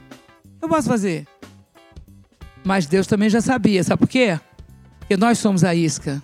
[0.60, 1.28] Eu posso fazer.
[2.64, 3.84] Mas Deus também já sabia.
[3.84, 4.40] Sabe por quê?
[5.12, 6.22] Porque nós somos a isca.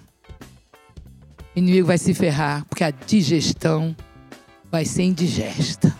[1.55, 3.95] O inimigo vai se ferrar, porque a digestão
[4.73, 5.95] vai ser indigesta.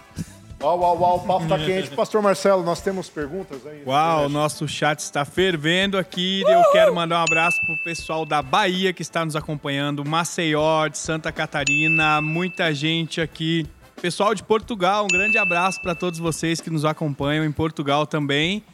[0.59, 1.91] Uau, uau, uau, o papo tá quente.
[1.91, 3.83] Pastor Marcelo, nós temos perguntas aí?
[3.85, 6.41] Uau, o nosso chat está fervendo aqui.
[6.49, 10.97] Eu quero mandar um abraço pro pessoal da Bahia que está nos acompanhando, Maceió, de
[10.97, 13.67] Santa Catarina, muita gente aqui.
[14.01, 18.65] Pessoal de Portugal, um grande abraço para todos vocês que nos acompanham em Portugal também.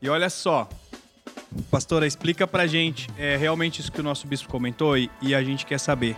[0.00, 0.68] E olha só,
[1.70, 5.42] pastora, explica pra gente, é realmente isso que o nosso bispo comentou e, e a
[5.42, 6.16] gente quer saber.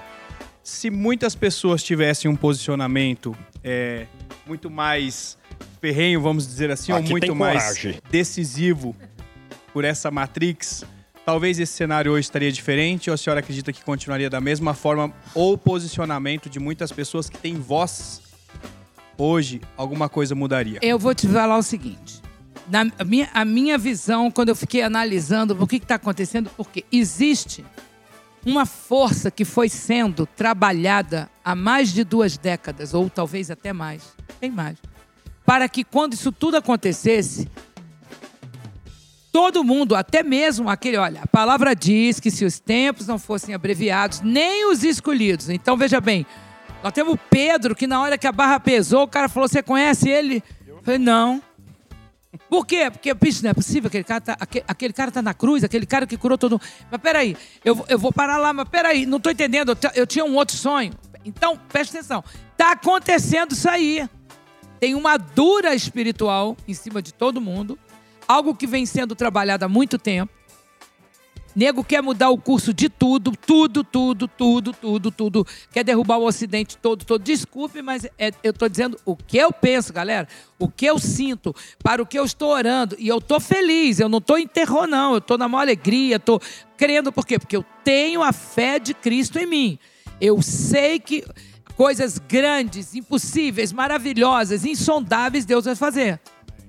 [0.62, 4.06] Se muitas pessoas tivessem um posicionamento é,
[4.46, 5.38] muito mais
[5.80, 8.00] ferrenho, vamos dizer assim, ou Aqui muito tem mais coragem.
[8.10, 8.96] decisivo
[9.72, 10.84] por essa Matrix,
[11.24, 15.12] talvez esse cenário hoje estaria diferente ou a senhora acredita que continuaria da mesma forma
[15.34, 18.22] ou o posicionamento de muitas pessoas que têm voz
[19.18, 20.78] hoje, alguma coisa mudaria?
[20.82, 22.20] Eu vou te falar o seguinte.
[22.68, 26.84] Na a minha, a minha visão, quando eu fiquei analisando o que está acontecendo, porque
[26.90, 27.64] existe
[28.44, 34.02] uma força que foi sendo trabalhada há mais de duas décadas, ou talvez até mais,
[34.40, 34.78] bem mais,
[35.44, 37.48] para que quando isso tudo acontecesse,
[39.32, 43.54] todo mundo, até mesmo aquele, olha, a palavra diz que se os tempos não fossem
[43.54, 45.50] abreviados, nem os escolhidos.
[45.50, 46.24] Então veja bem,
[46.82, 49.62] nós temos o Pedro, que na hora que a barra pesou, o cara falou: Você
[49.62, 50.42] conhece ele?
[50.66, 51.42] Eu falei: Não.
[52.48, 52.90] Por quê?
[52.90, 55.86] Porque, bicho, não é possível, aquele cara, tá, aquele, aquele cara tá na cruz, aquele
[55.86, 56.62] cara que curou todo mundo.
[56.90, 60.24] Mas peraí, eu, eu vou parar lá, mas peraí, não tô entendendo, eu, eu tinha
[60.24, 60.92] um outro sonho.
[61.24, 62.22] Então, presta atenção,
[62.56, 64.08] tá acontecendo isso aí.
[64.78, 67.78] Tem uma dura espiritual em cima de todo mundo,
[68.28, 70.35] algo que vem sendo trabalhado há muito tempo.
[71.56, 75.46] Nego quer mudar o curso de tudo, tudo, tudo, tudo, tudo, tudo.
[75.72, 77.22] Quer derrubar o Ocidente todo, todo.
[77.22, 80.28] Desculpe, mas é- eu estou dizendo o que eu penso, galera.
[80.58, 82.94] O que eu sinto, para o que eu estou orando.
[82.98, 85.12] E eu estou feliz, eu não estou em terror, não.
[85.12, 86.38] Eu estou na maior alegria, estou
[86.76, 87.10] crendo.
[87.10, 87.38] Por quê?
[87.38, 89.78] Porque eu tenho a fé de Cristo em mim.
[90.20, 91.24] Eu sei que
[91.74, 96.20] coisas grandes, impossíveis, maravilhosas, insondáveis, Deus vai fazer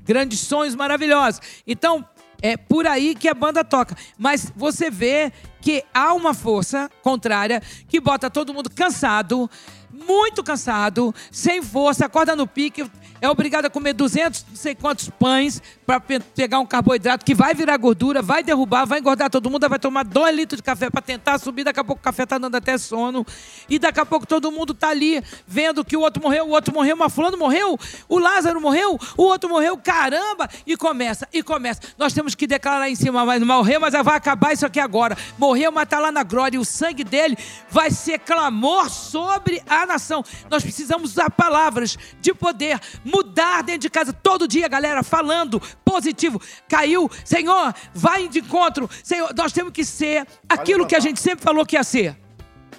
[0.08, 1.42] grandes sonhos maravilhosos.
[1.68, 2.06] Então,
[2.42, 3.96] é por aí que a banda toca.
[4.18, 5.32] Mas você vê
[5.62, 9.50] que há uma força contrária que bota todo mundo cansado,
[9.92, 15.10] muito cansado, sem força, acorda no pique, é obrigado a comer 200, não sei quantos
[15.10, 19.68] pães para pegar um carboidrato que vai virar gordura, vai derrubar, vai engordar todo mundo,
[19.68, 22.38] vai tomar 2 litros de café para tentar subir, daqui a pouco o café tá
[22.38, 23.26] dando até sono,
[23.68, 26.74] e daqui a pouco todo mundo tá ali vendo que o outro morreu, o outro
[26.74, 31.82] morreu, mas fulano morreu, o Lázaro morreu, o outro morreu, caramba, e começa, e começa.
[31.98, 35.18] Nós temos que declarar em cima, mas morreu, mas vai acabar isso aqui agora.
[35.38, 37.38] Morreu, mas tá lá na glória, e o sangue dele
[37.70, 40.24] vai ser clamor sobre a nação.
[40.50, 46.42] Nós precisamos usar palavras de poder, mudar dentro de casa todo dia, galera, falando positivo.
[46.68, 48.90] Caiu, Senhor, vai de encontro.
[49.04, 52.18] Senhor, nós temos que ser aquilo que a gente sempre falou que ia ser.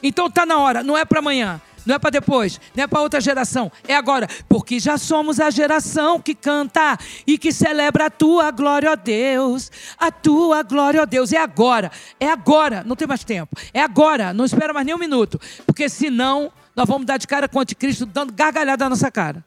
[0.03, 1.61] Então tá na hora, não é para amanhã.
[1.88, 5.49] Não é para depois, não é para outra geração, é agora, porque já somos a
[5.49, 11.07] geração que canta e que celebra a tua glória, ó Deus, a tua glória, ó
[11.07, 11.32] Deus.
[11.32, 11.90] É agora,
[12.20, 15.88] é agora, não tem mais tempo, é agora, não espera mais nem um minuto, porque
[15.88, 19.44] senão nós vamos dar de cara com o anticristo dando gargalhada na nossa cara.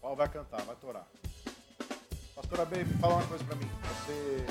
[0.00, 1.06] Paulo vai cantar, vai torar.
[2.34, 3.68] Pastora Baby, fala uma coisa pra mim.
[3.82, 4.46] Você.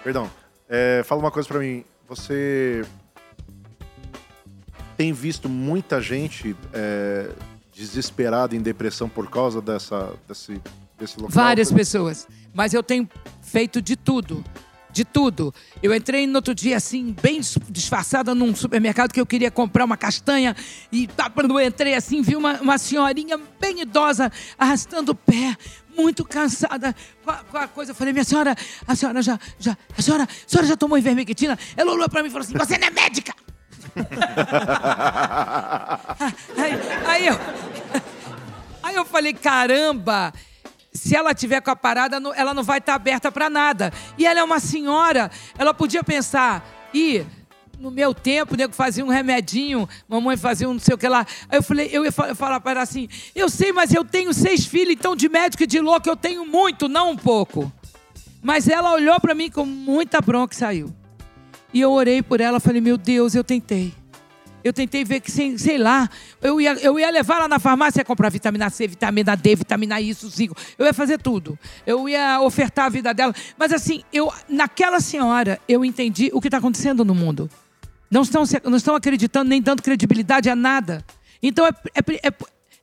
[0.00, 0.30] é, Perdão.
[0.70, 1.84] É, fala uma coisa pra mim.
[2.08, 2.82] Você
[4.96, 7.30] tem visto muita gente é,
[7.74, 10.62] desesperada em depressão por causa dessa, desse,
[10.98, 11.30] desse local?
[11.30, 12.26] Várias pessoas.
[12.54, 13.06] Mas eu tenho
[13.42, 14.42] feito de tudo.
[14.98, 15.54] De tudo.
[15.80, 17.40] Eu entrei no outro dia, assim, bem
[17.70, 20.56] disfarçada num supermercado que eu queria comprar uma castanha.
[20.90, 25.56] E tá, quando eu entrei assim, vi uma, uma senhorinha bem idosa arrastando o pé,
[25.96, 26.92] muito cansada
[27.24, 27.92] com a, com a coisa.
[27.92, 28.56] Eu falei, minha senhora,
[28.88, 31.56] a senhora já, já, a senhora, a senhora já tomou ivermectina?
[31.76, 33.32] Ela olhou pra mim e falou assim: você não é médica!
[36.58, 36.72] aí,
[37.06, 37.38] aí eu.
[38.80, 40.32] Aí eu falei, caramba,
[40.92, 43.92] se ela tiver com a parada, ela não vai estar aberta para nada.
[44.16, 47.24] E ela é uma senhora, ela podia pensar, e
[47.78, 51.06] no meu tempo, o nego fazia um remedinho, mamãe fazia um não sei o que
[51.06, 51.24] lá.
[51.48, 54.34] Aí eu falei, eu ia fa- falar para ela assim, eu sei, mas eu tenho
[54.34, 57.72] seis filhos, então de médico e de louco eu tenho muito, não um pouco.
[58.42, 60.94] Mas ela olhou para mim com muita bronca e saiu.
[61.72, 63.94] E eu orei por ela, falei, meu Deus, eu tentei.
[64.68, 66.10] Eu tentei ver que, sei, sei lá,
[66.42, 70.28] eu ia, eu ia levar lá na farmácia comprar vitamina C, vitamina D, vitamina isso,
[70.28, 70.54] zinco.
[70.76, 71.58] Eu ia fazer tudo.
[71.86, 73.34] Eu ia ofertar a vida dela.
[73.56, 77.48] Mas assim, eu, naquela senhora, eu entendi o que está acontecendo no mundo.
[78.10, 81.02] Não estão, não estão acreditando nem dando credibilidade a nada.
[81.42, 82.32] Então é, é- é-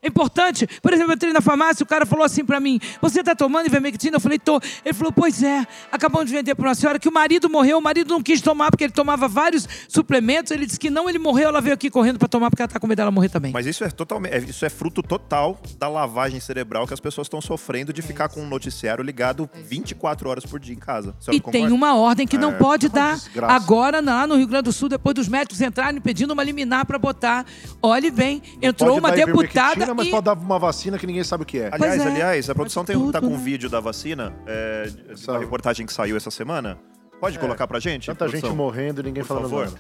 [0.06, 0.68] é importante.
[0.82, 3.66] Por exemplo, eu entrei na farmácia, o cara falou assim pra mim: Você tá tomando
[3.66, 4.18] ivermectina?
[4.18, 4.60] Eu falei: Tô.
[4.84, 7.82] Ele falou: Pois é, acabamos de vender pra uma senhora que o marido morreu, o
[7.82, 10.52] marido não quis tomar porque ele tomava vários suplementos.
[10.52, 12.80] Ele disse que não, ele morreu, ela veio aqui correndo pra tomar porque ela tá
[12.80, 13.52] com medo dela morrer também.
[13.52, 17.26] Mas isso é totalmente, é- isso é fruto total da lavagem cerebral que as pessoas
[17.26, 21.16] estão sofrendo de ficar com um noticiário ligado 24 horas por dia em casa.
[21.32, 23.54] E tem uma ordem que não pode uma dar desgraça.
[23.56, 26.98] agora lá no Rio Grande do Sul, depois dos médicos entrarem pedindo uma liminar para
[27.00, 27.46] botar.
[27.82, 30.12] Olhe bem, entrou Pode uma deputada mas e...
[30.12, 31.70] pode dar uma vacina que ninguém sabe o que é.
[31.72, 33.44] Aliás, é, aliás, a produção tem, pode tá com tudo, um né?
[33.44, 34.86] vídeo da vacina, é,
[35.28, 36.78] uma reportagem que saiu essa semana.
[37.20, 38.08] Pode colocar pra gente?
[38.08, 38.56] Tanta gente produção?
[38.56, 39.66] morrendo e ninguém Por falando favor.
[39.66, 39.80] nada.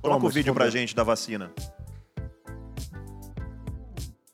[0.00, 1.50] Coloca Toma, o vídeo se pra gente da vacina.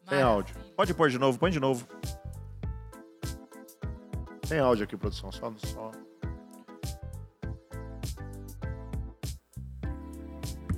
[0.08, 0.54] Tem áudio.
[0.76, 1.86] Pode pôr de novo, põe de novo.
[4.46, 5.32] Tem áudio aqui, produção.
[5.32, 5.90] Só, só.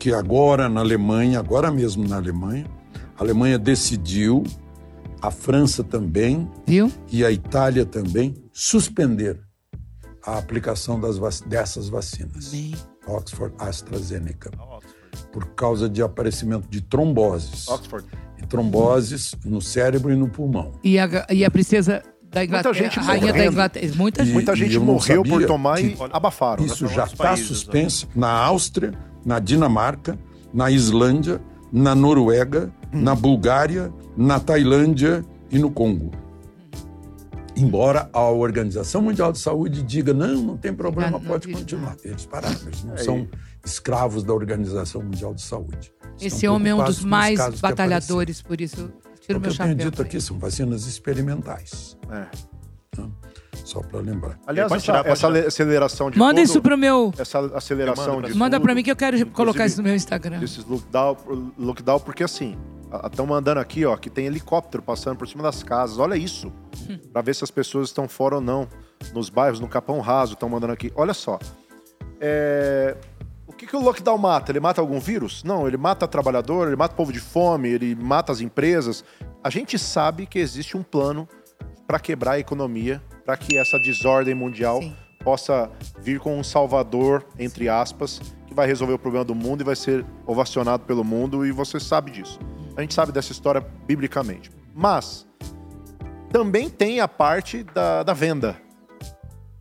[0.06, 2.64] que agora na Alemanha, agora mesmo na Alemanha,
[3.18, 4.44] a Alemanha decidiu,
[5.22, 6.90] a França também Viu?
[7.10, 9.40] e a Itália também suspender
[10.24, 12.74] a aplicação das vac- dessas vacinas, Amém.
[13.06, 14.50] Oxford AstraZeneca,
[15.32, 18.06] por causa de aparecimento de tromboses, Oxford.
[18.42, 20.72] e tromboses no cérebro e no pulmão.
[20.82, 23.46] E a, e a princesa da Inglaterra, gente a rainha da.
[23.46, 24.34] Inglaterra, muita E- gente.
[24.34, 26.62] Muita gente morreu por tomar e abafaram.
[26.64, 26.66] né?
[26.72, 28.92] Isso já está países, suspenso na Áustria,
[29.24, 30.18] na Dinamarca,
[30.52, 31.40] na Islândia,
[31.76, 36.10] na Noruega, na Bulgária, na Tailândia e no Congo.
[37.54, 41.94] Embora a Organização Mundial de Saúde diga não, não tem problema, não pode continuar.
[42.02, 43.28] Eles pararam, eles não É, são
[43.64, 45.92] escravos da Organização Mundial de Saúde.
[46.18, 49.54] Esse homem é um dos mais que batalhadores, por isso tiro O que meu eu
[49.54, 49.76] chapéu.
[49.76, 52.26] tenho dito aqui são vacinas experimentais, É.
[53.66, 54.38] só para lembrar.
[54.46, 55.46] Aliás, Pode essa, tirar, pode essa tirar.
[55.46, 57.12] aceleração de Manda tudo, isso pro meu.
[57.18, 60.38] Essa aceleração de Manda pra mim que eu quero colocar isso no meu Instagram.
[60.38, 61.16] Desses lockdown,
[61.58, 62.56] lockdown, porque assim,
[63.04, 65.98] estão mandando aqui, ó, que tem helicóptero passando por cima das casas.
[65.98, 66.52] Olha isso.
[67.12, 68.68] Pra ver se as pessoas estão fora ou não.
[69.12, 70.90] Nos bairros, no Capão Raso, estão mandando aqui.
[70.94, 71.38] Olha só.
[72.20, 72.96] É,
[73.46, 74.52] O que, que o lockdown mata?
[74.52, 75.42] Ele mata algum vírus?
[75.44, 79.04] Não, ele mata trabalhador, ele mata o povo de fome, ele mata as empresas.
[79.42, 81.28] A gente sabe que existe um plano
[81.86, 84.94] para quebrar a economia, para que essa desordem mundial Sim.
[85.24, 85.68] possa
[85.98, 89.74] vir com um salvador, entre aspas, que vai resolver o problema do mundo e vai
[89.74, 92.38] ser ovacionado pelo mundo, e você sabe disso.
[92.76, 94.50] A gente sabe dessa história biblicamente.
[94.72, 95.26] Mas
[96.30, 98.56] também tem a parte da, da venda.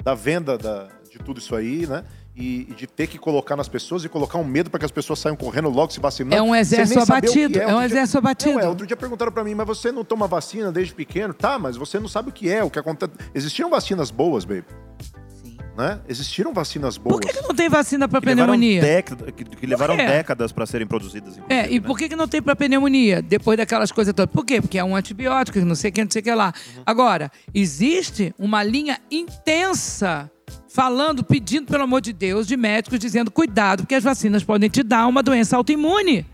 [0.04, 2.04] Da venda da- de tudo isso aí, né?
[2.38, 4.92] E, e de ter que colocar nas pessoas e colocar um medo para que as
[4.92, 6.36] pessoas saiam correndo logo se vacinando.
[6.36, 8.54] É um exército abatido, é um Outro dia- exército abatido.
[8.56, 11.34] Não, é, outro dia perguntaram para mim, mas você não toma vacina desde pequeno?
[11.34, 13.14] Tá, mas você não sabe o que é, o que acontece.
[13.34, 14.66] Existiram vacinas boas, baby.
[15.78, 16.00] Né?
[16.08, 17.16] Existiram vacinas boas.
[17.18, 18.82] Por que, que não tem vacina para levaram, pneumonia?
[18.82, 21.38] década- que, que levaram décadas para serem produzidas.
[21.50, 21.86] É, e né?
[21.88, 23.22] por que, que não tem para pneumonia?
[23.22, 24.34] Depois daquelas coisas todas.
[24.34, 24.62] Por quê?
[24.62, 26.54] Porque é um antibiótico, não sei o que, não sei o que lá.
[26.86, 30.32] Agora, existe uma linha intensa
[30.68, 34.84] falando, pedindo, pelo amor de Deus, de médicos dizendo cuidado, porque as vacinas podem te
[34.84, 36.26] dar uma doença autoimune.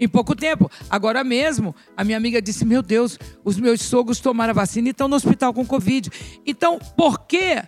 [0.00, 0.70] Em pouco tempo.
[0.88, 4.90] Agora mesmo, a minha amiga disse: Meu Deus, os meus sogros tomaram a vacina e
[4.92, 6.08] estão no hospital com Covid.
[6.46, 7.60] Então, por que,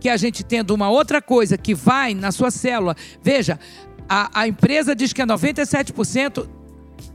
[0.00, 2.96] que a gente tendo uma outra coisa que vai na sua célula?
[3.22, 3.60] Veja,
[4.08, 6.48] a, a empresa diz que é 97%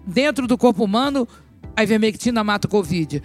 [0.06, 1.28] dentro do corpo humano,
[1.76, 3.22] a ivermectina mata o Covid.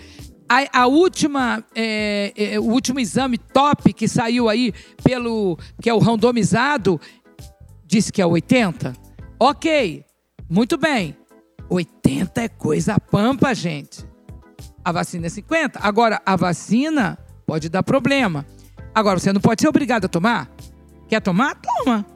[0.48, 5.94] A, a última, é, é, o último exame top que saiu aí pelo que é
[5.94, 7.00] o randomizado
[7.84, 8.94] disse que é 80.
[9.38, 10.04] Ok,
[10.48, 11.16] muito bem.
[11.68, 14.06] 80 é coisa pampa, gente.
[14.84, 15.80] A vacina é 50.
[15.82, 18.46] Agora, a vacina pode dar problema.
[18.94, 20.48] Agora, você não pode ser obrigado a tomar.
[21.08, 21.56] Quer tomar?
[21.56, 22.06] Toma.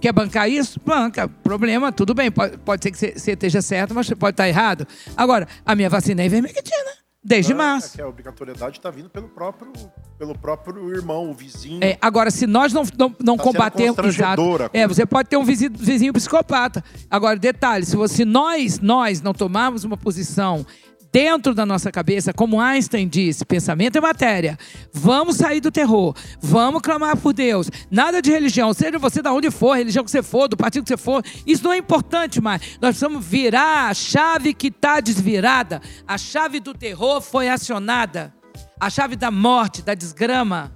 [0.00, 0.80] Quer bancar isso?
[0.84, 1.28] Banca.
[1.28, 2.30] Problema, tudo bem.
[2.30, 4.86] Pode, pode ser que você, esteja certo, mas pode estar errado.
[5.16, 7.03] Agora, a minha vacina é ivermectina.
[7.24, 7.92] Desde É, março.
[7.94, 9.72] que a obrigatoriedade está vindo pelo próprio,
[10.18, 11.82] pelo próprio irmão, o vizinho.
[11.82, 13.98] É, agora, se nós não, não, não Tá combatermos.
[14.04, 14.42] Exato.
[14.74, 16.84] É, você pode ter um vizinho, vizinho psicopata.
[17.10, 20.66] Agora, detalhe: se, você, nós, nós não tomarmos uma posição
[21.14, 24.58] dentro da nossa cabeça, como Einstein disse, pensamento é matéria.
[24.92, 26.12] Vamos sair do terror.
[26.40, 27.70] Vamos clamar por Deus.
[27.88, 30.88] Nada de religião, seja você da onde for, religião que você for, do partido que
[30.88, 32.62] você for, isso não é importante mais.
[32.82, 35.80] Nós precisamos virar a chave que está desvirada.
[36.04, 38.34] A chave do terror foi acionada.
[38.80, 40.74] A chave da morte, da desgrama,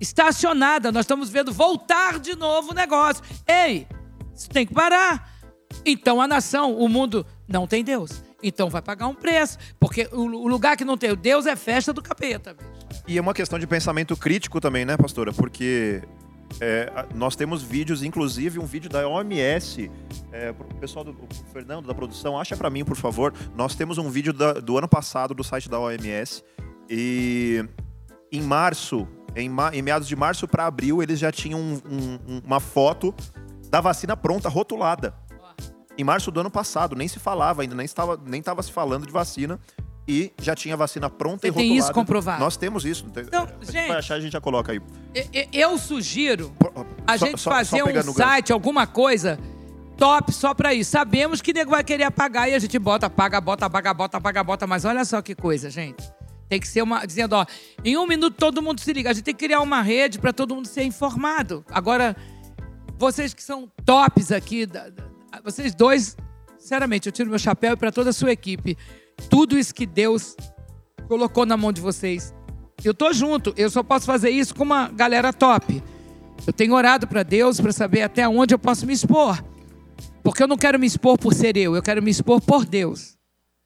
[0.00, 0.92] está acionada.
[0.92, 3.24] Nós estamos vendo voltar de novo o negócio.
[3.44, 3.88] Ei,
[4.32, 5.32] isso tem que parar.
[5.84, 8.29] Então a nação, o mundo, não tem Deus.
[8.42, 9.58] Então vai pagar um preço.
[9.78, 12.54] Porque o o lugar que não tem o Deus é festa do capeta.
[12.54, 13.02] bicho.
[13.06, 15.32] E é uma questão de pensamento crítico também, né, pastora?
[15.32, 16.02] Porque
[16.60, 19.90] é, nós temos vídeos, inclusive um vídeo da OMS.
[20.32, 23.32] É, pro pessoal do o Fernando da produção, acha pra mim, por favor.
[23.56, 26.42] Nós temos um vídeo da- do ano passado do site da OMS.
[26.88, 27.64] E
[28.32, 29.06] em março,
[29.36, 33.14] em, em meados de março para abril, eles já tinham um- um- uma foto
[33.68, 35.14] da vacina pronta, rotulada.
[36.00, 39.06] Em março do ano passado, nem se falava ainda, nem estava nem estava se falando
[39.06, 39.60] de vacina.
[40.08, 41.84] E já tinha vacina pronta Você e tem rotulada.
[41.84, 42.40] isso comprovado?
[42.40, 43.04] Nós temos isso.
[43.06, 44.80] Então, a gente gente- vai achar, a gente já coloca aí.
[45.52, 46.52] Eu sugiro
[47.06, 48.12] a Só- gente só- fazer só um gancho.
[48.14, 49.38] site, alguma coisa
[49.98, 50.90] top só pra isso.
[50.90, 54.42] Sabemos que nego vai querer pagar e a gente bota, paga, bota, paga, bota, paga,
[54.42, 54.66] bota.
[54.66, 56.02] Mas olha só que coisa, gente.
[56.48, 57.04] Tem que ser uma.
[57.06, 57.44] Dizendo, ó,
[57.84, 59.10] em um minuto todo mundo se liga.
[59.10, 61.62] A gente tem que criar uma rede pra todo mundo ser informado.
[61.70, 62.16] Agora,
[62.98, 65.09] vocês que são tops aqui, da- da-
[65.42, 66.16] vocês dois,
[66.58, 68.76] sinceramente, eu tiro meu chapéu pra toda a sua equipe.
[69.28, 70.36] Tudo isso que Deus
[71.08, 72.34] colocou na mão de vocês.
[72.82, 75.82] Eu tô junto, eu só posso fazer isso com uma galera top.
[76.46, 79.42] Eu tenho orado para Deus para saber até onde eu posso me expor.
[80.22, 83.19] Porque eu não quero me expor por ser eu, eu quero me expor por Deus.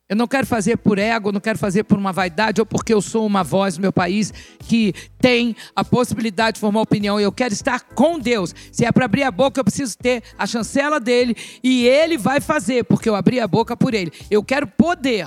[0.07, 3.01] Eu não quero fazer por ego, não quero fazer por uma vaidade ou porque eu
[3.01, 7.19] sou uma voz no meu país que tem a possibilidade de formar opinião.
[7.19, 8.55] Eu quero estar com Deus.
[8.71, 12.39] Se é para abrir a boca, eu preciso ter a chancela dele e ele vai
[12.39, 14.13] fazer, porque eu abri a boca por ele.
[14.31, 15.27] Eu quero poder.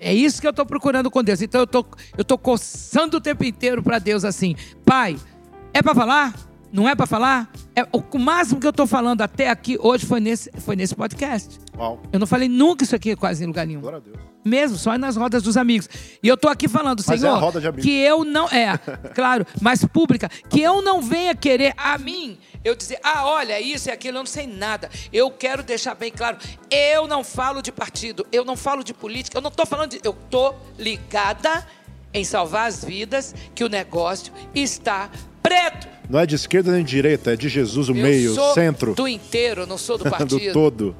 [0.00, 1.40] É isso que eu estou procurando com Deus.
[1.40, 1.86] Então eu tô,
[2.16, 4.56] eu tô coçando o tempo inteiro para Deus assim.
[4.84, 5.16] Pai,
[5.72, 6.34] é para falar?
[6.72, 7.48] Não é para falar?
[7.78, 11.60] É, o, máximo que eu estou falando até aqui hoje foi nesse, foi nesse podcast.
[11.76, 12.02] Uau.
[12.12, 13.80] Eu não falei nunca isso aqui quase em lugar nenhum.
[13.80, 14.18] Glória a Deus.
[14.44, 15.88] Mesmo, só nas rodas dos amigos.
[16.20, 17.84] E eu tô aqui falando, Mas é Senhor, amigos.
[17.84, 18.48] que eu não.
[18.48, 18.76] É,
[19.14, 20.28] claro, mas pública.
[20.48, 24.22] Que eu não venha querer a mim, eu dizer, ah, olha, isso e aquilo, eu
[24.22, 24.90] não sei nada.
[25.12, 26.36] Eu quero deixar bem claro,
[26.68, 30.00] eu não falo de partido, eu não falo de política, eu não tô falando de.
[30.02, 31.64] Eu tô ligada
[32.12, 35.08] em salvar as vidas, que o negócio está
[35.40, 35.97] preto.
[36.08, 38.94] Não é de esquerda nem de direita, é de Jesus, o Eu meio, sou centro.
[38.94, 40.52] do inteiro, não sou do do partido.
[40.52, 40.96] todo.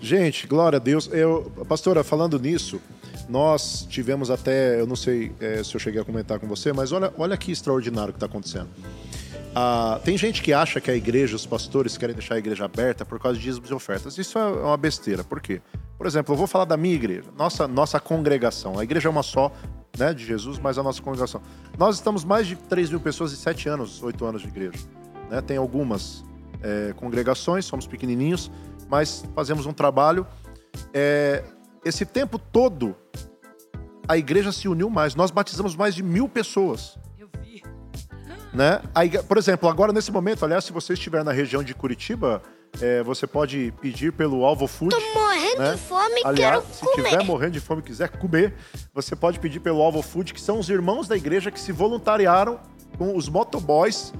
[0.00, 1.08] Gente, glória a Deus.
[1.12, 2.80] Eu, pastora, falando nisso,
[3.28, 6.92] nós tivemos até, eu não sei eh, se eu cheguei a comentar com você, mas
[6.92, 8.68] olha, olha que extraordinário que está acontecendo.
[9.54, 13.04] Ah, tem gente que acha que a igreja, os pastores querem deixar a igreja aberta
[13.04, 14.16] por causa de dízimos e ofertas.
[14.16, 15.24] Isso é uma besteira.
[15.24, 15.60] Por quê?
[15.98, 18.78] Por exemplo, eu vou falar da minha igreja, nossa, nossa congregação.
[18.78, 19.52] A igreja é uma só,
[19.98, 21.40] né, de Jesus, mas a nossa congregação.
[21.78, 24.78] Nós estamos mais de 3 mil pessoas em 7 anos, 8 anos de igreja.
[25.28, 25.40] né?
[25.40, 26.24] Tem algumas
[26.62, 28.50] é, congregações, somos pequenininhos,
[28.88, 30.26] mas fazemos um trabalho.
[30.92, 31.44] É,
[31.84, 32.94] esse tempo todo,
[34.08, 35.14] a igreja se uniu mais.
[35.14, 36.98] Nós batizamos mais de mil pessoas.
[37.18, 37.62] Eu vi.
[38.52, 38.82] Né?
[38.94, 42.42] A Por exemplo, agora nesse momento, aliás, se você estiver na região de Curitiba,
[42.80, 44.94] é, você pode pedir pelo Alvo Food.
[44.94, 45.72] Tô morrendo né?
[45.72, 47.02] de fome e Aliás, quero se comer.
[47.02, 48.54] estiver morrendo de fome e quiser comer,
[48.94, 52.60] você pode pedir pelo Alvo Food, que são os irmãos da igreja que se voluntariaram
[52.96, 54.12] com os motoboys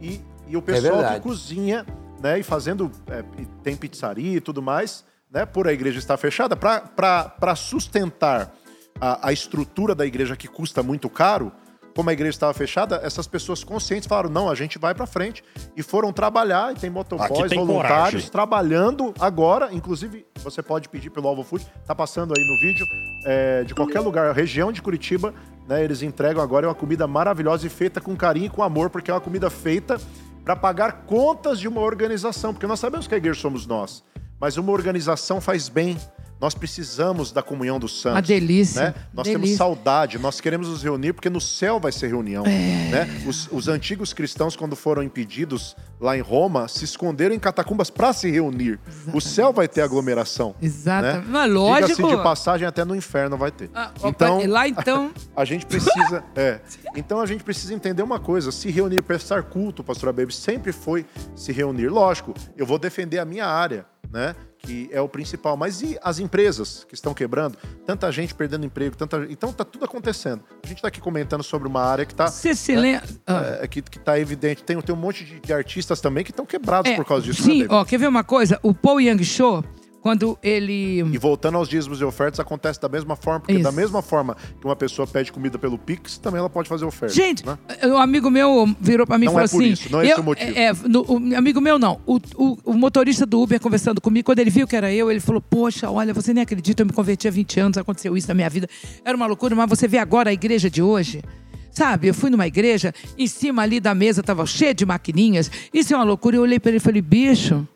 [0.00, 1.20] e, e o pessoal que verdade.
[1.20, 1.86] cozinha,
[2.20, 2.38] né?
[2.38, 2.90] E fazendo.
[3.08, 5.44] é, e tem pizzaria e tudo mais, né?
[5.46, 8.54] Por a igreja estar fechada, para sustentar
[9.00, 11.52] a, a estrutura da igreja que custa muito caro.
[11.94, 15.44] Como a igreja estava fechada, essas pessoas conscientes falaram: não, a gente vai para frente.
[15.76, 18.30] E foram trabalhar, e tem motoboys tem voluntários coragem.
[18.30, 19.72] trabalhando agora.
[19.72, 22.86] Inclusive, você pode pedir pelo Alvo Food, tá passando aí no vídeo,
[23.24, 25.32] é, de qualquer lugar, região de Curitiba,
[25.68, 25.82] né?
[25.84, 29.10] Eles entregam agora é uma comida maravilhosa e feita com carinho e com amor, porque
[29.10, 30.00] é uma comida feita
[30.44, 34.04] para pagar contas de uma organização, porque nós sabemos que a igreja somos nós,
[34.38, 35.96] mas uma organização faz bem.
[36.44, 38.16] Nós precisamos da comunhão dos santos.
[38.16, 38.94] Uma delícia, Né?
[39.14, 39.40] Nós delícia.
[39.46, 42.44] temos saudade, nós queremos nos reunir porque no céu vai ser reunião.
[42.44, 42.90] É.
[42.90, 43.22] Né?
[43.26, 48.12] Os, os antigos cristãos, quando foram impedidos lá em Roma, se esconderam em catacumbas para
[48.12, 48.78] se reunir.
[49.14, 50.54] O céu vai ter aglomeração.
[50.60, 51.24] Exatamente.
[51.24, 51.32] Né?
[51.32, 51.96] Mas lógico.
[51.96, 53.70] Diga-se de passagem, até no inferno vai ter.
[53.74, 55.12] Ah, opa, então, lá então.
[55.34, 56.22] a gente precisa.
[56.36, 56.60] é.
[56.94, 61.06] Então a gente precisa entender uma coisa: se reunir, prestar culto, pastora Baby, sempre foi
[61.34, 61.88] se reunir.
[61.88, 64.36] Lógico, eu vou defender a minha área, né?
[64.64, 65.58] Que é o principal.
[65.58, 67.58] Mas e as empresas que estão quebrando?
[67.86, 69.26] Tanta gente perdendo emprego, tanta.
[69.28, 70.42] Então tá tudo acontecendo.
[70.62, 72.28] A gente tá aqui comentando sobre uma área que tá.
[72.28, 73.06] Você se lembra.
[73.26, 73.58] Ah.
[73.60, 74.62] é, que, que tá evidente.
[74.62, 77.42] Tem, tem um monte de, de artistas também que estão quebrados É, por causa disso.
[77.42, 77.74] Sim, né, Baby?
[77.74, 78.58] ó, quer ver uma coisa?
[78.62, 79.62] O Paul Young Show,
[80.04, 80.98] quando ele.
[81.00, 83.62] E voltando aos dízimos e ofertas, acontece da mesma forma, porque Isso.
[83.62, 87.14] da mesma forma que uma pessoa pede comida pelo Pix, também ela pode fazer oferta.
[87.14, 87.56] Gente, né?
[87.84, 89.72] um amigo meu virou pra mim e Não falou é por assim.
[89.72, 90.58] isso, não é esse eu- o motivo.
[90.58, 91.98] É, no- o amigo meu não.
[92.04, 95.20] O, o- o motorista do Uber conversando comigo, quando ele viu que era eu, ele
[95.20, 98.34] falou: Poxa, olha, você nem acredita, eu me converti há 20 anos, aconteceu isso na
[98.34, 98.68] minha vida.
[99.02, 101.22] Era uma loucura, mas você vê agora a igreja de hoje.
[101.70, 105.50] Sabe, eu fui numa igreja, em cima ali da mesa tava cheia de maquininhas.
[105.72, 106.36] Isso é uma loucura.
[106.36, 107.66] Eu olhei pra ele e falei: Bicho,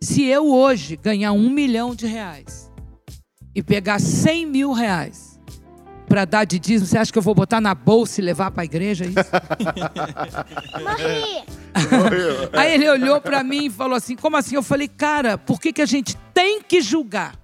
[0.00, 2.70] Se eu hoje ganhar um milhão de reais
[3.54, 5.38] e pegar 100 mil reais
[6.08, 8.62] para dar de dízimo, você acha que eu vou botar na bolsa e levar para
[8.62, 9.18] a igreja é isso?
[12.56, 14.54] Aí ele olhou para mim e falou assim: como assim?
[14.54, 17.36] Eu falei, cara, por que, que a gente tem que julgar?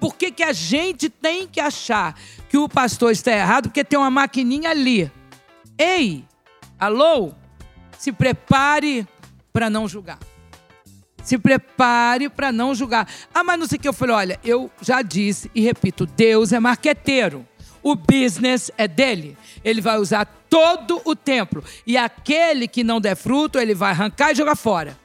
[0.00, 2.14] Por que, que a gente tem que achar
[2.48, 3.64] que o pastor está errado?
[3.64, 5.10] Porque tem uma maquininha ali.
[5.76, 6.24] Ei,
[6.78, 7.32] alô?
[7.98, 9.04] Se prepare
[9.52, 10.20] para não julgar.
[11.28, 13.06] Se prepare para não julgar.
[13.34, 13.86] Ah, mas não sei o que.
[13.86, 17.46] Eu falei: olha, eu já disse e repito: Deus é marqueteiro.
[17.82, 19.36] O business é dele.
[19.62, 21.62] Ele vai usar todo o templo.
[21.86, 24.98] E aquele que não der fruto, ele vai arrancar e jogar fora.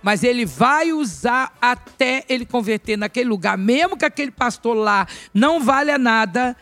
[0.00, 5.58] Mas ele vai usar até ele converter naquele lugar, mesmo que aquele pastor lá não
[5.58, 6.56] valha nada,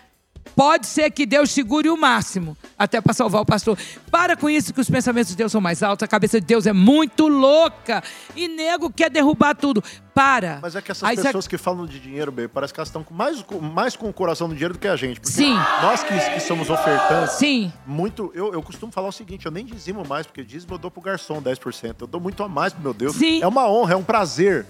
[0.57, 3.79] Pode ser que Deus segure o máximo até para salvar o pastor.
[4.11, 6.67] Para com isso que os pensamentos de Deus são mais altos, a cabeça de Deus
[6.67, 8.03] é muito louca.
[8.37, 9.83] E nego quer derrubar tudo.
[10.15, 10.59] Para.
[10.63, 12.89] Mas é que essas Aí você- pessoas que falam de dinheiro, bem, parece que elas
[12.89, 15.21] estão mais, com- mais com o coração no dinheiro do que a gente.
[15.29, 15.55] Sim.
[15.83, 17.73] Nós que, que somos ofertantes, Sim.
[17.87, 18.31] muito.
[18.35, 21.03] Eu, eu costumo falar o seguinte: eu nem dizimo mais, porque dízimo eu dou pro
[21.03, 22.03] garçom 10%.
[22.03, 23.17] Eu dou muito a mais pro meu Deus.
[23.17, 23.43] Sim.
[23.43, 24.67] É uma honra, é um prazer.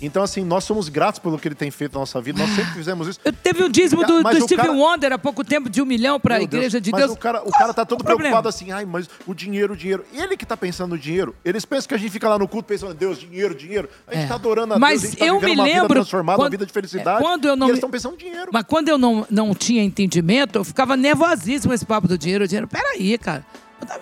[0.00, 2.38] Então, assim, nós somos gratos pelo que ele tem feito na nossa vida.
[2.38, 3.18] Nós sempre fizemos isso.
[3.24, 5.80] Eu teve um dízimo do, Mas do o Steve cara- Wonder há pouco tempo de
[5.80, 7.12] um milhão para a igreja de mas Deus.
[7.12, 10.04] O cara, o cara tá todo preocupado assim, ai, mas o dinheiro, o dinheiro.
[10.12, 11.34] Ele que tá pensando no dinheiro.
[11.42, 13.88] Eles pensam que a gente fica lá no culto pensando, Deus, dinheiro, dinheiro.
[14.06, 14.28] A gente É.
[14.28, 16.72] tá adorando a Mas tá eu me uma vida lembro transformada, uma quando- vida de
[16.72, 17.18] felicidade.
[17.18, 18.50] é, quando eu não e eles estão pensando no dinheiro.
[18.52, 22.44] Mas quando eu não, não tinha entendimento, eu ficava nervosíssimo esse papo do dinheiro.
[22.44, 23.44] O dinheiro, peraí, cara.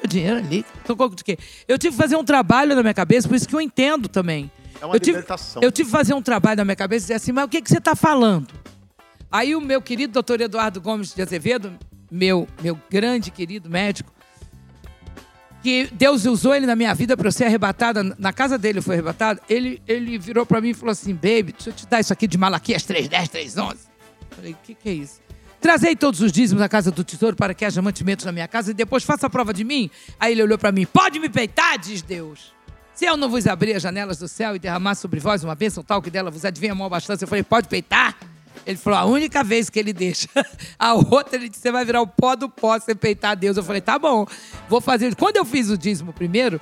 [0.01, 0.65] Meu dinheiro ali.
[0.87, 1.37] Tô com- de quê?
[1.67, 4.51] Eu tive que fazer um trabalho na minha cabeça, por isso que eu entendo também.
[4.81, 5.63] É uma eu tive, libertação.
[5.63, 7.61] Eu tive que fazer um trabalho na minha cabeça e dizer assim, mas o que,
[7.61, 8.49] que você está falando?
[9.33, 11.73] Aí o meu querido doutor Eduardo Gomes de Azevedo,
[12.11, 14.13] meu, meu grande querido médico,
[15.65, 18.83] que Deus usou ele na minha vida para eu ser arrebatada, na casa dele eu
[18.83, 22.01] fui arrebatada, ele, ele virou para mim e falou assim, baby, deixa eu te dar
[22.01, 23.79] isso aqui de Malaquias 310, 311.
[24.29, 25.23] Falei, o que, que é isso?
[25.63, 28.73] Trazei todos os dízimos na casa do tesouro para que haja mantimentos na minha casa
[28.73, 29.89] e depois faça a prova de mim.
[30.21, 32.53] Aí ele olhou para mim, pode me peitar, diz Deus.
[32.95, 35.83] Se eu não vos abrir as janelas do céu e derramar sobre vós uma bênção
[35.83, 38.15] tal que dela vos adivinha a maior bastância, eu falei, pode peitar?
[38.67, 40.29] Ele falou, a única vez que ele deixa.
[40.79, 43.57] A outra, ele disse, você vai virar o pó do pó você peitar Deus.
[43.57, 44.27] Eu falei, tá bom,
[44.69, 45.15] vou fazer.
[45.17, 46.61] Quando eu fiz o dízimo primeiro,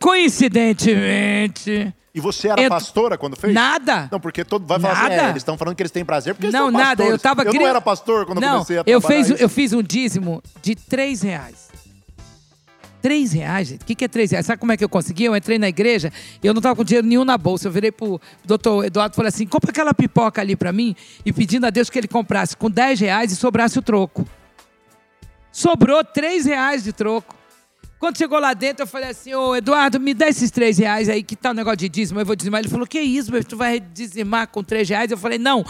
[0.00, 3.52] coincidentemente, E você era Eu- pastora quando fez?
[3.52, 4.08] nada.
[4.10, 5.14] Não, porque todo vai falar assim, Nada.
[5.14, 6.88] é, eles estão falando que eles têm prazer porque eles Não, são nada.
[6.90, 7.10] pastores.
[7.12, 9.42] Eu tava Eu não era pastor quando eu não, comecei a eu trabalhar fiz, isso.
[9.42, 11.63] eu fiz um dízimo de três reais.
[13.04, 13.82] Três reais, gente.
[13.82, 14.46] O que, que é três reais?
[14.46, 15.24] Sabe como é que eu consegui?
[15.24, 16.10] Eu entrei na igreja
[16.42, 17.68] e eu não tava com dinheiro nenhum na bolsa.
[17.68, 21.30] Eu virei pro doutor Eduardo e falei assim: compra aquela pipoca ali pra mim e
[21.30, 24.26] pedindo a Deus que ele comprasse com 10 reais e sobrasse o troco.
[25.52, 27.36] Sobrou três reais de troco.
[27.98, 31.22] Quando chegou lá dentro, eu falei assim, ô Eduardo, me dá esses três reais aí,
[31.22, 32.62] que tá o negócio de dízimo, eu vou dizimar.
[32.62, 35.10] Ele falou, que isso, meu, tu vai dizimar com três reais?
[35.10, 35.62] Eu falei, não,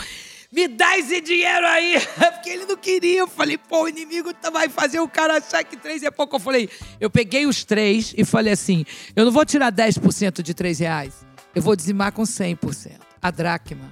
[0.55, 1.97] me dá esse dinheiro aí,
[2.33, 3.19] porque ele não queria.
[3.19, 6.37] Eu falei, pô, o inimigo tá- vai fazer o cara achar que três é pouco.
[6.37, 6.71] Eu falei,
[7.01, 8.85] eu peguei os três e falei assim,
[9.17, 13.91] eu não vou tirar 10% de três reais, eu vou dizimar com 100%, a dracma.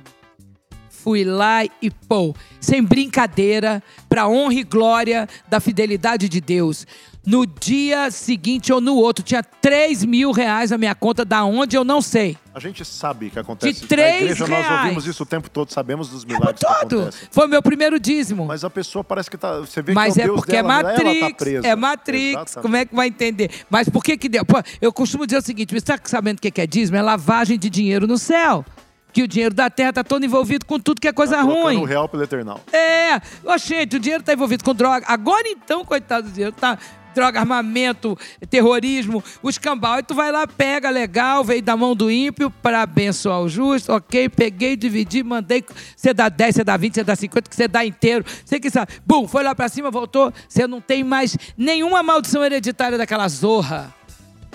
[0.88, 6.86] Fui lá e pô, sem brincadeira, para honra e glória da fidelidade de Deus.
[7.24, 11.76] No dia seguinte ou no outro, tinha 3 mil reais na minha conta, da onde
[11.76, 12.36] eu não sei.
[12.52, 13.80] A gente sabe que acontece.
[13.82, 14.80] De três Na igreja nós reais.
[14.82, 17.00] ouvimos isso o tempo todo, sabemos dos milagres que todo.
[17.02, 17.28] acontecem.
[17.30, 18.44] Foi meu primeiro dízimo.
[18.44, 19.60] Mas a pessoa parece que tá.
[19.60, 21.64] Você vê Mas que é é Deus porque é dela, ela tá Matrix.
[21.64, 22.28] é Matrix.
[22.32, 22.62] Exatamente.
[22.62, 23.50] Como é que vai entender?
[23.70, 24.44] Mas por que que deu?
[24.44, 26.96] Pô, eu costumo dizer o seguinte: você está sabendo o que que é dízimo?
[26.98, 28.64] É lavagem de dinheiro no céu.
[29.12, 31.76] Que o dinheiro da terra está todo envolvido com tudo que é coisa Tá ruim.
[31.76, 32.58] o real pelo eternal.
[32.72, 35.04] É, ô, gente, o dinheiro tá envolvido com droga.
[35.06, 36.78] Agora então, coitado do dinheiro, tá
[37.14, 38.18] droga, armamento,
[38.48, 39.98] terrorismo, o escambau.
[39.98, 43.92] E tu vai lá, pega, legal, veio da mão do ímpio para abençoar o justo,
[43.92, 45.64] ok, peguei, dividi, mandei.
[45.96, 48.24] Você dá 10, você dá 20, você dá 50, que você dá inteiro.
[48.44, 48.92] Você que sabe.
[49.06, 50.32] Bum, foi lá para cima, voltou.
[50.48, 53.94] Você não tem mais nenhuma maldição hereditária daquela zorra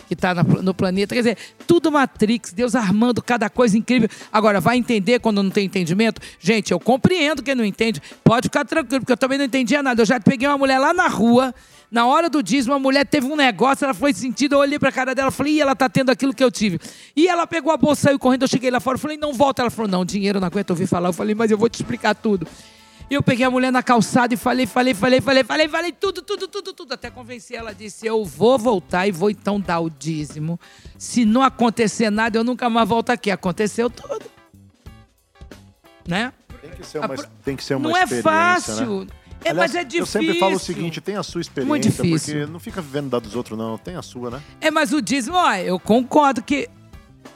[0.08, 1.14] que está no planeta.
[1.14, 4.10] Quer dizer, tudo Matrix, Deus armando cada coisa incrível.
[4.32, 6.22] Agora, vai entender quando não tem entendimento?
[6.40, 8.02] Gente, eu compreendo quem não entende.
[8.24, 10.02] Pode ficar tranquilo, porque eu também não entendia nada.
[10.02, 11.54] Eu já peguei uma mulher lá na rua,
[11.89, 14.91] na hora do dízimo, a mulher teve um negócio, ela foi sentida, eu olhei pra
[14.91, 16.80] cara dela, falei, Ih, ela tá tendo aquilo que eu tive.
[17.15, 19.61] E ela pegou a bolsa, saiu correndo, eu cheguei lá fora, falei, não volta.
[19.61, 21.09] Ela falou, não, dinheiro não aguento ouvir falar.
[21.09, 22.47] Eu falei, mas eu vou te explicar tudo.
[23.09, 26.22] E eu peguei a mulher na calçada e falei, falei, falei, falei, falei, falei tudo,
[26.22, 26.93] tudo, tudo, tudo.
[26.93, 30.59] Até convenci ela, disse: Eu vou voltar e vou então dar o dízimo.
[30.97, 33.31] Se não acontecer nada, eu nunca mais volto aqui.
[33.31, 34.26] Aconteceu tudo.
[36.05, 36.34] Né?
[36.61, 39.05] Tem que ser uma, A tem que ser uma não é experiência, fácil.
[39.05, 39.07] Né?
[39.45, 39.99] É, Aliás, mas é difícil.
[40.01, 42.35] Eu sempre falo o seguinte: tem a sua experiência, Muito difícil.
[42.39, 43.77] porque não fica vivendo da dos outros, não.
[43.77, 44.41] Tem a sua, né?
[44.59, 46.69] É, mas o dízimo, ó, eu concordo que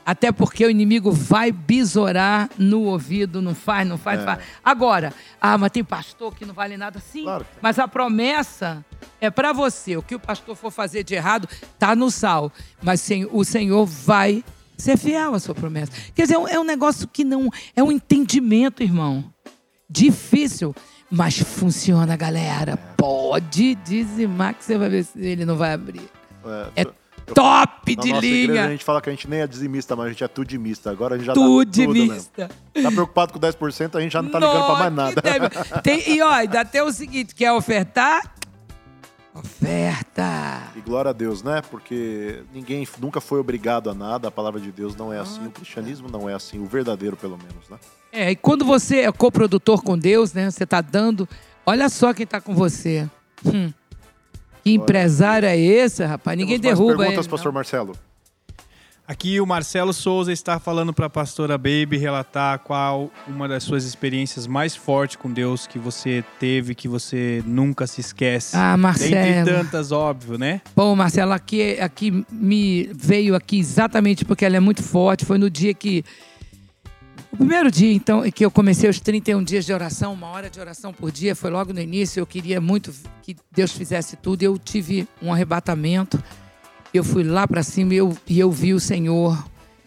[0.05, 4.39] Até porque o inimigo vai besourar no ouvido, não faz, não faz, não faz.
[4.63, 6.99] Agora, ah, mas tem pastor que não vale nada.
[6.99, 8.83] Sim, Claro mas a promessa
[9.19, 9.97] é para você.
[9.97, 11.47] O que o pastor for fazer de errado,
[11.77, 12.51] tá no sal.
[12.81, 14.43] Mas sen- o Senhor vai
[14.77, 15.91] ser fiel à sua promessa.
[16.15, 17.49] Quer dizer, é um- é um negócio que não...
[17.75, 19.23] É um entendimento, irmão.
[19.89, 20.73] Difícil,
[21.11, 22.77] mas funciona, galera.
[22.95, 26.09] Pode dizimar que você vai ver se ele não vai abrir.
[26.75, 26.93] É eu-
[27.33, 28.65] top na de nossa igreja, linha.
[28.65, 30.89] a gente fala que a gente nem é dizimista, mas a gente é tudimista.
[30.89, 31.93] Agora a gente já tá tudo mesmo.
[31.93, 32.49] Tudimista.
[32.73, 35.49] Tá preocupado com 10%, a gente já não tá ligando pra mais Nossa, nada.
[35.83, 38.33] Tem, e ó, ainda tem o seguinte: quer ofertar?
[39.33, 40.71] Oferta.
[40.75, 41.61] E glória a Deus, né?
[41.69, 45.51] Porque ninguém nunca foi obrigado a nada, a palavra de Deus não é assim, o
[45.51, 47.77] cristianismo não é assim, o verdadeiro pelo menos, né?
[48.11, 50.49] É, e quando você é coprodutor com Deus, né?
[50.49, 51.27] Você tá dando.
[51.65, 53.09] Olha só quem tá com você.
[53.45, 53.71] Hum.
[54.63, 56.37] Que empresário é esse, rapaz?
[56.37, 57.31] Ninguém Temos mais derruba perguntas, ele.
[57.31, 57.55] pastor não.
[57.55, 57.95] Marcelo?
[59.07, 63.83] Aqui o Marcelo Souza está falando para a pastora Baby relatar qual uma das suas
[63.83, 68.55] experiências mais fortes com Deus que você teve, que você nunca se esquece.
[68.55, 69.11] Ah, Marcelo.
[69.11, 70.61] Dentre tantas, óbvio, né?
[70.73, 75.25] Bom, Marcelo, aqui, aqui me veio aqui exatamente porque ela é muito forte.
[75.25, 76.05] Foi no dia que.
[77.31, 80.59] O primeiro dia, então, que eu comecei os 31 dias de oração, uma hora de
[80.59, 82.19] oração por dia, foi logo no início.
[82.19, 84.43] Eu queria muito que Deus fizesse tudo.
[84.43, 86.21] Eu tive um arrebatamento.
[86.93, 89.43] Eu fui lá para cima e eu, e eu vi o Senhor.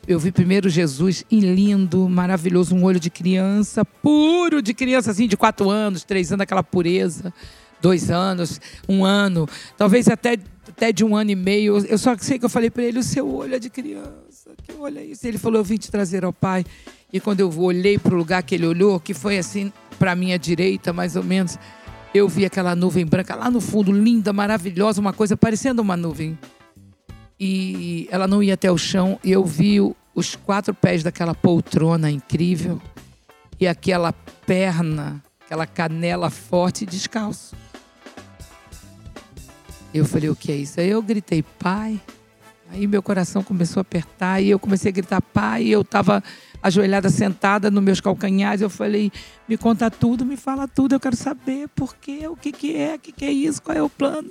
[0.09, 5.27] Eu vi primeiro Jesus em lindo, maravilhoso, um olho de criança, puro de criança, assim,
[5.27, 7.33] de quatro anos, três anos, aquela pureza
[7.85, 8.59] dois anos,
[8.89, 9.47] um ano,
[9.77, 11.85] talvez até, até de um ano e meio.
[11.85, 14.73] Eu só sei que eu falei para ele: o seu olho é de criança, que
[14.73, 15.27] olho é isso?
[15.27, 16.65] Ele falou: eu vim te trazer ao Pai.
[17.15, 20.37] E quando eu olhei para o lugar que ele olhou, que foi assim para minha
[20.37, 21.57] direita, mais ou menos,
[22.13, 26.37] eu vi aquela nuvem branca lá no fundo, linda, maravilhosa, uma coisa parecendo uma nuvem.
[27.39, 29.77] E ela não ia até o chão, e eu vi
[30.13, 32.83] os quatro pés daquela poltrona incrível
[33.61, 37.55] e aquela perna, aquela canela forte descalço.
[39.95, 40.81] Eu falei, o que é isso?
[40.81, 42.01] Aí eu gritei, pai.
[42.75, 45.63] Aí meu coração começou a apertar e eu comecei a gritar, pai.
[45.63, 46.21] E eu estava
[46.61, 48.63] ajoelhada, sentada nos meus calcanhares.
[48.63, 49.13] Eu falei,
[49.49, 50.93] me conta tudo, me fala tudo.
[50.93, 53.77] Eu quero saber por quê, o que, que é, o que, que é isso, qual
[53.77, 54.29] é o plano.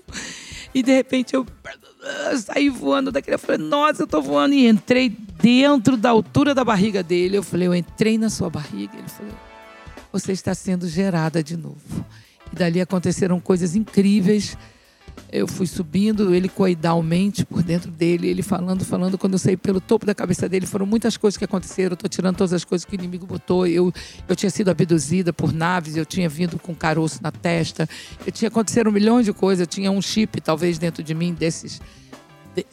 [0.73, 1.47] E de repente eu
[2.37, 3.35] saí voando daquele.
[3.35, 4.53] Eu falei, nossa, eu tô voando.
[4.53, 7.37] E entrei dentro da altura da barriga dele.
[7.37, 8.97] Eu falei, eu entrei na sua barriga.
[8.97, 9.33] Ele falou,
[10.11, 12.05] você está sendo gerada de novo.
[12.51, 14.57] E dali aconteceram coisas incríveis.
[15.35, 19.17] Eu fui subindo, ele coidalmente por dentro dele, ele falando, falando.
[19.17, 21.93] Quando eu saí pelo topo da cabeça dele, foram muitas coisas que aconteceram.
[21.93, 23.65] Eu estou tirando todas as coisas que o inimigo botou.
[23.65, 23.91] Eu,
[24.27, 27.89] eu tinha sido abduzida por naves, eu tinha vindo com caroço na testa.
[28.23, 29.61] Eu tinha aconteceram milhões de coisas.
[29.61, 31.81] Eu tinha um chip, talvez, dentro de mim, desses de-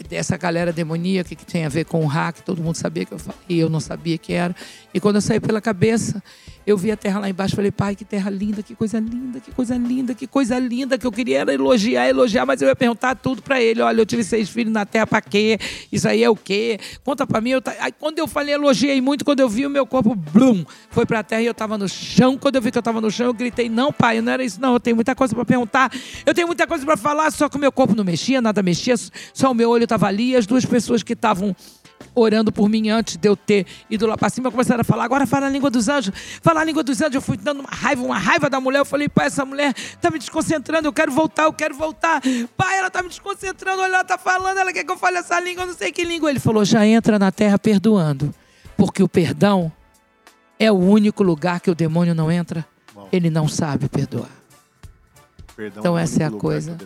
[0.09, 3.19] dessa galera demoníaca que tem a ver com o hack, todo mundo sabia que eu
[3.19, 4.55] falei, eu não sabia que era.
[4.93, 6.23] E quando eu saí pela cabeça,
[6.67, 9.51] eu vi a terra lá embaixo, falei, pai, que terra linda, que coisa linda, que
[9.51, 13.15] coisa linda, que coisa linda, que eu queria era elogiar, elogiar, mas eu ia perguntar
[13.15, 15.59] tudo para ele, olha, eu tive seis filhos na terra, para quê?
[15.91, 16.79] Isso aí é o quê?
[17.03, 17.59] Conta para mim.
[17.61, 21.07] Ta- Aí quando eu falei, elogiei muito, quando eu vi o meu corpo, blum, foi
[21.07, 22.37] para a terra e eu estava no chão.
[22.37, 24.61] Quando eu vi que eu estava no chão, eu gritei, não, pai, não era isso
[24.61, 25.91] não, eu tenho muita coisa para perguntar,
[26.27, 28.95] eu tenho muita coisa para falar, só que o meu corpo não mexia, nada mexia,
[29.33, 31.55] só o meu olho estava ali, e as duas pessoas que estavam
[32.15, 35.27] orando por mim antes de eu ter ido lá para cima, começaram a falar, agora
[35.27, 38.03] fala a língua dos anjos, fala a língua dos anjos, eu fui dando uma raiva,
[38.03, 41.45] uma raiva da mulher, eu falei, pai, essa mulher tá me desconcentrando, eu quero voltar,
[41.45, 42.21] eu quero voltar,
[42.57, 45.39] pai, ela tá me desconcentrando, olha, ela tá falando, ela quer que eu fale essa
[45.41, 48.35] língua, eu não sei que língua, ele falou, já entra na terra perdoando,
[48.77, 49.71] porque o perdão
[50.59, 52.67] é o único lugar que o demônio não entra,
[53.13, 54.31] ele não sabe perdoar,
[55.57, 56.77] Perdão, Então é essa é a coisa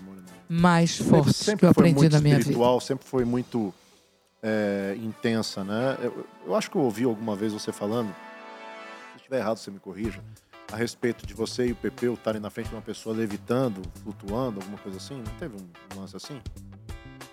[0.48, 2.80] mais forte sempre que eu foi aprendi muito na minha vida.
[2.80, 3.72] sempre foi muito
[4.42, 5.96] é, intensa, né?
[6.02, 8.08] Eu, eu acho que eu ouvi alguma vez você falando,
[9.12, 10.20] se estiver errado você me corrija,
[10.72, 14.60] a respeito de você e o Pepeu estarem na frente de uma pessoa levitando, flutuando,
[14.60, 15.14] alguma coisa assim.
[15.16, 16.40] Não teve um lance assim?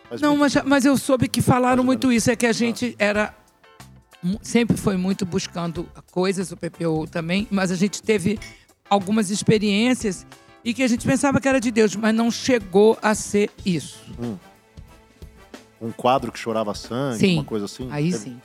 [0.09, 0.67] Faz Não, mas, tempo.
[0.69, 2.29] mas eu soube que falaram muito isso.
[2.29, 3.33] É que a gente era.
[4.21, 8.37] mu- Sempre foi muito buscando coisas, o PPO também, mas a gente teve
[8.89, 10.27] algumas experiências
[10.63, 13.99] e que a gente pensava que era de Deus, mas não chegou a ser isso.
[15.81, 17.33] Um quadro que chorava sangue, Sim.
[17.35, 17.87] uma coisa assim?
[17.91, 18.23] Aí Teve?
[18.23, 18.41] sim.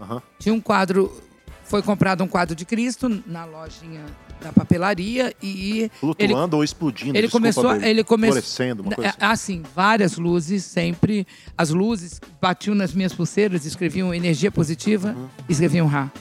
[0.00, 0.22] Aham.
[0.38, 1.20] Tinha um quadro.
[1.64, 4.04] Foi comprado um quadro de Cristo na lojinha
[4.40, 7.16] da papelaria e Flutuando ou explodindo?
[7.18, 9.56] Ele desculpa, começou, ele começou, Florescendo, uma coisa assim.
[9.58, 11.26] assim, várias luzes sempre,
[11.58, 15.28] as luzes batiam nas minhas pulseiras, escreviam energia positiva, Uhum.
[15.48, 16.12] escreviam Ra,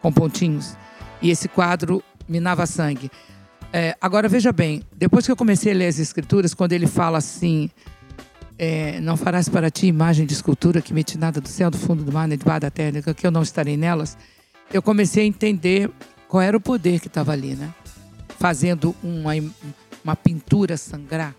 [0.00, 0.74] com pontinhos.
[1.20, 3.10] E esse quadro minava sangue.
[3.78, 7.18] É, agora veja bem, depois que eu comecei a ler as escrituras, quando ele fala
[7.18, 7.68] assim,
[8.58, 12.02] é, não farás para ti imagem de escultura que mete nada do céu, do fundo
[12.02, 14.16] do mar, nem debaixo da terra, que eu não estarei nelas.
[14.72, 15.90] Eu comecei a entender
[16.26, 17.68] qual era o poder que estava ali, né?
[18.38, 19.32] Fazendo uma,
[20.02, 21.34] uma pintura sangrar.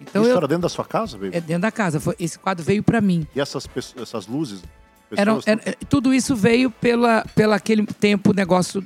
[0.00, 1.36] Então Isso eu, era dentro da sua casa, baby?
[1.36, 2.00] é dentro da casa.
[2.00, 3.24] Foi- esse quadro veio para mim.
[3.36, 3.68] E essas,
[4.02, 4.64] essas luzes?
[5.12, 8.84] Era, pessoas- era- tudo isso veio pela, pela aquele tempo, negócio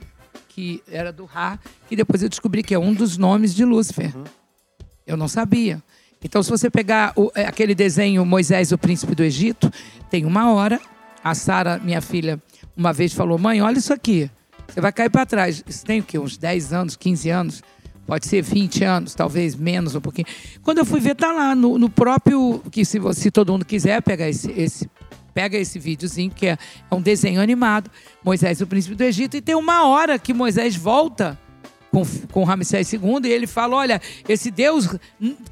[0.55, 1.59] que era do Ra,
[1.89, 4.13] que depois eu descobri que é um dos nomes de Lúcifer.
[5.07, 5.83] Eu não sabia.
[6.23, 9.71] Então, se você pegar o- é, aquele desenho Moisés, o príncipe do Egito,
[10.09, 10.81] tem uma hora.
[11.23, 12.41] A Sara, minha filha,
[12.77, 14.31] uma vez falou: Mãe, olha isso aqui.
[14.69, 15.63] Você vai cair para trás.
[15.67, 16.19] Isso tem o quê?
[16.19, 17.63] Uns 10 anos, 15 anos?
[18.07, 20.27] Pode ser 20 anos, talvez menos um pouquinho.
[20.63, 22.63] Quando eu fui ver, tá lá no, no próprio.
[22.71, 24.89] Que se, você- se todo mundo quiser pegar esse, esse
[25.35, 26.57] pega esse videozinho, que é,
[26.91, 27.91] é um desenho animado,
[28.25, 31.37] Moisés, o príncipe do Egito, e tem uma hora que Moisés volta
[31.91, 32.03] com,
[32.33, 34.89] com Ramsés II e ele fala: olha, esse Deus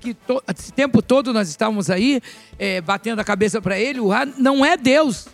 [0.00, 2.20] que to- esse tempo todo nós estávamos aí
[2.58, 5.26] é, batendo a cabeça para ele, o Ra não é Deus.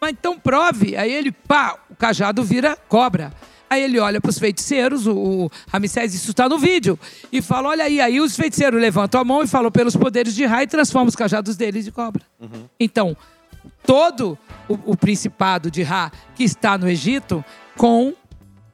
[0.00, 0.96] Mas então prove.
[0.96, 3.32] Aí ele, pá, o cajado vira cobra.
[3.68, 6.98] Aí ele olha para os feiticeiros, o, o Ramsés, isso está no vídeo,
[7.32, 10.44] e fala: olha aí, aí os feiticeiros levantam a mão e falam pelos poderes de
[10.44, 12.22] Ra e transformam os cajados deles de cobra.
[12.78, 13.16] Então,
[13.86, 14.38] todo
[14.68, 17.44] o, o principado de Ra que está no Egito
[17.76, 18.14] com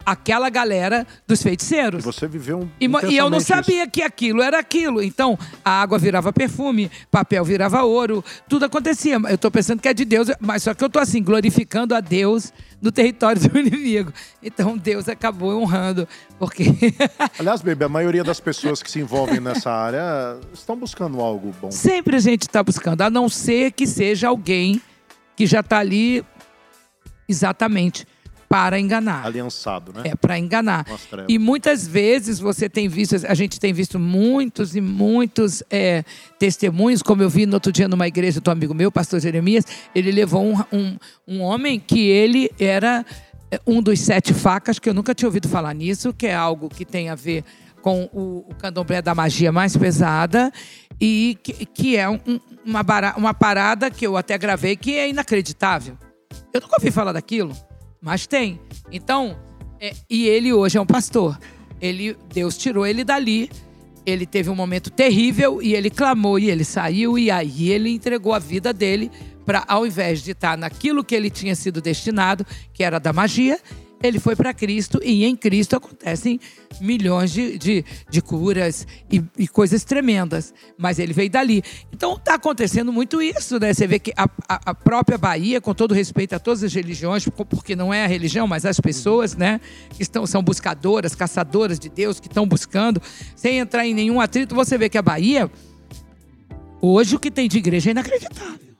[0.04, 2.04] aquela galera dos feiticeiros.
[2.04, 2.68] Você viveu um.
[2.80, 3.46] E, e eu não intensamente isso.
[3.46, 5.02] sabia que aquilo era aquilo.
[5.02, 9.16] Então, a água virava perfume, papel virava ouro, tudo acontecia.
[9.28, 12.00] Eu estou pensando que é de Deus, mas só que eu estou assim, glorificando a
[12.00, 14.12] Deus no território do inimigo.
[14.42, 16.06] Então, Deus acabou honrando,
[16.38, 16.64] porque
[17.38, 21.70] Aliás, baby, a maioria das pessoas que se envolvem nessa área estão buscando algo bom.
[21.70, 24.80] sempre a gente está buscando, a não ser que seja alguém
[25.36, 26.24] que já está ali
[27.28, 28.06] exatamente
[28.52, 29.24] para enganar.
[29.24, 30.02] Aliançado, né?
[30.04, 30.84] É para enganar.
[31.26, 36.04] E muitas vezes você tem visto, a gente tem visto muitos e muitos é,
[36.38, 39.64] testemunhos, como eu vi no outro dia numa igreja do amigo meu, pastor Jeremias,
[39.94, 43.06] ele levou um, um, um homem que ele era
[43.50, 46.68] é, um dos sete facas, que eu nunca tinha ouvido falar nisso, que é algo
[46.68, 47.44] que tem a ver
[47.80, 50.52] com o, o candomblé da magia mais pesada
[51.04, 52.20] e que, que é um-
[52.64, 52.84] uma,
[53.16, 55.98] uma parada que eu até gravei que é inacreditável.
[56.54, 57.52] Eu nunca ouvi falar daquilo,
[58.00, 58.60] mas tem.
[58.92, 59.36] Então,
[59.80, 61.36] é, e ele hoje é um pastor.
[61.80, 63.50] Ele, Deus tirou ele dali.
[64.06, 68.32] Ele teve um momento terrível e ele clamou e ele saiu e aí ele entregou
[68.32, 69.10] a vida dele
[69.44, 73.58] para, ao invés de estar naquilo que ele tinha sido destinado, que era da magia,
[74.02, 76.40] ele foi para Cristo e em Cristo acontecem
[76.80, 80.52] milhões de, de, de curas e, e coisas tremendas.
[80.76, 81.62] Mas ele veio dali.
[81.92, 83.72] Então está acontecendo muito isso, né?
[83.72, 87.46] Você vê que a, a- própria Bahia, com todo respeito a todas as religiões, por-
[87.46, 89.60] porque não é a religião, mas as pessoas, né?
[89.90, 93.00] Que estão, são buscadoras, caçadoras de Deus, que estão buscando,
[93.36, 95.50] sem entrar em nenhum atrito, você vê que a Bahia,
[96.80, 98.71] hoje o que tem de igreja é inacreditável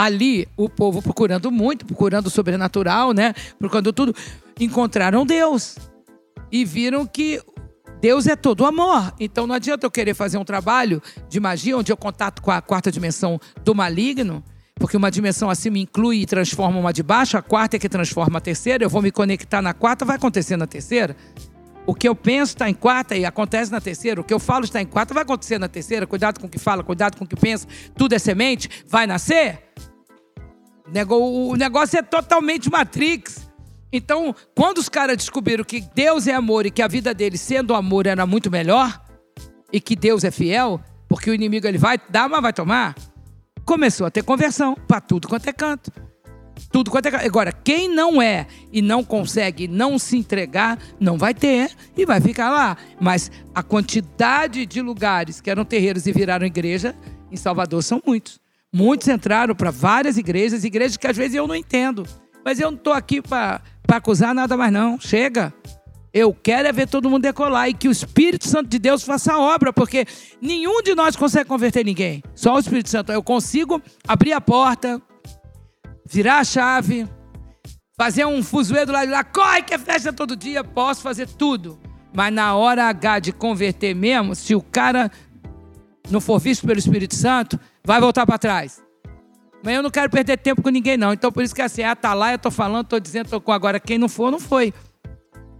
[0.00, 3.34] ali o povo procurando muito, procurando o sobrenatural, né?
[3.58, 4.16] Procurando tudo,
[4.58, 5.76] encontraram Deus
[6.50, 7.38] e viram que
[8.00, 9.12] Deus é todo amor.
[9.20, 12.62] Então não adianta eu querer fazer um trabalho de magia onde eu contato com a
[12.62, 14.42] quarta dimensão do maligno,
[14.74, 18.38] porque uma dimensão acima inclui e transforma uma de baixo, a quarta é que transforma
[18.38, 21.14] a terceira, eu vou me conectar na quarta, vai acontecer na terceira.
[21.86, 24.20] O que eu penso está em quarta e acontece na terceira.
[24.20, 26.06] O que eu falo está em quarta, vai acontecer na terceira.
[26.06, 27.66] Cuidado com o que fala, cuidado com o que pensa.
[27.96, 29.58] Tudo é semente, vai nascer.
[31.10, 33.48] O negócio é totalmente Matrix.
[33.92, 37.74] Então, quando os caras descobriram que Deus é amor e que a vida deles, sendo
[37.74, 39.00] amor, era muito melhor,
[39.72, 42.94] e que Deus é fiel, porque o inimigo ele vai dar, mas vai tomar,
[43.64, 45.92] começou a ter conversão para tudo quanto é canto.
[46.70, 47.26] Tudo quanto é canto.
[47.26, 52.20] Agora, quem não é e não consegue não se entregar, não vai ter e vai
[52.20, 52.76] ficar lá.
[53.00, 56.94] Mas a quantidade de lugares que eram terreiros e viraram igreja
[57.30, 58.39] em Salvador são muitos.
[58.72, 62.06] Muitos entraram para várias igrejas, igrejas que às vezes eu não entendo.
[62.44, 64.98] Mas eu não estou aqui para acusar nada mais, não.
[64.98, 65.52] Chega.
[66.12, 69.32] Eu quero é ver todo mundo decolar e que o Espírito Santo de Deus faça
[69.32, 70.06] a obra, porque
[70.40, 72.22] nenhum de nós consegue converter ninguém.
[72.34, 73.12] Só o Espírito Santo.
[73.12, 75.00] Eu consigo abrir a porta,
[76.04, 77.08] virar a chave,
[77.96, 81.28] fazer um fuzuê do lado de lá, corre que é festa todo dia, posso fazer
[81.28, 81.78] tudo.
[82.12, 85.12] Mas na hora H de converter mesmo, se o cara
[86.10, 88.82] não for visto pelo Espírito Santo, vai voltar para trás.
[89.62, 91.12] Mas eu não quero perder tempo com ninguém, não.
[91.12, 93.52] Então, por isso que assim, ah, tá lá, eu tô falando, tô dizendo, tô com
[93.52, 93.78] agora.
[93.78, 94.72] Quem não for, não foi.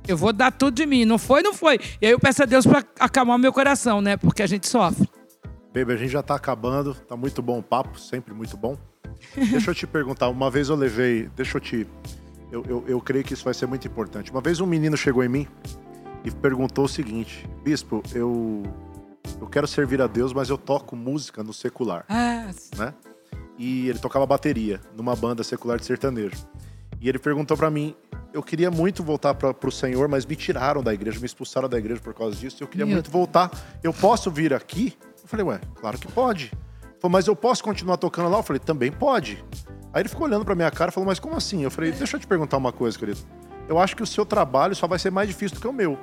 [0.09, 1.05] Eu vou dar tudo de mim.
[1.05, 1.79] Não foi, não foi.
[2.01, 4.17] E aí eu peço a Deus para acalmar meu coração, né?
[4.17, 5.09] Porque a gente sofre.
[5.75, 8.77] Baby, a gente já tá acabando, tá muito bom o papo, sempre muito bom.
[9.37, 11.87] Deixa eu te perguntar, uma vez eu levei, deixa eu te.
[12.51, 14.31] Eu, eu, eu creio que isso vai ser muito importante.
[14.31, 15.47] Uma vez um menino chegou em mim
[16.25, 18.63] e perguntou o seguinte: Bispo, eu.
[19.41, 22.95] Eu quero servir a Deus, mas eu toco música no secular, Ah, né?
[23.59, 26.37] E ele tocava bateria numa banda secular de sertanejo.
[27.01, 27.95] E ele perguntou pra mim,
[28.33, 31.79] eu queria muito voltar para pro Senhor, mas me tiraram da igreja, me expulsaram da
[31.79, 32.63] igreja por causa disso.
[32.63, 33.51] Eu queria Meu muito voltar.
[33.83, 34.97] Eu posso vir aqui?
[35.23, 36.45] Eu falei, ué, claro que pode.
[36.83, 38.39] Ele falou, mas eu posso continuar tocando lá?
[38.39, 39.43] Eu falei, também pode.
[39.93, 41.63] Aí ele ficou olhando pra minha cara e falou, mas como assim?
[41.63, 43.19] Eu falei, deixa eu te perguntar uma coisa, querido.
[43.69, 45.99] Eu acho que o seu trabalho só vai ser mais difícil do que o meu.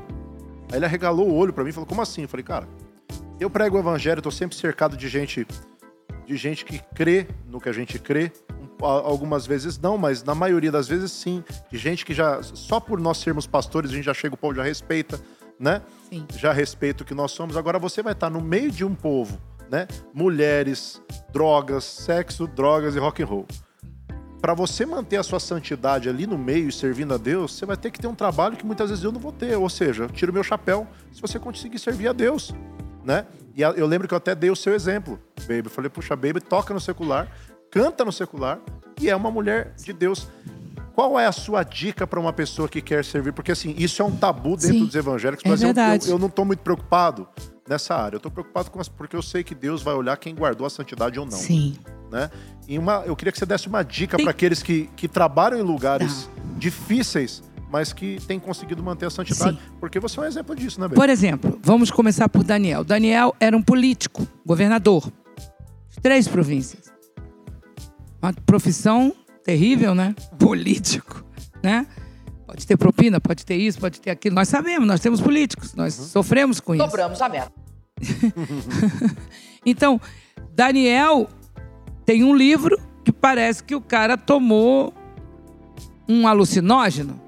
[0.71, 2.23] Aí ele arregalou o olho pra mim e falou, como assim?
[2.23, 2.67] Eu falei, cara,
[3.39, 5.45] eu prego o evangelho, tô sempre cercado de gente
[6.27, 8.31] de gente que crê no que a gente crê.
[8.61, 11.43] Um, Algumas vezes não, mas na maioria das vezes sim.
[11.71, 14.53] De gente que já, só por nós sermos pastores, a gente já chega, o povo
[14.53, 15.19] já respeita,
[15.59, 15.81] né?
[16.09, 16.27] Sim.
[16.37, 17.55] Já respeita o que nós somos.
[17.55, 19.41] Agora você vai estar no meio de um povo,
[19.71, 19.87] né?
[20.13, 21.01] Mulheres,
[21.31, 23.47] drogas, sexo, drogas e rock and roll.
[24.41, 27.75] Para você manter a sua santidade ali no meio e servindo a Deus, você vai
[27.75, 29.57] ter que ter um trabalho que muitas vezes eu não vou ter.
[29.57, 32.53] Ou seja, eu tiro meu chapéu se você conseguir servir a Deus,
[33.07, 33.25] né?
[33.55, 35.63] E eu lembro que eu até dei o seu exemplo, Baby.
[35.65, 37.31] Eu falei, puxa, Baby toca no secular,
[37.71, 38.59] canta no secular
[39.01, 40.27] e é uma mulher de Deus.
[40.93, 43.31] Qual é a sua dica para uma pessoa que quer servir?
[43.31, 46.19] Porque assim, isso é um tabu dentro Sim, dos evangélicos, é mas eu, eu, eu
[46.19, 47.27] não estou muito preocupado
[47.67, 48.15] nessa área.
[48.15, 50.69] Eu estou preocupado com as, porque eu sei que Deus vai olhar quem guardou a
[50.69, 51.77] santidade ou não Sim.
[52.11, 52.29] né?
[52.67, 55.57] E uma, eu queria que você desse uma dica Tem- para aqueles que, que trabalham
[55.57, 59.57] em lugares difíceis, mas que têm conseguido manter a santidade.
[59.57, 59.63] Sim.
[59.79, 60.95] Porque você é um exemplo disso, né, Bê?
[60.95, 62.83] Por exemplo, vamos começar por Daniel.
[62.83, 65.11] Daniel era um político, governador.
[65.89, 66.91] de Três províncias.
[68.21, 69.13] Uma profissão
[69.43, 70.15] terrível, né?
[70.39, 71.23] Político,
[71.63, 71.85] né?
[72.45, 74.33] Pode ter propina, pode ter isso, pode ter aquilo.
[74.35, 76.05] Nós sabemos, nós temos políticos, nós Uhum.
[76.05, 76.85] sofremos com isso.
[76.85, 77.51] Dobramos a meta.
[79.65, 79.99] Então,
[80.53, 81.27] Daniel
[82.05, 84.93] tem um livro que parece que o cara tomou
[86.07, 87.19] um alucinógeno.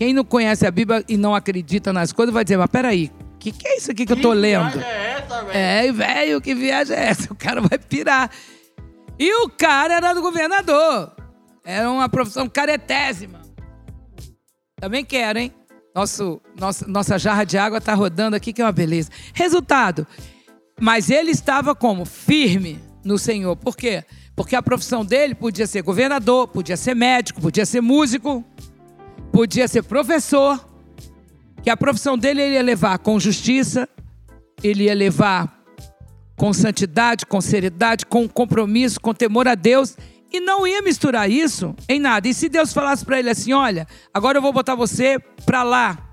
[0.00, 3.38] Quem não conhece a Bíblia e não acredita nas coisas vai dizer, mas peraí, o
[3.38, 4.78] que, que é isso aqui que eu tô lendo?
[4.78, 5.58] viagem é essa, velho?
[5.58, 7.28] É, velho, que viagem é essa?
[7.30, 8.30] O cara vai pirar.
[9.18, 11.14] E o cara era do governador.
[11.62, 13.42] Era uma profissão caretésima.
[14.80, 15.52] Também quero, hein?
[15.94, 19.10] Nosso, nossa, nossa jarra de água tá rodando aqui, que é uma beleza.
[19.34, 20.06] Resultado.
[20.80, 22.06] Mas ele estava como?
[22.06, 23.54] Firme no Senhor.
[23.54, 24.02] Por quê?
[24.34, 28.42] Porque a profissão dele podia ser governador, podia ser médico, podia ser músico,
[29.32, 30.68] podia ser professor.
[31.62, 33.88] Que a profissão dele ele ia levar com justiça,
[34.62, 35.60] ele ia levar
[36.36, 39.94] com santidade, com seriedade, com compromisso, com temor a Deus
[40.32, 42.28] e não ia misturar isso em nada.
[42.28, 46.09] E se Deus falasse para ele assim, olha, agora eu vou botar você para lá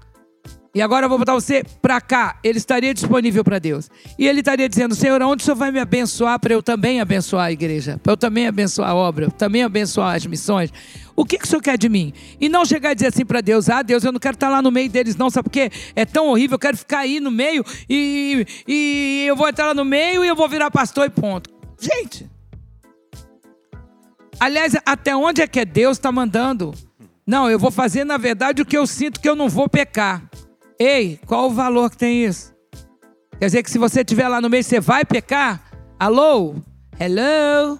[0.78, 3.90] e agora eu vou botar você para cá, ele estaria disponível para Deus.
[4.16, 7.46] E ele estaria dizendo, Senhor, onde o Senhor vai me abençoar para eu também abençoar
[7.46, 10.72] a igreja, para eu também abençoar a obra, também abençoar as missões.
[11.16, 12.14] O que, que o Senhor quer de mim?
[12.40, 14.62] E não chegar e dizer assim para Deus, ah, Deus, eu não quero estar lá
[14.62, 15.72] no meio deles não, sabe por quê?
[15.96, 19.74] É tão horrível, eu quero ficar aí no meio e, e eu vou entrar lá
[19.74, 21.50] no meio e eu vou virar pastor e ponto.
[21.80, 22.30] Gente,
[24.40, 26.72] aliás, até onde é que é Deus está mandando?
[27.26, 30.24] Não, eu vou fazer, na verdade, o que eu sinto que eu não vou pecar.
[30.80, 32.54] Ei, qual o valor que tem isso?
[33.40, 35.64] Quer dizer que se você estiver lá no meio, você vai pecar?
[36.00, 36.56] Alô?
[37.00, 37.80] Hello?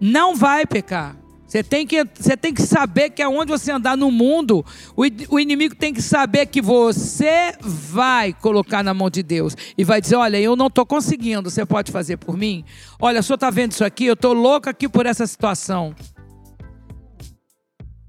[0.00, 1.16] Não vai pecar.
[1.46, 4.64] Você tem que, você tem que saber que aonde você andar no mundo,
[4.96, 9.84] o, o inimigo tem que saber que você vai colocar na mão de Deus e
[9.84, 12.64] vai dizer: Olha, eu não estou conseguindo, você pode fazer por mim?
[13.00, 14.06] Olha, o senhor está vendo isso aqui?
[14.06, 15.94] Eu estou louco aqui por essa situação.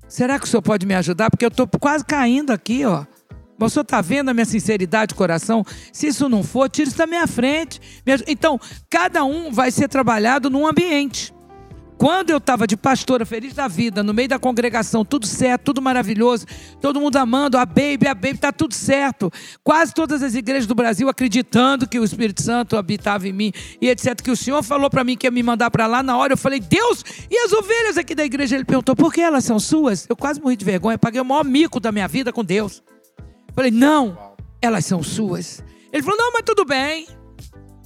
[0.07, 1.29] Será que o senhor pode me ajudar?
[1.29, 3.05] Porque eu estou quase caindo aqui, ó.
[3.57, 5.63] Mas o senhor está vendo a minha sinceridade de coração?
[5.93, 7.79] Se isso não for, tira isso da minha frente.
[8.27, 8.59] Então,
[8.89, 11.33] cada um vai ser trabalhado num ambiente.
[11.97, 15.81] Quando eu estava de pastora, feliz da vida, no meio da congregação, tudo certo, tudo
[15.81, 16.45] maravilhoso,
[16.81, 19.31] todo mundo amando, a baby, a baby, tá tudo certo.
[19.63, 23.89] Quase todas as igrejas do Brasil acreditando que o Espírito Santo habitava em mim e
[23.89, 24.21] etc.
[24.21, 26.03] Que o Senhor falou para mim que ia me mandar para lá.
[26.03, 27.01] Na hora eu falei, Deus,
[27.31, 28.55] e as ovelhas aqui da igreja?
[28.55, 30.05] Ele perguntou, por que elas são suas?
[30.09, 32.83] Eu quase morri de vergonha, paguei o maior mico da minha vida com Deus.
[33.55, 35.63] Falei, não, elas são suas.
[35.91, 37.07] Ele falou, não, mas tudo bem.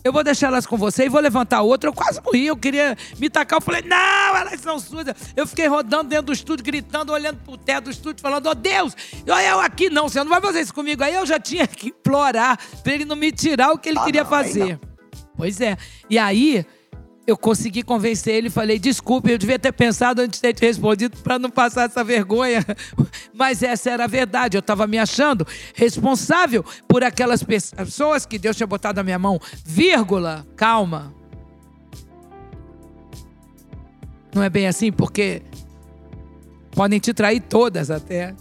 [0.04, 1.90] Eu vou deixar elas com você e vou levantar outra.
[1.90, 3.58] Eu quase morri, eu queria me tacar.
[3.58, 5.08] Eu falei, não, elas são suas.
[5.36, 8.96] Eu fiquei rodando dentro do estúdio, gritando, olhando pro teto do estúdio, falando, ó Deus,
[9.28, 11.04] olha eu aqui não, você não vai fazer isso comigo.
[11.04, 14.26] Aí eu já tinha que implorar pra ele não me tirar o que ele queria
[14.26, 14.80] fazer.
[15.36, 15.78] Pois é.
[16.10, 16.66] E aí,
[17.30, 20.62] eu consegui convencer ele e falei, desculpe, eu devia ter pensado antes de ter te
[20.66, 22.66] respondido para não passar essa vergonha.
[23.34, 24.58] Mas essa era a verdade.
[24.58, 29.40] Eu estava me achando responsável por aquelas pessoas que Deus tinha botado na minha mão.
[29.66, 31.14] Vírgula, calma.
[34.34, 35.42] Não é bem assim, porque
[36.72, 38.36] podem te trair todas até.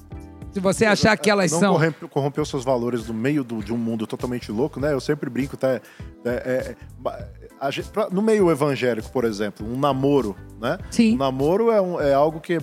[0.52, 1.72] Se você achar que elas não são.
[1.74, 4.92] corrompe- corromper os seus valores no meio do- de um mundo totalmente louco, né?
[4.92, 5.80] Eu sempre brinco até
[6.24, 7.28] É, é, a
[7.70, 10.78] gente- pra- no meio evangélico, por exemplo, um namoro, né?
[10.90, 11.14] Sim.
[11.14, 12.58] Um namoro é, um- é algo que,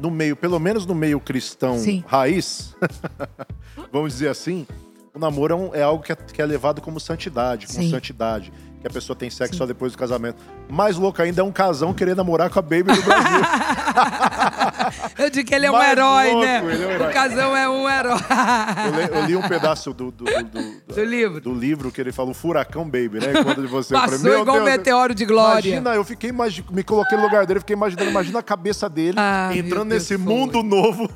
[0.00, 2.04] no meio, pelo menos no meio cristão Sim.
[2.06, 2.74] raiz,
[3.92, 4.66] vamos dizer assim,
[5.14, 7.90] o namoro é, um- é algo que é, que é levado como santidade, como Sim.
[7.90, 8.52] santidade.
[8.80, 10.36] Que a pessoa tem sexo só depois do casamento.
[10.68, 13.40] Mais louco ainda é um casão querer namorar com a baby do Brasil.
[15.18, 16.62] Eu digo que ele é um Mais herói, louco, né?
[16.72, 17.10] ele é um herói.
[17.10, 18.18] O casão é um herói.
[18.86, 21.40] eu, li, eu li um pedaço do, do, do- do- Do livro.
[21.40, 23.42] do livro que ele fala, o furacão baby, né?
[23.42, 23.94] Quando de você.
[23.94, 25.68] Eu falei, Passou "Meu igual um Deus, meteoro de glória.
[25.68, 29.14] Imagina, eu fiquei imagi- me coloquei no lugar dele, fiquei imaginando, imagina a cabeça dele
[29.18, 30.24] Ah, entrando Deus, nesse foi.
[30.34, 31.08] mundo novo,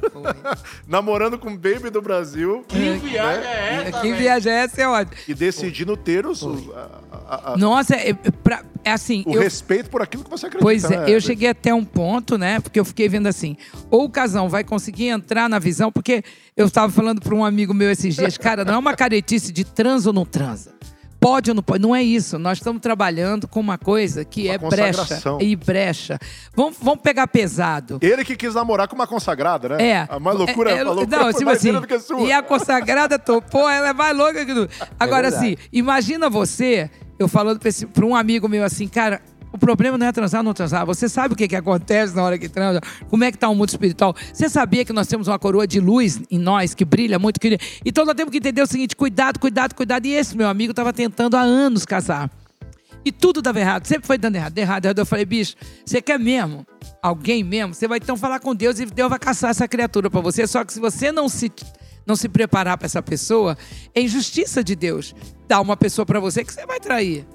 [0.87, 4.17] namorando com baby do Brasil Que viagem é essa, Que velho?
[4.17, 4.83] viagem é essa?
[4.83, 5.17] É ótimo.
[5.27, 6.89] e decidindo ter os, os- a-
[7.31, 9.23] a- a- Nossa, é, é pra- é assim.
[9.27, 10.65] o eu- respeito por aquilo que você acredita.
[10.65, 11.05] Pois é, né?
[11.15, 12.61] eu cheguei até um ponto, né?
[12.61, 13.57] Porque eu fiquei vendo assim,
[13.91, 16.23] ou o casão vai conseguir entrar na visão, porque
[16.57, 19.65] eu estava falando para um amigo meu esses dias, cara, não é uma caretice de
[19.65, 20.73] transa ou não transa.
[21.21, 21.81] Pode ou não pode?
[21.81, 22.37] Não é isso.
[22.37, 26.19] Nós estamos trabalhando com uma coisa que Uma é brecha e brecha.
[26.53, 28.01] Vamos, vamos pegar pesado.
[28.03, 29.89] Ele que quis namorar com uma consagrada, né?
[29.89, 30.07] É.
[30.09, 31.71] A mais loucura, É, é, loucura não, tipo assim.
[32.27, 34.69] E a consagrada topou, ela é mais louca que tudo.
[34.99, 36.91] Agora, assim, imagina você,
[37.23, 37.61] eu falando
[37.93, 39.23] pra um amigo meu assim, cara,
[39.53, 40.87] o problema não é transar não transar.
[40.87, 42.81] Você sabe o que, que acontece na hora que transa?
[43.09, 44.15] Como é que tá o mundo espiritual?
[44.33, 47.39] Você sabia que nós temos uma coroa de luz em nós, que brilha muito?
[47.39, 47.59] Que...
[47.85, 50.07] Então nós temos que entender o seguinte: cuidado, cuidado, cuidado.
[50.07, 52.31] E esse meu amigo estava tentando há anos casar.
[53.05, 54.99] E tudo dava errado, sempre foi dando errado, errado, errado.
[54.99, 56.65] Eu falei, bicho, você quer mesmo?
[57.03, 57.75] Alguém mesmo?
[57.75, 60.47] Você vai então falar com Deus e Deus vai caçar essa criatura para você.
[60.47, 61.51] Só que se você não se,
[62.07, 63.57] não se preparar para essa pessoa,
[63.95, 65.15] é injustiça de Deus
[65.47, 67.27] dar uma pessoa para você que você vai trair.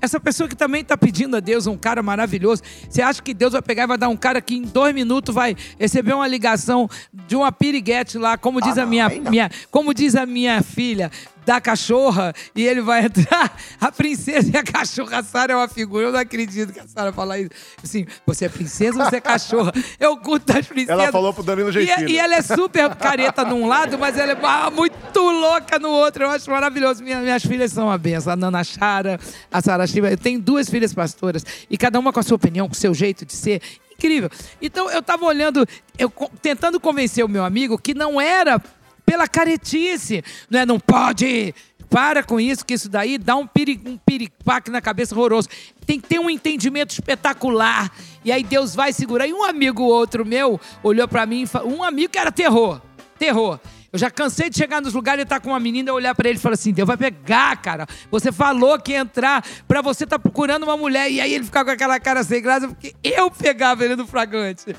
[0.00, 2.62] Essa pessoa que também está pedindo a Deus um cara maravilhoso.
[2.88, 5.34] Você acha que Deus vai pegar e vai dar um cara que em dois minutos
[5.34, 6.88] vai receber uma ligação
[7.26, 11.10] de uma piriguete lá, como diz a minha, minha, como diz a minha filha,
[11.44, 13.56] da cachorra, e ele vai entrar.
[13.80, 16.06] A princesa e a cachorra, a Sara é uma figura.
[16.06, 17.50] Eu não acredito que a Sara fala isso.
[17.82, 19.72] Assim, você é princesa ou você é cachorra?
[20.00, 21.02] Eu curto das princesas.
[21.02, 22.12] Ela falou pro Danilo E, é- Gentili.
[22.12, 26.24] e ela é super careta num lado, mas ela é muito louca no outro.
[26.24, 27.02] Eu acho maravilhoso.
[27.04, 28.32] Minha- minhas filhas são uma benção.
[28.32, 29.20] A Nana Chara,
[29.52, 30.10] a Sara Shiva.
[30.10, 31.44] Eu tenho duas filhas pastoras.
[31.68, 33.60] E cada uma com a sua opinião, com o seu jeito de ser.
[33.92, 34.28] Incrível.
[34.60, 35.66] Então eu tava olhando,
[35.98, 36.10] eu
[36.42, 38.60] tentando convencer o meu amigo que não era
[39.04, 40.22] pela caretice.
[40.50, 41.54] Não é, não pode.
[41.88, 45.48] Para com isso, que isso daí dá um, piri, um piripaque na cabeça horroroso.
[45.86, 47.92] Tem que ter um entendimento espetacular.
[48.24, 49.26] E aí Deus vai segurar.
[49.26, 52.80] E um amigo outro meu olhou pra mim, um amigo que era terror.
[53.18, 53.60] Terror.
[53.92, 56.28] Eu já cansei de chegar nos lugares e estar com uma menina e olhar pra
[56.28, 57.86] ele e falar assim: Deus vai pegar, cara.
[58.10, 61.08] Você falou que ia entrar pra você estar procurando uma mulher.
[61.12, 64.74] E aí ele ficava com aquela cara sem graça, porque eu pegava ele no fragante.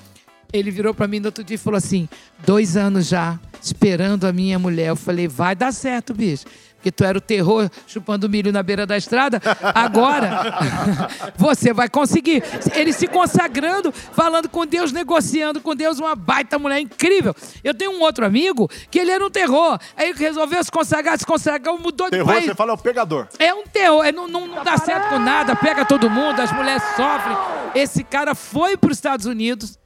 [0.58, 2.08] Ele virou pra mim no outro dia e falou assim:
[2.46, 4.90] dois anos já esperando a minha mulher.
[4.90, 6.46] Eu falei: vai dar certo, bicho.
[6.86, 9.42] Porque tu era o terror chupando milho na beira da estrada.
[9.74, 10.70] Agora
[11.36, 12.44] você vai conseguir.
[12.76, 17.36] Ele se consagrando, falando com Deus, negociando com Deus, uma baita mulher incrível.
[17.64, 19.80] Eu tenho um outro amigo que ele era um terror.
[19.98, 22.46] Aí ele resolveu se consagrar, se consagrou, mudou de Terror, país.
[22.46, 23.28] você fala, é o pegador.
[23.40, 26.52] É um terror, é, não, não, não dá certo com nada, pega todo mundo, as
[26.52, 27.36] mulheres sofrem.
[27.74, 29.80] Esse cara foi para os Estados Unidos,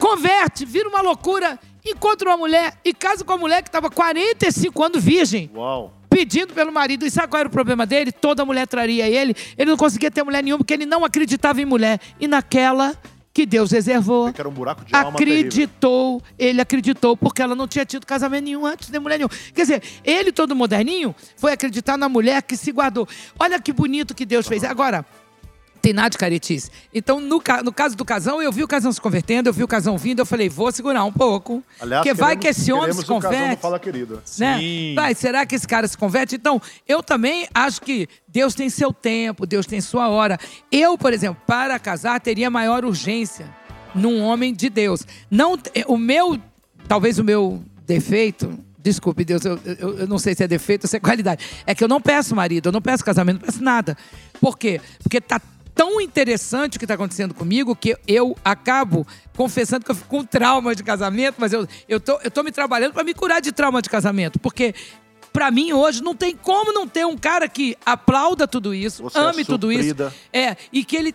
[0.00, 4.82] converte, vira uma loucura, encontra uma mulher e casa com a mulher que estava 45
[4.82, 5.92] anos virgem, Uau.
[6.08, 7.06] pedindo pelo marido.
[7.06, 8.10] E sabe qual era o problema dele?
[8.10, 11.66] Toda mulher traria ele, ele não conseguia ter mulher nenhuma porque ele não acreditava em
[11.66, 12.00] mulher.
[12.18, 12.96] E naquela
[13.32, 14.32] que Deus reservou.
[14.32, 14.94] Que era um buraco de.
[14.94, 19.34] Acreditou, ele acreditou, porque ela não tinha tido casamento nenhum antes de mulher nenhuma.
[19.54, 23.06] Quer dizer, ele, todo moderninho, foi acreditar na mulher que se guardou.
[23.38, 24.64] Olha que bonito que Deus fez.
[24.64, 25.04] Agora,
[25.80, 26.70] tem nada de caretice.
[26.92, 29.68] Então, no, no caso do casão, eu vi o casão se convertendo, eu vi o
[29.68, 31.62] casão vindo, eu falei, vou segurar um pouco.
[31.80, 34.14] Aliás, porque vai que esse homem se o casão converte Fala Querido.
[34.38, 34.58] né?
[34.58, 34.94] Sim.
[34.94, 36.34] Vai, será que esse cara se converte?
[36.36, 40.38] Então, eu também acho que Deus tem seu tempo, Deus tem sua hora.
[40.70, 43.46] Eu, por exemplo, para casar, teria maior urgência
[43.94, 45.06] num homem de Deus.
[45.30, 46.38] Não, o meu,
[46.86, 50.88] talvez o meu defeito, desculpe, Deus, eu, eu, eu não sei se é defeito ou
[50.88, 53.62] se é qualidade, é que eu não peço marido, eu não peço casamento, não peço
[53.62, 53.96] nada.
[54.40, 54.80] Por quê?
[55.02, 55.40] Porque tá
[55.80, 60.22] tão interessante o que está acontecendo comigo que eu acabo confessando que eu fico com
[60.22, 63.50] trauma de casamento, mas eu, eu, tô, eu tô me trabalhando para me curar de
[63.50, 64.74] trauma de casamento, porque
[65.32, 69.18] para mim hoje não tem como não ter um cara que aplauda tudo isso, Você
[69.18, 69.94] é ame tudo isso,
[70.30, 71.14] é e que ele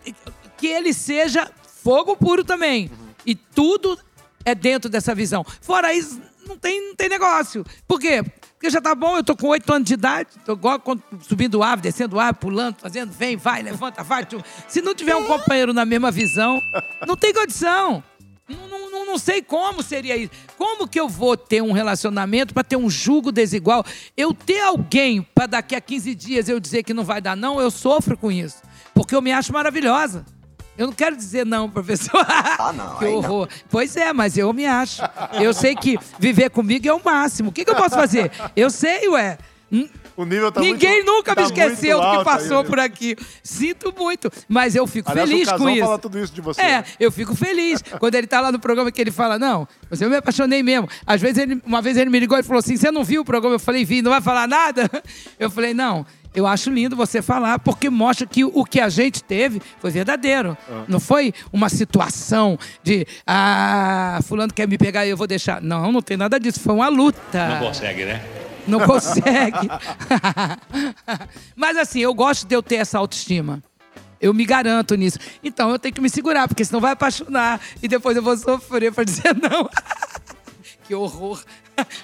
[0.57, 1.47] que ele seja
[1.83, 2.89] fogo puro também
[3.23, 3.99] e tudo
[4.43, 5.45] é dentro dessa visão.
[5.61, 7.63] Fora isso não tem não tem negócio.
[7.87, 8.23] Por quê?
[8.65, 10.81] Porque já tá bom, eu tô com oito anos de idade, tô igual
[11.21, 14.25] subindo árvore, descendo árvore, pulando, fazendo, vem, vai, levanta, vai.
[14.25, 14.39] tchum.
[14.67, 16.59] Se não tiver um companheiro na mesma visão,
[17.07, 18.03] não tem condição.
[18.49, 20.31] Não, não- não- não não sei como seria isso.
[20.57, 23.85] Como que eu vou ter um relacionamento para ter um julgo desigual?
[24.17, 27.61] Eu ter alguém para daqui a 15 dias eu dizer que não vai dar não,
[27.61, 28.57] eu sofro com isso.
[28.95, 30.25] Porque eu me acho maravilhosa.
[30.77, 32.25] Eu não quero dizer não, professor.
[32.57, 32.97] Ah, não.
[32.99, 33.47] que horror.
[33.69, 35.01] Pois é, mas eu me acho.
[35.33, 37.49] Eu sei que viver comigo é o máximo.
[37.49, 38.31] O que, que eu posso fazer?
[38.55, 39.37] Eu sei, ué.
[40.15, 43.17] O nível tá Ninguém muito, nunca tá me esqueceu do que passou aí, por aqui.
[43.43, 45.85] Sinto muito, mas eu fico Aliás, feliz o com isso.
[45.85, 46.61] fala tudo isso de você.
[46.61, 46.85] É, né?
[46.99, 47.81] eu fico feliz.
[47.99, 49.67] Quando ele tá lá no programa que ele fala, não,
[49.99, 50.87] eu me apaixonei mesmo.
[51.05, 53.25] Às vezes, ele, uma vez ele me ligou e falou assim, você não viu o
[53.25, 53.55] programa?
[53.55, 54.89] Eu falei, vi, não vai falar nada?
[55.37, 56.05] Eu falei, não,
[56.35, 60.57] eu acho lindo você falar, porque mostra que o que a gente teve foi verdadeiro.
[60.87, 65.61] Não foi uma situação de, ah, fulano quer me pegar e eu vou deixar.
[65.61, 66.59] Não, não tem nada disso.
[66.59, 67.47] Foi uma luta.
[67.47, 68.23] Não consegue, né?
[68.67, 69.69] Não consegue.
[71.55, 73.63] Mas assim, eu gosto de eu ter essa autoestima.
[74.19, 75.19] Eu me garanto nisso.
[75.43, 78.91] Então eu tenho que me segurar, porque senão vai apaixonar e depois eu vou sofrer
[78.91, 79.69] para dizer não.
[80.83, 81.43] que horror.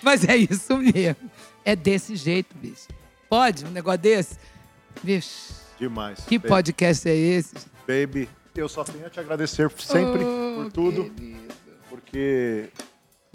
[0.02, 1.32] Mas é isso mesmo.
[1.66, 2.88] É desse jeito, bicho.
[3.32, 4.36] Pode um negócio desse?
[5.02, 6.20] Bicho, Demais.
[6.28, 7.54] que Baby, podcast é esse?
[7.88, 11.54] Baby, eu só tenho a te agradecer sempre Oh, por tudo, querido.
[11.90, 12.68] porque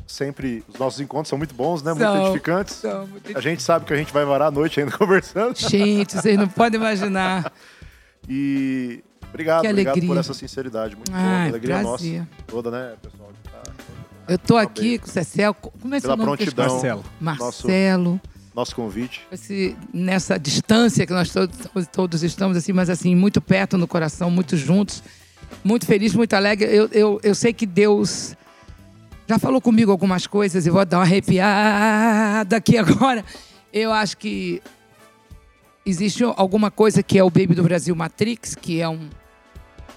[0.07, 1.93] sempre os nossos encontros são muito bons, né?
[1.95, 2.75] Muito São, edificantes.
[2.75, 5.59] são muito A gente sabe que a gente vai varar a noite ainda conversando.
[5.59, 7.51] Gente, vocês não podem imaginar.
[8.29, 10.09] E obrigado, Que obrigado alegria.
[10.15, 10.95] por essa sinceridade.
[10.95, 11.23] Muito boa.
[11.25, 12.19] Ai, Alegria prazer.
[12.21, 12.31] nossa.
[12.47, 13.33] Toda, né, pessoal?
[13.45, 13.73] tá-
[14.29, 15.55] Eu tô aqui com o Cecel.
[15.55, 16.23] Como é seu nome?
[16.25, 16.69] prontidão.
[16.69, 17.05] Marcelo.
[17.19, 18.13] Marcelo.
[18.13, 18.36] Nosso
[18.75, 19.21] convite.
[19.31, 21.57] esse- nessa distância que nós todos,
[21.93, 25.03] todos estamos, assim, mas assim, muito perto no coração, muito juntos,
[25.63, 26.67] muito feliz, muito alegre.
[26.75, 28.35] Eu, eu, eu sei que Deus
[29.29, 33.25] já falou comigo algumas coisas e vou dar uma arrepiada aqui agora.
[33.73, 34.63] Eu acho que
[35.85, 39.09] existe alguma coisa que é o Baby do Brasil Matrix, que é um,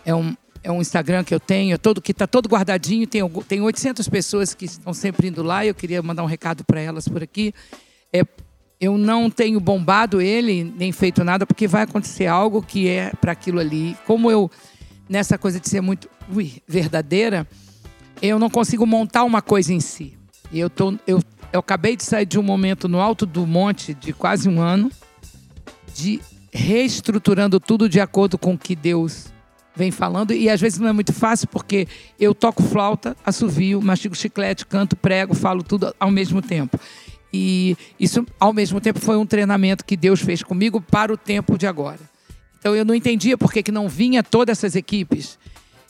[0.05, 3.27] é um, é um Instagram que eu tenho, é todo, que está todo guardadinho, tem,
[3.47, 7.07] tem 800 pessoas que estão sempre indo lá, eu queria mandar um recado para elas
[7.07, 7.53] por aqui.
[8.11, 8.23] É,
[8.79, 13.33] eu não tenho bombado ele, nem feito nada, porque vai acontecer algo que é para
[13.33, 13.97] aquilo ali.
[14.07, 14.49] Como eu,
[15.07, 17.45] nessa coisa de ser muito ui, verdadeira,
[18.21, 20.17] eu não consigo montar uma coisa em si.
[20.53, 24.13] Eu, tô, eu, eu acabei de sair de um momento no alto do monte de
[24.13, 24.89] quase um ano,
[25.93, 29.27] de reestruturando tudo de acordo com o que Deus
[29.75, 30.33] vem falando.
[30.33, 31.85] E às vezes não é muito fácil, porque
[32.17, 36.79] eu toco flauta, assovio, mastigo chiclete, canto, prego, falo tudo ao mesmo tempo.
[37.31, 41.57] E isso, ao mesmo tempo, foi um treinamento que Deus fez comigo para o tempo
[41.57, 41.99] de agora.
[42.59, 45.37] Então eu não entendia por que, que não vinha todas essas equipes.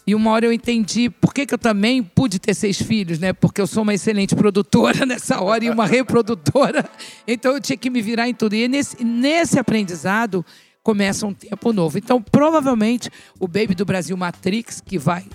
[0.06, 3.32] E uma hora eu entendi por que, que eu também pude ter seis filhos, né?
[3.32, 6.88] Porque eu sou uma excelente produtora nessa hora e uma reprodutora.
[7.28, 8.56] Então eu tinha que me virar em tudo.
[8.56, 10.46] E nesse, nesse aprendizado
[10.82, 11.98] começa um tempo novo.
[11.98, 13.10] Então, provavelmente,
[13.40, 15.26] o Baby do Brasil Matrix, que vai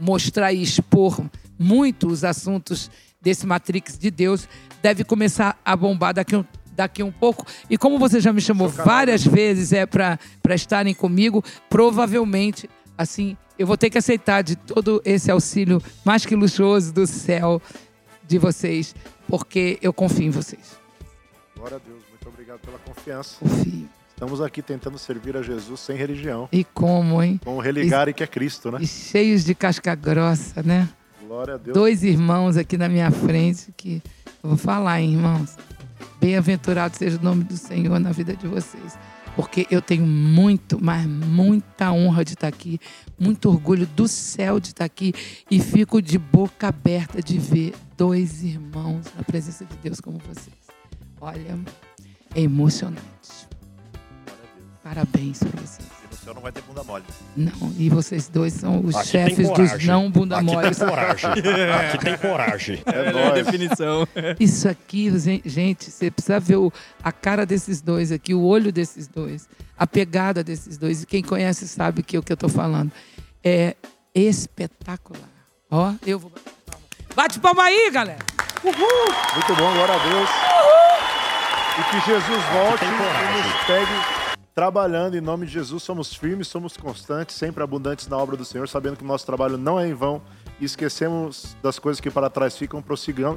[0.00, 1.24] mostrar e expor
[1.58, 2.90] muito os assuntos
[3.24, 4.46] desse Matrix de Deus,
[4.82, 6.44] deve começar a bombar daqui um,
[6.76, 7.46] daqui um pouco.
[7.70, 10.18] E como você já me chamou várias vezes é para
[10.50, 16.36] estarem comigo, provavelmente, assim, eu vou ter que aceitar de todo esse auxílio mais que
[16.36, 17.62] luxuoso do céu
[18.26, 18.94] de vocês,
[19.26, 20.78] porque eu confio em vocês.
[21.56, 22.02] Glória a Deus.
[22.10, 23.36] Muito obrigado pela confiança.
[23.40, 23.88] Confio.
[24.10, 26.48] Estamos aqui tentando servir a Jesus sem religião.
[26.52, 27.40] E como, hein?
[27.42, 28.78] Com o religare que é Cristo, né?
[28.80, 30.88] E cheios de casca grossa, né?
[31.34, 31.74] Glória a Deus.
[31.74, 34.00] dois irmãos aqui na minha frente que
[34.40, 35.56] eu vou falar, hein, irmãos.
[36.20, 38.96] Bem-aventurado seja o nome do Senhor na vida de vocês.
[39.34, 42.78] Porque eu tenho muito, mas muita honra de estar aqui,
[43.18, 45.12] muito orgulho do céu de estar aqui
[45.50, 50.54] e fico de boca aberta de ver dois irmãos na presença de Deus como vocês.
[51.20, 51.58] Olha,
[52.32, 53.48] é emocionante.
[54.84, 55.93] Parabéns para vocês.
[56.24, 57.04] No céu não vai ter bunda mole.
[57.36, 60.78] Não, e vocês dois são os Aqui chefes dos não bunda Aqui moles.
[60.78, 61.30] tem coragem.
[61.84, 62.82] Aqui tem coragem.
[62.86, 63.44] É Olha a nóis.
[63.44, 64.08] definição.
[64.40, 66.72] Isso aqui, gen- gente, você precisa ver o-
[67.02, 69.46] a cara desses dois aqui, o olho desses dois,
[69.78, 71.02] a pegada desses dois.
[71.02, 72.90] E quem conhece sabe que é o que eu tô falando.
[73.44, 73.76] É
[74.14, 75.28] espetacular.
[75.70, 76.86] Ó, eu vou bater palma.
[77.14, 78.18] Bate palma aí, galera!
[78.62, 80.28] Muito bom, glória a Deus.
[81.78, 84.23] E que Jesus volte e nos pegue
[84.54, 85.82] trabalhando em nome de Jesus.
[85.82, 89.58] Somos firmes, somos constantes, sempre abundantes na obra do Senhor, sabendo que o nosso trabalho
[89.58, 90.22] não é em vão
[90.60, 92.82] e esquecemos das coisas que para trás ficam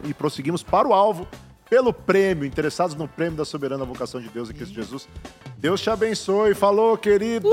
[0.04, 1.28] e prosseguimos para o alvo
[1.70, 5.08] pelo prêmio, interessados no prêmio da soberana vocação de Deus em Cristo Jesus.
[5.58, 6.54] Deus te abençoe.
[6.54, 7.50] Falou, querido!